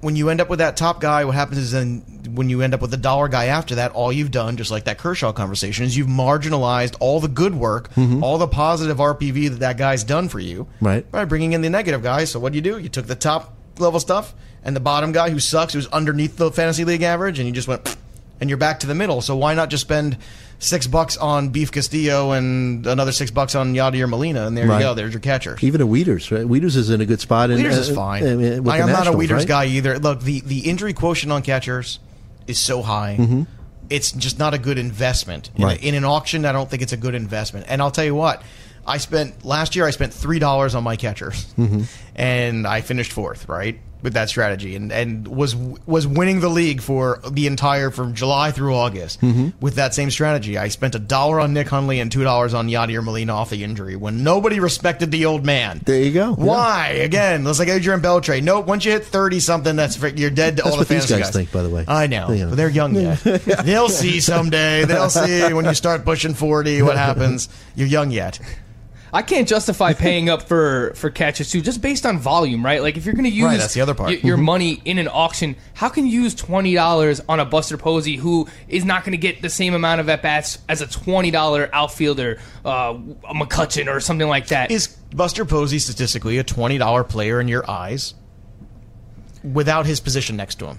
when 0.00 0.14
you 0.14 0.28
end 0.28 0.40
up 0.40 0.48
with 0.50 0.58
that 0.58 0.76
top 0.76 1.00
guy, 1.00 1.24
what 1.24 1.34
happens 1.34 1.58
is 1.58 1.72
then 1.72 2.00
when 2.34 2.50
you 2.50 2.60
end 2.60 2.74
up 2.74 2.82
with 2.82 2.90
the 2.90 2.96
dollar 2.96 3.28
guy 3.28 3.46
after 3.46 3.76
that, 3.76 3.92
all 3.92 4.12
you've 4.12 4.30
done, 4.30 4.56
just 4.56 4.70
like 4.70 4.84
that 4.84 4.98
Kershaw 4.98 5.32
conversation, 5.32 5.84
is 5.86 5.96
you've 5.96 6.06
marginalized 6.06 6.96
all 7.00 7.18
the 7.20 7.28
good 7.28 7.54
work, 7.54 7.88
all 8.22 8.38
the 8.38 8.46
positive 8.46 8.98
RPV 8.98 9.50
that 9.50 9.60
that 9.60 9.78
guy's 9.78 10.04
done 10.04 10.28
for 10.28 10.38
you, 10.38 10.64
Mm-hmm. 10.64 10.86
Right. 10.86 11.10
By 11.10 11.24
bringing 11.24 11.52
in 11.54 11.62
the 11.62 11.70
negative 11.70 12.02
guy. 12.02 12.24
So 12.24 12.38
what 12.38 12.52
do 12.52 12.56
you 12.56 12.62
do? 12.62 12.78
You 12.78 12.88
took 12.88 13.06
the 13.06 13.14
top 13.16 13.56
level 13.78 13.98
stuff 14.00 14.34
and 14.62 14.76
the 14.76 14.80
bottom 14.80 15.12
guy 15.12 15.30
who 15.30 15.40
sucks, 15.40 15.72
who's 15.72 15.86
underneath 15.88 16.36
the 16.36 16.50
fantasy 16.50 16.84
league 16.84 17.02
average, 17.02 17.38
and 17.38 17.46
you 17.48 17.54
just 17.54 17.68
went, 17.68 17.96
and 18.40 18.50
you're 18.50 18.58
back 18.58 18.80
to 18.80 18.86
the 18.86 18.94
middle. 18.94 19.20
So 19.22 19.34
why 19.36 19.54
not 19.54 19.70
just 19.70 19.82
spend 19.82 20.18
six 20.58 20.86
bucks 20.86 21.16
on 21.16 21.50
Beef 21.50 21.70
Castillo 21.70 22.32
and 22.32 22.86
another 22.86 23.12
six 23.12 23.30
bucks 23.30 23.54
on 23.54 23.74
Yadier 23.74 24.08
Molina, 24.08 24.46
and 24.46 24.56
there 24.56 24.66
Right. 24.66 24.78
you 24.78 24.82
go. 24.84 24.94
There's 24.94 25.12
your 25.12 25.20
catcher. 25.20 25.58
Even 25.60 25.80
a 25.80 25.86
Wieters, 25.86 26.30
right? 26.30 26.46
Wieters 26.46 26.76
is 26.76 26.90
in 26.90 27.00
a 27.00 27.06
good 27.06 27.20
spot. 27.20 27.50
And, 27.50 27.60
Wieters 27.62 27.78
is 27.78 27.90
uh, 27.90 27.94
fine. 27.94 28.26
I 28.26 28.34
mean, 28.34 28.68
I, 28.68 28.78
am 28.78 28.88
not 28.88 29.06
a 29.06 29.10
Wieters 29.12 29.30
right? 29.38 29.46
guy 29.48 29.64
either. 29.66 29.98
Look, 29.98 30.20
the, 30.22 30.40
the 30.40 30.60
injury 30.60 30.92
quotient 30.94 31.30
on 31.32 31.42
catchers 31.42 31.98
is 32.46 32.58
so 32.58 32.80
high. 32.82 33.16
Mm-hmm. 33.18 33.42
It's 33.90 34.12
just 34.12 34.38
not 34.38 34.54
a 34.54 34.58
good 34.58 34.78
investment. 34.78 35.50
In, 35.56 35.62
a- 35.64 35.74
in 35.74 35.94
an 35.94 36.04
auction, 36.04 36.44
I 36.44 36.52
don't 36.52 36.68
think 36.68 36.82
it's 36.82 36.92
a 36.92 36.96
good 36.96 37.14
investment. 37.14 37.66
And 37.68 37.80
I'll 37.82 37.90
tell 37.92 38.04
you 38.04 38.14
what, 38.14 38.42
I 38.86 38.96
spent 38.98 39.44
last 39.44 39.76
year. 39.76 39.86
I 39.86 39.90
spent 39.90 40.12
three 40.14 40.38
dollars 40.38 40.74
on 40.74 40.82
my 40.84 40.96
catchers, 40.96 41.44
Mm-hmm. 41.58 41.82
and 42.14 42.66
I 42.66 42.80
finished 42.80 43.12
fourth. 43.12 43.48
Right 43.48 43.78
with 44.02 44.12
that 44.12 44.28
strategy, 44.28 44.76
and 44.76 44.92
and 44.92 45.26
was 45.26 45.54
was 45.54 46.06
winning 46.06 46.40
the 46.40 46.48
league 46.48 46.80
for 46.80 47.20
the 47.30 47.46
entire 47.46 47.90
from 47.90 48.14
July 48.14 48.52
through 48.52 48.74
August 48.74 49.20
Mm-hmm. 49.20 49.48
with 49.60 49.74
that 49.76 49.94
same 49.94 50.10
strategy. 50.10 50.56
I 50.58 50.68
spent 50.68 50.94
a 50.94 50.98
dollar 50.98 51.40
on 51.40 51.52
Nick 51.52 51.68
Hundley 51.68 51.98
and 52.00 52.12
two 52.12 52.22
dollars 52.22 52.54
on 52.54 52.68
Yadier 52.68 53.02
Molina 53.02 53.34
off 53.34 53.50
the 53.50 53.64
injury 53.64 53.96
when 53.96 54.22
nobody 54.22 54.60
respected 54.60 55.10
the 55.10 55.26
old 55.26 55.44
man. 55.44 55.80
There 55.84 56.00
you 56.02 56.12
go. 56.12 56.34
Why? 56.34 56.88
Again, 56.88 57.46
it's 57.46 57.58
like 57.58 57.68
Adrian 57.68 58.00
Beltre. 58.00 58.42
Nope. 58.42 58.66
Once 58.66 58.84
you 58.84 58.92
hit 58.92 59.04
thirty 59.04 59.40
something, 59.40 59.74
that's 59.76 60.00
you're 60.00 60.30
dead 60.30 60.58
to 60.58 60.62
That's 60.62 60.74
all 60.74 60.78
what 60.78 60.88
the 60.88 60.94
these 60.94 61.06
fantasy 61.08 61.22
guys 61.24 61.32
think, 61.32 61.50
by 61.52 61.62
the 61.62 61.70
way. 61.70 61.84
I 61.88 62.06
know, 62.06 62.30
Yeah. 62.30 62.46
but 62.46 62.56
they're 62.56 62.68
young 62.68 62.94
yet. 63.00 63.18
They'll 63.22 63.88
see 63.88 64.20
someday. 64.20 64.84
They'll 64.84 65.10
see 65.10 65.52
when 65.52 65.64
you 65.64 65.74
start 65.74 66.04
pushing 66.04 66.34
forty 66.34 66.82
what 66.82 66.96
happens. 67.06 67.48
You're 67.74 67.88
young 67.88 68.10
yet. 68.10 68.38
I 69.16 69.22
can't 69.22 69.48
justify 69.48 69.92
paying 70.06 70.28
up 70.28 70.42
for 70.42 70.92
for 70.94 71.08
too, 71.10 71.62
just 71.62 71.80
based 71.80 72.04
on 72.04 72.18
volume, 72.18 72.62
right? 72.62 72.82
Like 72.82 72.98
if 72.98 73.06
you're 73.06 73.14
going 73.14 73.24
to 73.24 73.30
use 73.30 73.44
Right, 73.46 73.56
that's 73.56 73.72
the 73.72 73.80
other 73.80 73.94
part. 73.94 74.10
y- 74.10 74.20
your 74.22 74.36
money 74.36 74.82
in 74.84 74.98
an 74.98 75.08
auction, 75.08 75.56
how 75.72 75.88
can 75.88 76.06
you 76.06 76.20
use 76.20 76.34
twenty 76.34 76.74
dollars 76.74 77.22
on 77.26 77.40
a 77.40 77.46
Buster 77.46 77.78
Posey 77.78 78.16
who 78.16 78.46
is 78.68 78.84
not 78.84 79.04
going 79.04 79.12
to 79.12 79.18
get 79.18 79.40
the 79.40 79.48
same 79.48 79.72
amount 79.72 80.02
of 80.02 80.08
at 80.10 80.20
bats 80.20 80.58
as 80.68 80.82
a 80.82 80.86
twenty 80.86 81.30
dollar 81.30 81.70
outfielder, 81.72 82.38
uh, 82.64 82.94
a 83.26 83.34
McCutchen 83.34 83.88
or 83.88 84.00
something 84.00 84.28
like 84.28 84.48
that? 84.48 84.70
Is 84.70 84.88
Buster 84.88 85.46
Posey 85.46 85.78
statistically 85.78 86.36
a 86.36 86.44
twenty 86.44 86.76
dollar 86.76 87.02
player 87.02 87.40
in 87.40 87.48
your 87.48 87.68
eyes 87.70 88.14
without 89.42 89.86
his 89.86 89.98
position 89.98 90.36
next 90.36 90.56
to 90.56 90.66
him? 90.66 90.78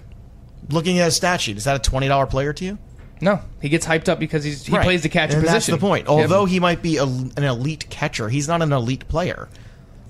Looking 0.69 0.99
at 0.99 1.05
his 1.05 1.15
stat 1.15 1.41
sheet, 1.41 1.57
is 1.57 1.63
that 1.63 1.75
a 1.75 1.79
twenty 1.79 2.07
dollar 2.07 2.27
player 2.27 2.53
to 2.53 2.65
you? 2.65 2.77
No, 3.21 3.39
he 3.61 3.69
gets 3.69 3.85
hyped 3.85 4.09
up 4.09 4.19
because 4.19 4.43
he's 4.43 4.65
he 4.65 4.73
Right. 4.75 4.83
plays 4.83 5.03
the 5.03 5.09
catcher 5.09 5.37
and 5.37 5.43
position. 5.45 5.53
That's 5.53 5.65
the 5.67 5.77
point. 5.77 6.05
Yeah. 6.05 6.11
Although 6.13 6.45
he 6.45 6.59
might 6.59 6.81
be 6.81 6.97
a, 6.97 7.03
an 7.03 7.43
elite 7.43 7.89
catcher, 7.89 8.29
he's 8.29 8.47
not 8.47 8.61
an 8.61 8.71
elite 8.73 9.07
player. 9.07 9.49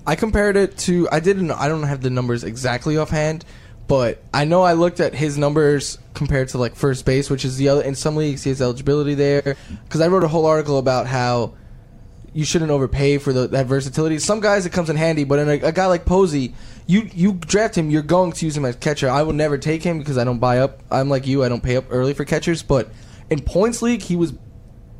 I 0.06 0.14
compared 0.16 0.56
it 0.56 0.76
to. 0.78 1.08
I 1.12 1.20
didn't. 1.20 1.50
I 1.50 1.68
don't 1.68 1.82
have 1.82 2.00
the 2.02 2.10
numbers 2.10 2.42
exactly 2.44 2.96
offhand, 2.96 3.44
but 3.86 4.22
I 4.32 4.44
know 4.44 4.62
I 4.62 4.72
looked 4.72 5.00
at 5.00 5.14
his 5.14 5.36
numbers 5.36 5.98
compared 6.14 6.48
to 6.50 6.58
like 6.58 6.74
first 6.76 7.04
base, 7.04 7.28
which 7.28 7.44
is 7.44 7.56
the 7.58 7.68
other. 7.68 7.82
In 7.82 7.94
some 7.94 8.16
leagues, 8.16 8.42
he 8.42 8.50
has 8.50 8.62
eligibility 8.62 9.14
there. 9.14 9.56
Because 9.84 10.00
I 10.00 10.08
wrote 10.08 10.24
a 10.24 10.28
whole 10.28 10.46
article 10.46 10.78
about 10.78 11.06
how 11.06 11.54
you 12.32 12.44
shouldn't 12.44 12.70
overpay 12.70 13.18
for 13.18 13.32
the, 13.32 13.48
that 13.48 13.66
versatility. 13.66 14.18
Some 14.18 14.40
guys 14.40 14.64
it 14.66 14.70
comes 14.72 14.88
in 14.90 14.96
handy, 14.96 15.24
but 15.24 15.38
in 15.40 15.48
a, 15.48 15.68
a 15.68 15.72
guy 15.72 15.86
like 15.86 16.04
Posey, 16.04 16.54
you 16.88 17.08
you 17.14 17.34
draft 17.34 17.76
him, 17.76 17.90
you're 17.90 18.02
going 18.02 18.32
to 18.32 18.44
use 18.44 18.56
him 18.56 18.64
as 18.64 18.74
catcher. 18.74 19.08
I 19.08 19.22
will 19.22 19.34
never 19.34 19.58
take 19.58 19.82
him 19.82 19.98
because 19.98 20.18
I 20.18 20.24
don't 20.24 20.38
buy 20.38 20.58
up. 20.58 20.82
I'm 20.90 21.10
like 21.10 21.26
you, 21.26 21.44
I 21.44 21.48
don't 21.48 21.62
pay 21.62 21.76
up 21.76 21.84
early 21.90 22.14
for 22.14 22.24
catchers. 22.24 22.62
But 22.62 22.90
in 23.30 23.40
points 23.42 23.82
league, 23.82 24.00
he 24.02 24.16
was 24.16 24.32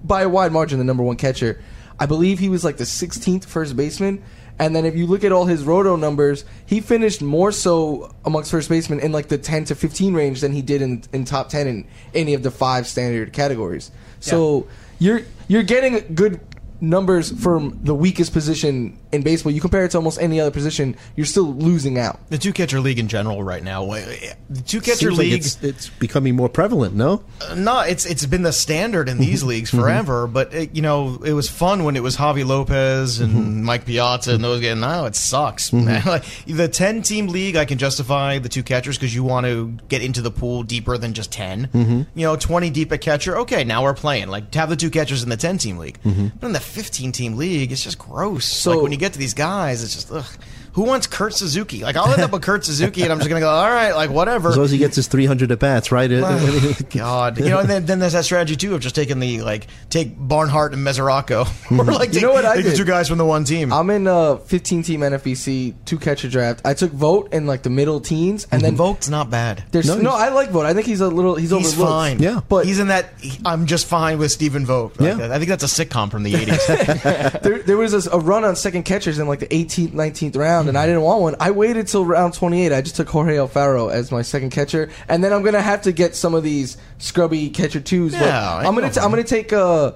by 0.04 0.22
a 0.22 0.28
wide 0.28 0.52
margin 0.52 0.78
the 0.78 0.84
number 0.84 1.02
one 1.02 1.16
catcher. 1.16 1.60
I 1.98 2.04
believe 2.04 2.38
he 2.38 2.50
was 2.50 2.62
like 2.62 2.76
the 2.76 2.84
16th 2.84 3.46
first 3.46 3.74
baseman. 3.74 4.22
And 4.58 4.76
then 4.76 4.84
if 4.84 4.96
you 4.96 5.06
look 5.06 5.24
at 5.24 5.32
all 5.32 5.46
his 5.46 5.62
roto 5.62 5.96
numbers, 5.96 6.44
he 6.66 6.80
finished 6.80 7.22
more 7.22 7.52
so 7.52 8.14
amongst 8.24 8.50
first 8.50 8.68
basemen 8.68 9.00
in 9.00 9.10
like 9.10 9.28
the 9.28 9.38
10 9.38 9.66
to 9.66 9.74
15 9.74 10.14
range 10.14 10.42
than 10.42 10.52
he 10.52 10.62
did 10.62 10.82
in, 10.82 11.02
in 11.12 11.24
top 11.24 11.48
10 11.48 11.66
in 11.66 11.88
any 12.12 12.34
of 12.34 12.42
the 12.42 12.50
five 12.50 12.86
standard 12.86 13.32
categories. 13.32 13.90
So 14.20 14.66
you're 14.98 15.22
you're 15.46 15.62
getting 15.62 16.14
good 16.14 16.40
numbers 16.80 17.30
from 17.40 17.78
the 17.82 17.94
weakest 17.94 18.32
position 18.32 18.98
in 19.12 19.22
baseball. 19.22 19.52
You 19.52 19.60
compare 19.60 19.84
it 19.84 19.90
to 19.92 19.98
almost 19.98 20.20
any 20.20 20.40
other 20.40 20.50
position, 20.50 20.96
you're 21.16 21.26
still 21.26 21.54
losing 21.54 21.98
out. 21.98 22.18
The 22.30 22.38
two 22.38 22.52
catcher 22.52 22.80
league 22.80 22.98
in 22.98 23.08
general 23.08 23.42
right 23.42 23.62
now. 23.62 23.84
The 23.86 24.62
two 24.64 24.80
catcher 24.80 24.96
Seems 24.96 25.18
like 25.18 25.18
league. 25.18 25.40
it's, 25.40 25.62
it's 25.62 25.88
becoming 25.88 26.36
more 26.36 26.48
prevalent. 26.48 26.94
No, 26.94 27.24
uh, 27.40 27.54
no, 27.54 27.80
it's 27.80 28.06
it's 28.06 28.26
been 28.26 28.42
the 28.42 28.52
standard 28.52 29.08
in 29.08 29.18
these 29.18 29.40
mm-hmm. 29.40 29.48
leagues 29.48 29.70
mm-hmm. 29.70 29.80
forever. 29.80 30.26
But 30.26 30.54
it, 30.54 30.74
you 30.74 30.82
know, 30.82 31.20
it 31.24 31.32
was 31.32 31.48
fun 31.48 31.84
when 31.84 31.96
it 31.96 32.02
was 32.02 32.16
Javi 32.16 32.46
Lopez 32.46 33.20
and 33.20 33.32
mm-hmm. 33.32 33.62
Mike 33.64 33.86
Piazza 33.86 34.34
and 34.34 34.44
those 34.44 34.60
guys. 34.60 34.76
Now 34.76 35.06
it 35.06 35.16
sucks, 35.16 35.72
man. 35.72 36.02
Like, 36.08 36.24
the 36.46 36.68
ten 36.68 37.02
team 37.02 37.26
league, 37.26 37.56
I 37.56 37.64
can 37.64 37.76
justify 37.76 38.38
the 38.38 38.48
two 38.48 38.62
catchers 38.62 38.96
because 38.96 39.14
you 39.14 39.24
want 39.24 39.44
to 39.46 39.76
get 39.88 40.02
into 40.02 40.22
the 40.22 40.30
pool 40.30 40.62
deeper 40.62 40.96
than 40.96 41.12
just 41.12 41.30
10 41.32 42.06
You 42.14 42.22
know, 42.22 42.36
twenty 42.36 42.70
deep 42.70 42.92
at 42.92 43.00
catcher. 43.00 43.38
Okay, 43.38 43.64
now 43.64 43.82
we're 43.82 43.94
playing. 43.94 44.28
Like 44.28 44.50
to 44.52 44.58
have 44.58 44.70
the 44.70 44.76
two 44.76 44.90
catchers 44.90 45.22
in 45.22 45.28
the 45.28 45.36
ten 45.36 45.58
team 45.58 45.76
league, 45.78 45.98
but 46.02 46.46
in 46.46 46.52
the 46.52 46.60
fifteen 46.68 47.12
team 47.12 47.36
league, 47.36 47.72
it's 47.72 47.82
just 47.82 47.98
gross. 47.98 48.44
So- 48.44 48.72
like 48.72 48.82
when 48.82 48.92
you 48.92 48.98
get 48.98 49.12
to 49.14 49.18
these 49.18 49.34
guys, 49.34 49.82
it's 49.82 49.94
just 49.94 50.12
ugh. 50.12 50.26
Who 50.72 50.82
wants 50.82 51.06
Kurt 51.06 51.34
Suzuki? 51.34 51.82
Like 51.82 51.96
I'll 51.96 52.12
end 52.12 52.22
up 52.22 52.32
with 52.32 52.42
Kurt 52.42 52.64
Suzuki, 52.64 53.02
and 53.02 53.12
I'm 53.12 53.18
just 53.18 53.28
gonna 53.28 53.40
go, 53.40 53.48
all 53.48 53.70
right, 53.70 53.92
like 53.92 54.10
whatever. 54.10 54.50
As 54.50 54.56
long 54.56 54.64
as 54.64 54.70
he 54.70 54.78
gets 54.78 54.96
his 54.96 55.08
300 55.08 55.50
at 55.50 55.58
bats, 55.58 55.90
right? 55.92 56.08
God, 56.90 57.38
you 57.38 57.48
know, 57.48 57.58
and 57.58 57.68
then, 57.68 57.86
then 57.86 57.98
there's 57.98 58.12
that 58.12 58.24
strategy 58.24 58.56
too 58.56 58.74
of 58.74 58.80
just 58.80 58.94
taking 58.94 59.20
the 59.20 59.42
like 59.42 59.66
take 59.90 60.14
Barnhart 60.16 60.72
and 60.72 60.86
Mesoraco, 60.86 61.40
or 61.42 61.44
mm-hmm. 61.44 61.90
like 61.90 62.08
You 62.08 62.14
take, 62.14 62.22
know 62.22 62.32
what 62.32 62.44
I 62.44 62.56
take 62.56 62.64
the 62.64 62.70
did? 62.70 62.76
two 62.76 62.84
guys 62.84 63.08
from 63.08 63.18
the 63.18 63.24
one 63.24 63.44
team. 63.44 63.72
I'm 63.72 63.90
in 63.90 64.06
a 64.06 64.38
15 64.38 64.82
team 64.82 65.00
NFBC 65.00 65.74
two 65.84 65.98
catcher 65.98 66.28
draft. 66.28 66.62
I 66.64 66.74
took 66.74 66.92
Vogt 66.92 67.32
in 67.32 67.46
like 67.46 67.62
the 67.62 67.70
middle 67.70 68.00
teens, 68.00 68.46
and 68.50 68.62
then 68.62 68.70
mm-hmm. 68.70 68.78
Vogt's 68.78 69.08
not 69.08 69.30
bad. 69.30 69.64
There's 69.70 69.86
No, 69.86 69.96
no, 69.96 70.10
I 70.10 70.28
like 70.30 70.50
Vogt. 70.50 70.66
I 70.66 70.74
think 70.74 70.86
he's 70.86 71.00
a 71.00 71.08
little 71.08 71.34
he's, 71.34 71.50
He's 71.50 71.72
overlooked. 71.72 71.92
fine. 71.92 72.18
Yeah. 72.20 72.40
but 72.48 72.66
he's 72.66 72.78
in 72.78 72.88
that. 72.88 73.12
he- 73.20 73.40
I'm 73.44 73.66
just 73.66 73.86
fine 73.86 74.18
with 74.18 74.30
Stephen 74.32 74.66
Vogt. 74.66 75.00
Like, 75.00 75.18
Yeah. 75.18 75.32
I 75.32 75.38
think 75.38 75.48
that's 75.48 75.64
a 75.64 75.84
sitcom 75.84 76.10
from 76.10 76.22
the 76.22 76.32
'80s. 76.34 77.42
There, 77.48 77.62
there 77.62 77.76
was 77.76 78.06
a, 78.06 78.10
a 78.10 78.18
run 78.18 78.44
on 78.44 78.56
second 78.56 78.82
catchers 78.84 79.18
in 79.18 79.28
like 79.28 79.40
the 79.40 79.46
18th, 79.46 79.90
19th 79.90 80.36
round, 80.36 80.57
and 80.66 80.76
I 80.78 80.86
didn't 80.86 81.02
want 81.02 81.20
one. 81.20 81.36
I 81.38 81.50
waited 81.52 81.86
till 81.86 82.04
round 82.04 82.34
28. 82.34 82.72
I 82.72 82.80
just 82.80 82.96
took 82.96 83.08
Jorge 83.08 83.36
Alfaro 83.36 83.92
as 83.92 84.10
my 84.10 84.22
second 84.22 84.50
catcher, 84.50 84.90
and 85.08 85.22
then 85.22 85.32
I'm 85.32 85.42
gonna 85.42 85.60
have 85.62 85.82
to 85.82 85.92
get 85.92 86.16
some 86.16 86.34
of 86.34 86.42
these 86.42 86.78
scrubby 86.96 87.50
catcher 87.50 87.80
twos. 87.80 88.12
but 88.12 88.22
Yeah, 88.22 88.54
I 88.54 88.64
I'm 88.66 88.74
gonna 88.74 88.86
know. 88.88 88.92
t- 88.94 89.00
I'm 89.00 89.10
gonna 89.10 89.22
take 89.22 89.52
uh. 89.52 89.92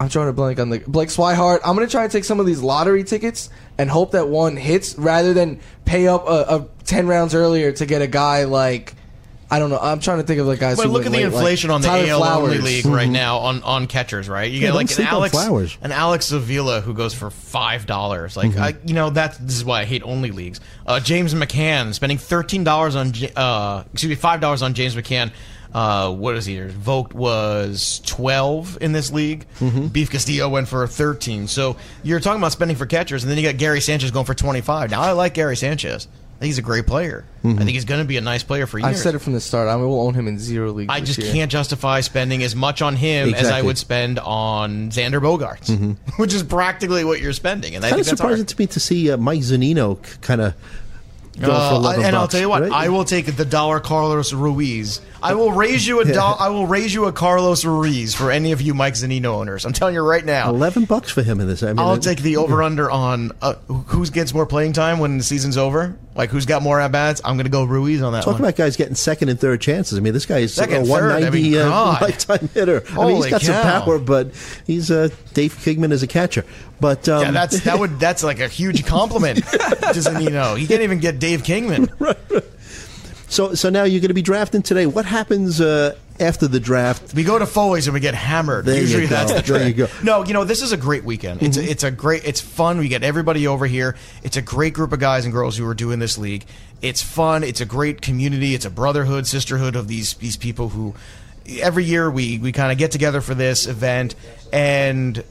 I'm 0.00 0.08
trying 0.08 0.26
to 0.26 0.32
blank 0.32 0.58
on 0.58 0.70
the 0.70 0.80
Blake 0.80 1.08
Swihart. 1.08 1.60
I'm 1.64 1.76
gonna 1.76 1.86
try 1.86 2.02
and 2.02 2.10
take 2.10 2.24
some 2.24 2.40
of 2.40 2.46
these 2.46 2.60
lottery 2.60 3.04
tickets 3.04 3.48
and 3.78 3.88
hope 3.88 4.10
that 4.10 4.28
one 4.28 4.56
hits 4.56 4.96
rather 4.98 5.32
than 5.32 5.60
pay 5.84 6.08
up 6.08 6.26
a, 6.26 6.56
a 6.56 6.68
ten 6.84 7.06
rounds 7.06 7.34
earlier 7.34 7.70
to 7.72 7.86
get 7.86 8.02
a 8.02 8.06
guy 8.08 8.42
like 8.44 8.94
I 9.50 9.58
don't 9.58 9.70
know. 9.70 9.78
I'm 9.78 10.00
trying 10.00 10.18
to 10.18 10.24
think 10.26 10.40
of 10.40 10.46
like 10.46 10.58
guys. 10.58 10.76
But 10.78 10.86
who 10.86 10.92
look 10.92 11.06
at 11.06 11.12
the 11.12 11.18
late, 11.18 11.24
like 11.26 11.34
inflation 11.34 11.70
on 11.70 11.80
the 11.82 11.88
Tyler 11.88 12.08
AL 12.10 12.24
only 12.24 12.56
Flowers. 12.58 12.64
league 12.64 12.86
right 12.86 13.08
now 13.08 13.38
on, 13.38 13.62
on 13.62 13.86
catchers, 13.86 14.28
right? 14.28 14.50
You 14.50 14.58
Yeah, 14.60 14.68
get 14.68 14.74
like 14.74 14.98
an 14.98 15.04
Alex 15.04 15.32
Flowers. 15.34 15.76
an 15.82 15.92
Alex 15.92 16.32
Avila 16.32 16.80
who 16.80 16.94
goes 16.94 17.14
for 17.14 17.30
five 17.30 17.86
dollars. 17.86 18.36
Like 18.36 18.56
I, 18.56 18.74
you 18.84 18.94
know 18.94 19.10
that 19.10 19.34
this 19.40 19.56
is 19.56 19.64
why 19.64 19.82
I 19.82 19.84
hate 19.84 20.02
only 20.02 20.30
leagues. 20.30 20.60
Uh, 20.86 20.98
James 20.98 21.34
McCann 21.34 21.94
spending 21.94 22.18
thirteen 22.18 22.64
dollars 22.64 22.96
on 22.96 23.12
uh, 23.36 23.84
excuse 23.92 24.10
me 24.10 24.16
five 24.16 24.40
dollars 24.40 24.62
on 24.62 24.74
James 24.74 24.94
McCann. 24.96 25.30
Uh, 25.72 26.12
what 26.14 26.36
is 26.36 26.46
he? 26.46 26.60
Vogt 26.60 27.12
was 27.14 28.00
twelve 28.06 28.78
in 28.80 28.92
this 28.92 29.12
league. 29.12 29.44
Beef 29.92 30.08
Castillo 30.10 30.48
went 30.48 30.68
for 30.68 30.86
thirteen. 30.86 31.48
So 31.48 31.76
you're 32.02 32.20
talking 32.20 32.40
about 32.40 32.52
spending 32.52 32.76
for 32.76 32.86
catchers, 32.86 33.24
and 33.24 33.30
then 33.30 33.38
you 33.38 33.44
got 33.44 33.58
Gary 33.58 33.80
Sanchez 33.80 34.10
going 34.10 34.24
for 34.24 34.34
twenty 34.34 34.60
five. 34.60 34.90
Now 34.90 35.02
I 35.02 35.12
like 35.12 35.34
Gary 35.34 35.56
Sanchez. 35.56 36.06
I 36.44 36.46
think 36.46 36.50
he's 36.50 36.58
a 36.58 36.62
great 36.62 36.86
player. 36.86 37.24
I 37.44 37.54
think 37.56 37.70
he's 37.70 37.84
going 37.84 38.00
to 38.00 38.06
be 38.06 38.16
a 38.16 38.20
nice 38.20 38.42
player 38.42 38.66
for 38.66 38.78
years. 38.78 38.88
I've 38.88 38.96
said 38.96 39.14
it 39.14 39.18
from 39.20 39.32
the 39.34 39.40
start. 39.40 39.68
I 39.68 39.76
will 39.76 40.00
own 40.00 40.14
him 40.14 40.28
in 40.28 40.38
zero 40.38 40.72
leagues. 40.72 40.90
I 40.92 41.00
just 41.00 41.18
year. 41.18 41.32
can't 41.32 41.50
justify 41.50 42.00
spending 42.00 42.42
as 42.42 42.56
much 42.56 42.80
on 42.82 42.96
him 42.96 43.34
as 43.34 43.48
I 43.48 43.62
would 43.62 43.78
spend 43.78 44.18
on 44.18 44.90
Xander 44.90 45.20
Bogaerts, 45.20 45.96
which 46.18 46.32
is 46.34 46.42
practically 46.42 47.04
what 47.04 47.20
you're 47.20 47.32
spending. 47.34 47.76
And 47.76 47.84
I 47.84 47.90
kind 47.90 48.00
of 48.00 48.06
think 48.06 48.10
that's 48.12 48.20
surprising 48.20 48.44
hard. 48.44 48.48
to 48.48 48.58
me 48.60 48.66
to 48.68 48.80
see 48.80 49.10
uh, 49.10 49.16
Mike 49.18 49.40
Zunino 49.40 49.98
kind 50.22 50.40
of 50.40 50.54
Uh, 51.42 51.70
for 51.70 51.74
11 51.76 52.04
and 52.04 52.14
I'll 52.16 52.28
tell 52.28 52.40
you 52.40 52.48
what, 52.48 52.62
right? 52.62 52.70
I 52.70 52.88
will 52.90 53.04
take 53.04 53.26
the 53.34 53.44
dollar 53.44 53.80
Carlos 53.80 54.32
Ruiz. 54.32 55.00
I 55.20 55.34
will 55.34 55.50
raise 55.50 55.84
you 55.84 55.98
a 56.00 56.04
do- 56.04 56.14
I 56.18 56.48
will 56.48 56.66
raise 56.68 56.94
you 56.94 57.06
a 57.06 57.12
Carlos 57.12 57.64
Ruiz 57.64 58.14
for 58.14 58.30
any 58.30 58.52
of 58.52 58.60
you 58.62 58.72
Mike 58.72 58.94
Zunino 58.94 59.26
owners. 59.34 59.64
I'm 59.66 59.72
telling 59.72 59.94
you 59.96 60.02
right 60.02 60.24
now. 60.24 60.48
11 60.50 60.84
bucks 60.84 61.10
for 61.10 61.22
him 61.24 61.40
in 61.40 61.48
this. 61.48 61.64
I 61.64 61.68
mean, 61.72 61.80
I'll 61.80 61.94
it- 61.94 62.02
take 62.02 62.20
the 62.20 62.36
over 62.36 62.62
under 62.62 62.88
on 62.88 63.32
uh, 63.42 63.54
who 63.66 64.06
gets 64.06 64.32
more 64.32 64.46
playing 64.46 64.74
time 64.74 65.00
when 65.00 65.18
the 65.18 65.24
season's 65.24 65.56
over. 65.56 65.98
Like 66.14 66.30
who's 66.30 66.46
got 66.46 66.62
more 66.62 66.78
at 66.80 66.92
bats? 66.92 67.20
I'm 67.24 67.36
going 67.36 67.46
to 67.46 67.50
go 67.50 67.64
Ruiz 67.64 68.00
on 68.00 68.12
that 68.12 68.22
Talk 68.22 68.34
one. 68.34 68.42
about 68.42 68.54
guys 68.56 68.76
getting 68.76 68.94
second 68.94 69.30
and 69.30 69.40
third 69.40 69.60
chances. 69.60 69.98
I 69.98 70.00
mean, 70.00 70.12
this 70.12 70.26
guy 70.26 70.38
is 70.38 70.54
Second, 70.54 70.82
a 70.82 70.84
third, 70.84 71.10
I 71.10 71.28
190 71.30 71.42
mean, 71.50 71.60
uh, 71.60 71.98
lifetime 72.00 72.48
hitter. 72.54 72.84
I 72.90 73.06
mean, 73.06 73.16
he's 73.16 73.26
got 73.26 73.42
some 73.42 73.62
power, 73.62 73.98
but 73.98 74.30
he's 74.64 74.90
uh, 74.90 75.08
Dave 75.32 75.56
Kingman 75.58 75.90
as 75.90 76.02
a 76.04 76.06
catcher. 76.06 76.44
But 76.80 77.08
um, 77.08 77.22
yeah, 77.22 77.30
that's 77.32 77.60
that 77.64 77.78
would 77.78 77.98
that's 77.98 78.22
like 78.22 78.40
a 78.40 78.48
huge 78.48 78.84
compliment 78.86 79.42
Just 79.92 80.12
you 80.20 80.30
know, 80.30 80.54
He 80.54 80.66
can't 80.66 80.82
even 80.82 81.00
get 81.00 81.18
Dave 81.18 81.42
Kingman. 81.42 81.90
right. 81.98 82.16
so. 83.28 83.54
So 83.54 83.70
now 83.70 83.82
you're 83.84 84.00
going 84.00 84.08
to 84.08 84.14
be 84.14 84.22
drafting 84.22 84.62
today. 84.62 84.86
What 84.86 85.06
happens 85.06 85.60
uh, 85.60 85.96
after 86.20 86.46
the 86.48 86.60
draft? 86.60 87.14
We 87.14 87.24
go 87.24 87.38
to 87.38 87.46
Foley's 87.46 87.86
and 87.86 87.94
we 87.94 88.00
get 88.00 88.14
hammered. 88.14 88.64
There 88.64 88.74
you 88.76 88.80
Usually 88.82 89.02
go. 89.06 89.08
that's 89.16 89.32
the 89.32 89.42
There 89.52 89.58
trick. 89.60 89.68
you 89.68 89.74
go. 89.74 89.86
Mm-hmm. 89.86 90.06
No, 90.06 90.24
you 90.24 90.32
know 90.34 90.44
this 90.44 90.62
is 90.62 90.72
a 90.72 90.76
great 90.76 91.04
weekend. 91.04 91.42
It's 91.42 91.56
a, 91.56 91.62
it's 91.62 91.84
a 91.84 91.90
great. 91.90 92.24
It's 92.24 92.40
fun. 92.40 92.78
We 92.78 92.88
get 92.88 93.02
everybody 93.02 93.46
over 93.46 93.66
here. 93.66 93.96
It's 94.22 94.36
a 94.36 94.42
great 94.42 94.74
group 94.74 94.92
of 94.92 95.00
guys 95.00 95.24
and 95.24 95.32
girls 95.32 95.56
who 95.56 95.66
are 95.68 95.74
doing 95.74 95.98
this 95.98 96.16
league. 96.18 96.44
It's 96.82 97.02
fun. 97.02 97.42
It's 97.44 97.60
a 97.60 97.66
great 97.66 98.00
community. 98.02 98.54
It's 98.54 98.64
a 98.64 98.70
brotherhood, 98.70 99.26
sisterhood 99.26 99.76
of 99.76 99.88
these 99.88 100.14
these 100.14 100.36
people 100.36 100.68
who 100.70 100.94
every 101.60 101.84
year 101.84 102.10
we 102.10 102.38
we 102.38 102.52
kind 102.52 102.70
of 102.72 102.78
get 102.78 102.90
together 102.92 103.20
for 103.20 103.34
this 103.34 103.66
event 103.66 104.14
and. 104.52 105.24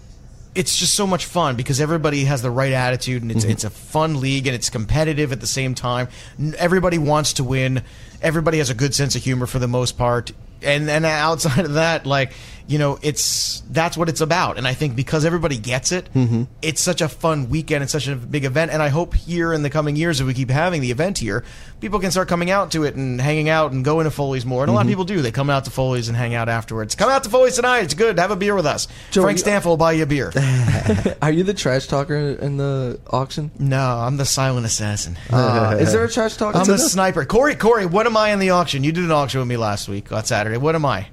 It's 0.55 0.77
just 0.77 0.93
so 0.93 1.07
much 1.07 1.25
fun 1.25 1.55
because 1.55 1.81
everybody 1.81 2.25
has 2.25 2.43
the 2.43 2.51
right 2.51 2.73
attitude 2.73 3.23
and 3.23 3.31
it's 3.31 3.43
it's 3.43 3.63
a 3.63 3.71
fun 3.71 4.21
league 4.21 4.45
and 4.45 4.53
it's 4.55 4.69
competitive 4.69 5.31
at 5.31 5.41
the 5.41 5.47
same 5.47 5.73
time. 5.73 6.09
Everybody 6.59 6.99
wants 6.99 7.33
to 7.33 7.43
win. 7.43 7.81
Everybody 8.23 8.57
has 8.57 8.69
a 8.69 8.73
good 8.73 8.95
sense 8.95 9.15
of 9.15 9.23
humor 9.23 9.45
for 9.45 9.59
the 9.59 9.67
most 9.67 9.97
part. 9.97 10.31
And 10.61 10.89
and 10.89 11.05
outside 11.05 11.65
of 11.65 11.73
that, 11.73 12.05
like 12.05 12.33
you 12.67 12.77
know, 12.79 12.97
it's 13.01 13.61
that's 13.69 13.97
what 13.97 14.09
it's 14.09 14.21
about. 14.21 14.57
And 14.57 14.67
I 14.67 14.73
think 14.73 14.95
because 14.95 15.25
everybody 15.25 15.57
gets 15.57 15.91
it, 15.91 16.07
it's 16.61 16.81
such 16.81 17.01
a 17.01 17.09
fun 17.09 17.49
weekend. 17.49 17.83
It's 17.83 17.91
such 17.91 18.07
a 18.07 18.15
big 18.15 18.45
event. 18.45 18.71
And 18.71 18.81
I 18.81 18.89
hope 18.89 19.13
here 19.13 19.53
in 19.53 19.63
the 19.63 19.69
coming 19.69 19.95
years, 19.95 20.21
if 20.21 20.27
we 20.27 20.33
keep 20.33 20.49
having 20.49 20.81
the 20.81 20.91
event 20.91 21.17
here, 21.17 21.43
people 21.81 21.99
can 21.99 22.11
start 22.11 22.27
coming 22.27 22.49
out 22.51 22.71
to 22.71 22.83
it 22.83 22.95
and 22.95 23.19
hanging 23.19 23.49
out 23.49 23.71
and 23.71 23.83
going 23.83 24.05
to 24.05 24.11
Foley's 24.11 24.45
more. 24.45 24.63
And 24.63 24.69
a 24.69 24.73
lot 24.73 24.85
of 24.85 24.87
people 24.87 25.03
do. 25.05 25.21
They 25.21 25.31
come 25.31 25.49
out 25.49 25.65
to 25.65 25.71
Foley's 25.71 26.07
and 26.07 26.15
hang 26.17 26.33
out 26.33 26.49
afterwards. 26.49 26.95
Come 26.95 27.09
out 27.09 27.23
to 27.25 27.29
Foley's 27.29 27.55
tonight. 27.55 27.81
It's 27.81 27.93
good. 27.93 28.17
Have 28.19 28.31
a 28.31 28.35
beer 28.35 28.55
with 28.55 28.65
us. 28.65 28.87
Joey, 29.11 29.23
Frank 29.23 29.39
Stampfl 29.39 29.65
will 29.65 29.77
buy 29.77 29.93
you 29.93 30.03
a 30.03 30.05
beer. 30.05 30.31
Are 31.21 31.31
you 31.31 31.43
the 31.43 31.53
trash 31.53 31.87
talker 31.87 32.15
in 32.15 32.57
the 32.57 32.99
auction? 33.09 33.51
no, 33.59 33.79
I'm 33.79 34.17
the 34.17 34.25
silent 34.25 34.65
assassin. 34.65 35.17
Uh, 35.29 35.77
is 35.81 35.91
there 35.91 36.03
a 36.03 36.09
trash 36.11 36.37
talker? 36.37 36.57
I'm 36.57 36.65
the 36.65 36.73
this? 36.73 36.91
sniper. 36.91 37.25
Corey, 37.25 37.55
Corey, 37.55 37.85
what 37.85 38.05
am 38.05 38.15
I 38.17 38.29
in 38.29 38.39
the 38.39 38.51
auction? 38.51 38.83
You 38.83 38.91
did 38.91 39.03
an 39.03 39.11
auction 39.11 39.39
with 39.39 39.49
me 39.49 39.57
last 39.57 39.87
week 39.89 40.11
on 40.11 40.23
Saturday. 40.25 40.57
What 40.57 40.75
am 40.75 40.85
I? 40.85 41.07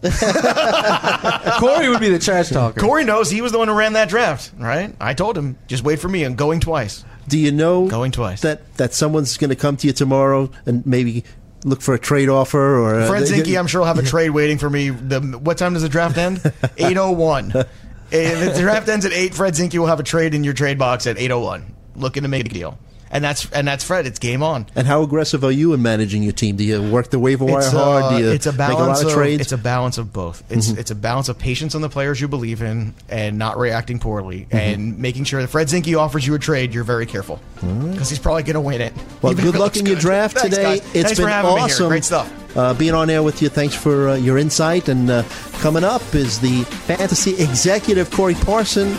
Corey 1.58 1.88
would 1.88 2.00
be 2.00 2.08
the 2.08 2.20
trash 2.20 2.50
talker. 2.50 2.80
Corey 2.80 3.04
knows 3.04 3.30
he 3.30 3.40
was 3.40 3.52
the 3.52 3.58
one 3.58 3.68
who 3.68 3.74
ran 3.74 3.94
that 3.94 4.08
draft, 4.08 4.52
right? 4.58 4.94
I 5.00 5.14
told 5.14 5.36
him, 5.36 5.58
just 5.66 5.82
wait 5.82 5.98
for 5.98 6.08
me. 6.08 6.24
I'm 6.24 6.36
going 6.36 6.60
twice. 6.60 7.04
Do 7.26 7.38
you 7.38 7.52
know 7.52 7.88
Going 7.88 8.12
twice. 8.12 8.40
that 8.42 8.74
that 8.76 8.94
someone's 8.94 9.36
going 9.36 9.50
to 9.50 9.56
come 9.56 9.76
to 9.78 9.86
you 9.86 9.92
tomorrow 9.92 10.50
and 10.66 10.86
maybe 10.86 11.24
look 11.64 11.82
for 11.82 11.92
a 11.94 11.98
trade 11.98 12.28
offer 12.28 12.78
or 12.78 13.00
uh, 13.00 13.06
Fred 13.08 13.24
Zinkie, 13.24 13.58
I'm 13.58 13.66
sure 13.66 13.80
will 13.80 13.86
have 13.86 13.98
a 13.98 14.02
trade 14.14 14.30
waiting 14.30 14.56
for 14.58 14.70
me. 14.70 14.90
The 14.90 15.20
what 15.20 15.58
time 15.58 15.74
does 15.74 15.82
the 15.82 15.88
draft 15.88 16.16
end? 16.16 16.38
8:01. 16.78 17.66
If 18.10 18.54
the 18.54 18.60
draft 18.60 18.88
ends 18.88 19.04
at 19.04 19.12
eight, 19.12 19.34
Fred 19.34 19.52
Zinkie 19.54 19.78
will 19.78 19.86
have 19.86 20.00
a 20.00 20.04
trade 20.04 20.32
in 20.34 20.42
your 20.44 20.54
trade 20.54 20.78
box 20.78 21.06
at 21.06 21.16
8:01, 21.16 21.64
looking 21.96 22.22
to 22.22 22.28
make 22.28 22.46
a 22.46 22.48
deal. 22.48 22.78
And 23.10 23.24
that's 23.24 23.50
and 23.52 23.66
that's 23.66 23.84
Fred. 23.84 24.06
It's 24.06 24.18
game 24.18 24.42
on. 24.42 24.66
And 24.76 24.86
how 24.86 25.02
aggressive 25.02 25.42
are 25.44 25.50
you 25.50 25.72
in 25.72 25.80
managing 25.82 26.22
your 26.22 26.32
team? 26.32 26.56
Do 26.56 26.64
you 26.64 26.82
work 26.90 27.10
the 27.10 27.18
waiver 27.18 27.44
wire 27.44 27.58
It's, 27.58 27.72
hard? 27.72 28.04
uh, 28.04 28.10
Do 28.18 28.24
you 28.24 28.30
it's 28.30 28.46
a 28.46 28.52
make 28.52 28.68
a 28.68 28.74
lot 28.74 29.00
of, 29.00 29.06
of, 29.06 29.12
trades? 29.12 29.34
Mm-hmm. 29.34 29.40
It's 29.42 29.52
a 29.52 29.58
balance 29.58 29.98
of 29.98 30.12
both. 30.12 30.42
It's 30.50 30.68
it's 30.70 30.90
a 30.90 30.94
balance 30.94 31.28
of 31.28 31.38
patience 31.38 31.74
on 31.74 31.80
the 31.80 31.88
players 31.88 32.20
you 32.20 32.28
believe 32.28 32.60
in 32.62 32.94
and 33.08 33.38
not 33.38 33.56
reacting 33.58 33.98
poorly, 33.98 34.40
Mm-hmm. 34.48 34.56
and 34.56 34.98
making 34.98 35.24
sure 35.24 35.40
that 35.40 35.48
Fred 35.48 35.68
Zinkie 35.68 35.98
offers 35.98 36.26
you 36.26 36.34
a 36.34 36.38
trade. 36.38 36.74
You're 36.74 36.84
very 36.84 37.06
careful 37.06 37.40
because 37.54 38.10
he's 38.10 38.18
probably 38.18 38.42
going 38.42 38.54
to 38.54 38.60
win 38.60 38.80
it. 38.80 38.92
well, 39.22 39.32
even 39.32 39.44
good 39.44 39.58
luck 39.58 39.76
in 39.76 39.86
your 39.86 39.96
draft 39.96 40.36
Thanks, 40.38 40.56
today. 40.56 40.78
guys. 40.78 40.78
It's 40.78 40.92
Thanks 40.92 41.10
been 41.18 41.26
for 41.26 41.28
having 41.30 41.50
me 41.52 41.56
here. 41.56 41.64
awesome. 41.64 41.88
Great 41.88 42.04
stuff. 42.04 42.56
Uh, 42.56 42.74
being 42.74 42.94
on 42.94 43.08
air 43.10 43.22
with 43.22 43.40
you. 43.42 43.48
Thanks 43.48 43.74
for 43.74 44.10
uh, 44.10 44.14
your 44.16 44.36
insight. 44.38 44.88
And 44.88 45.10
uh, 45.10 45.22
coming 45.60 45.84
up 45.84 46.02
is 46.14 46.40
the 46.40 46.64
fantasy 46.64 47.32
executive 47.42 48.10
Corey 48.10 48.34
Parson 48.34 48.94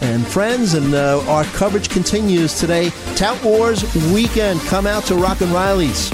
and 0.00 0.26
friends, 0.26 0.74
and 0.74 0.94
uh, 0.94 1.22
our 1.28 1.44
coverage 1.44 1.88
continues 1.88 2.58
today. 2.58 2.90
Tout 3.16 3.42
Wars 3.42 3.82
weekend. 4.12 4.60
Come 4.62 4.86
out 4.86 5.04
to 5.04 5.14
Rock 5.14 5.40
and 5.40 5.50
Riley's. 5.52 6.10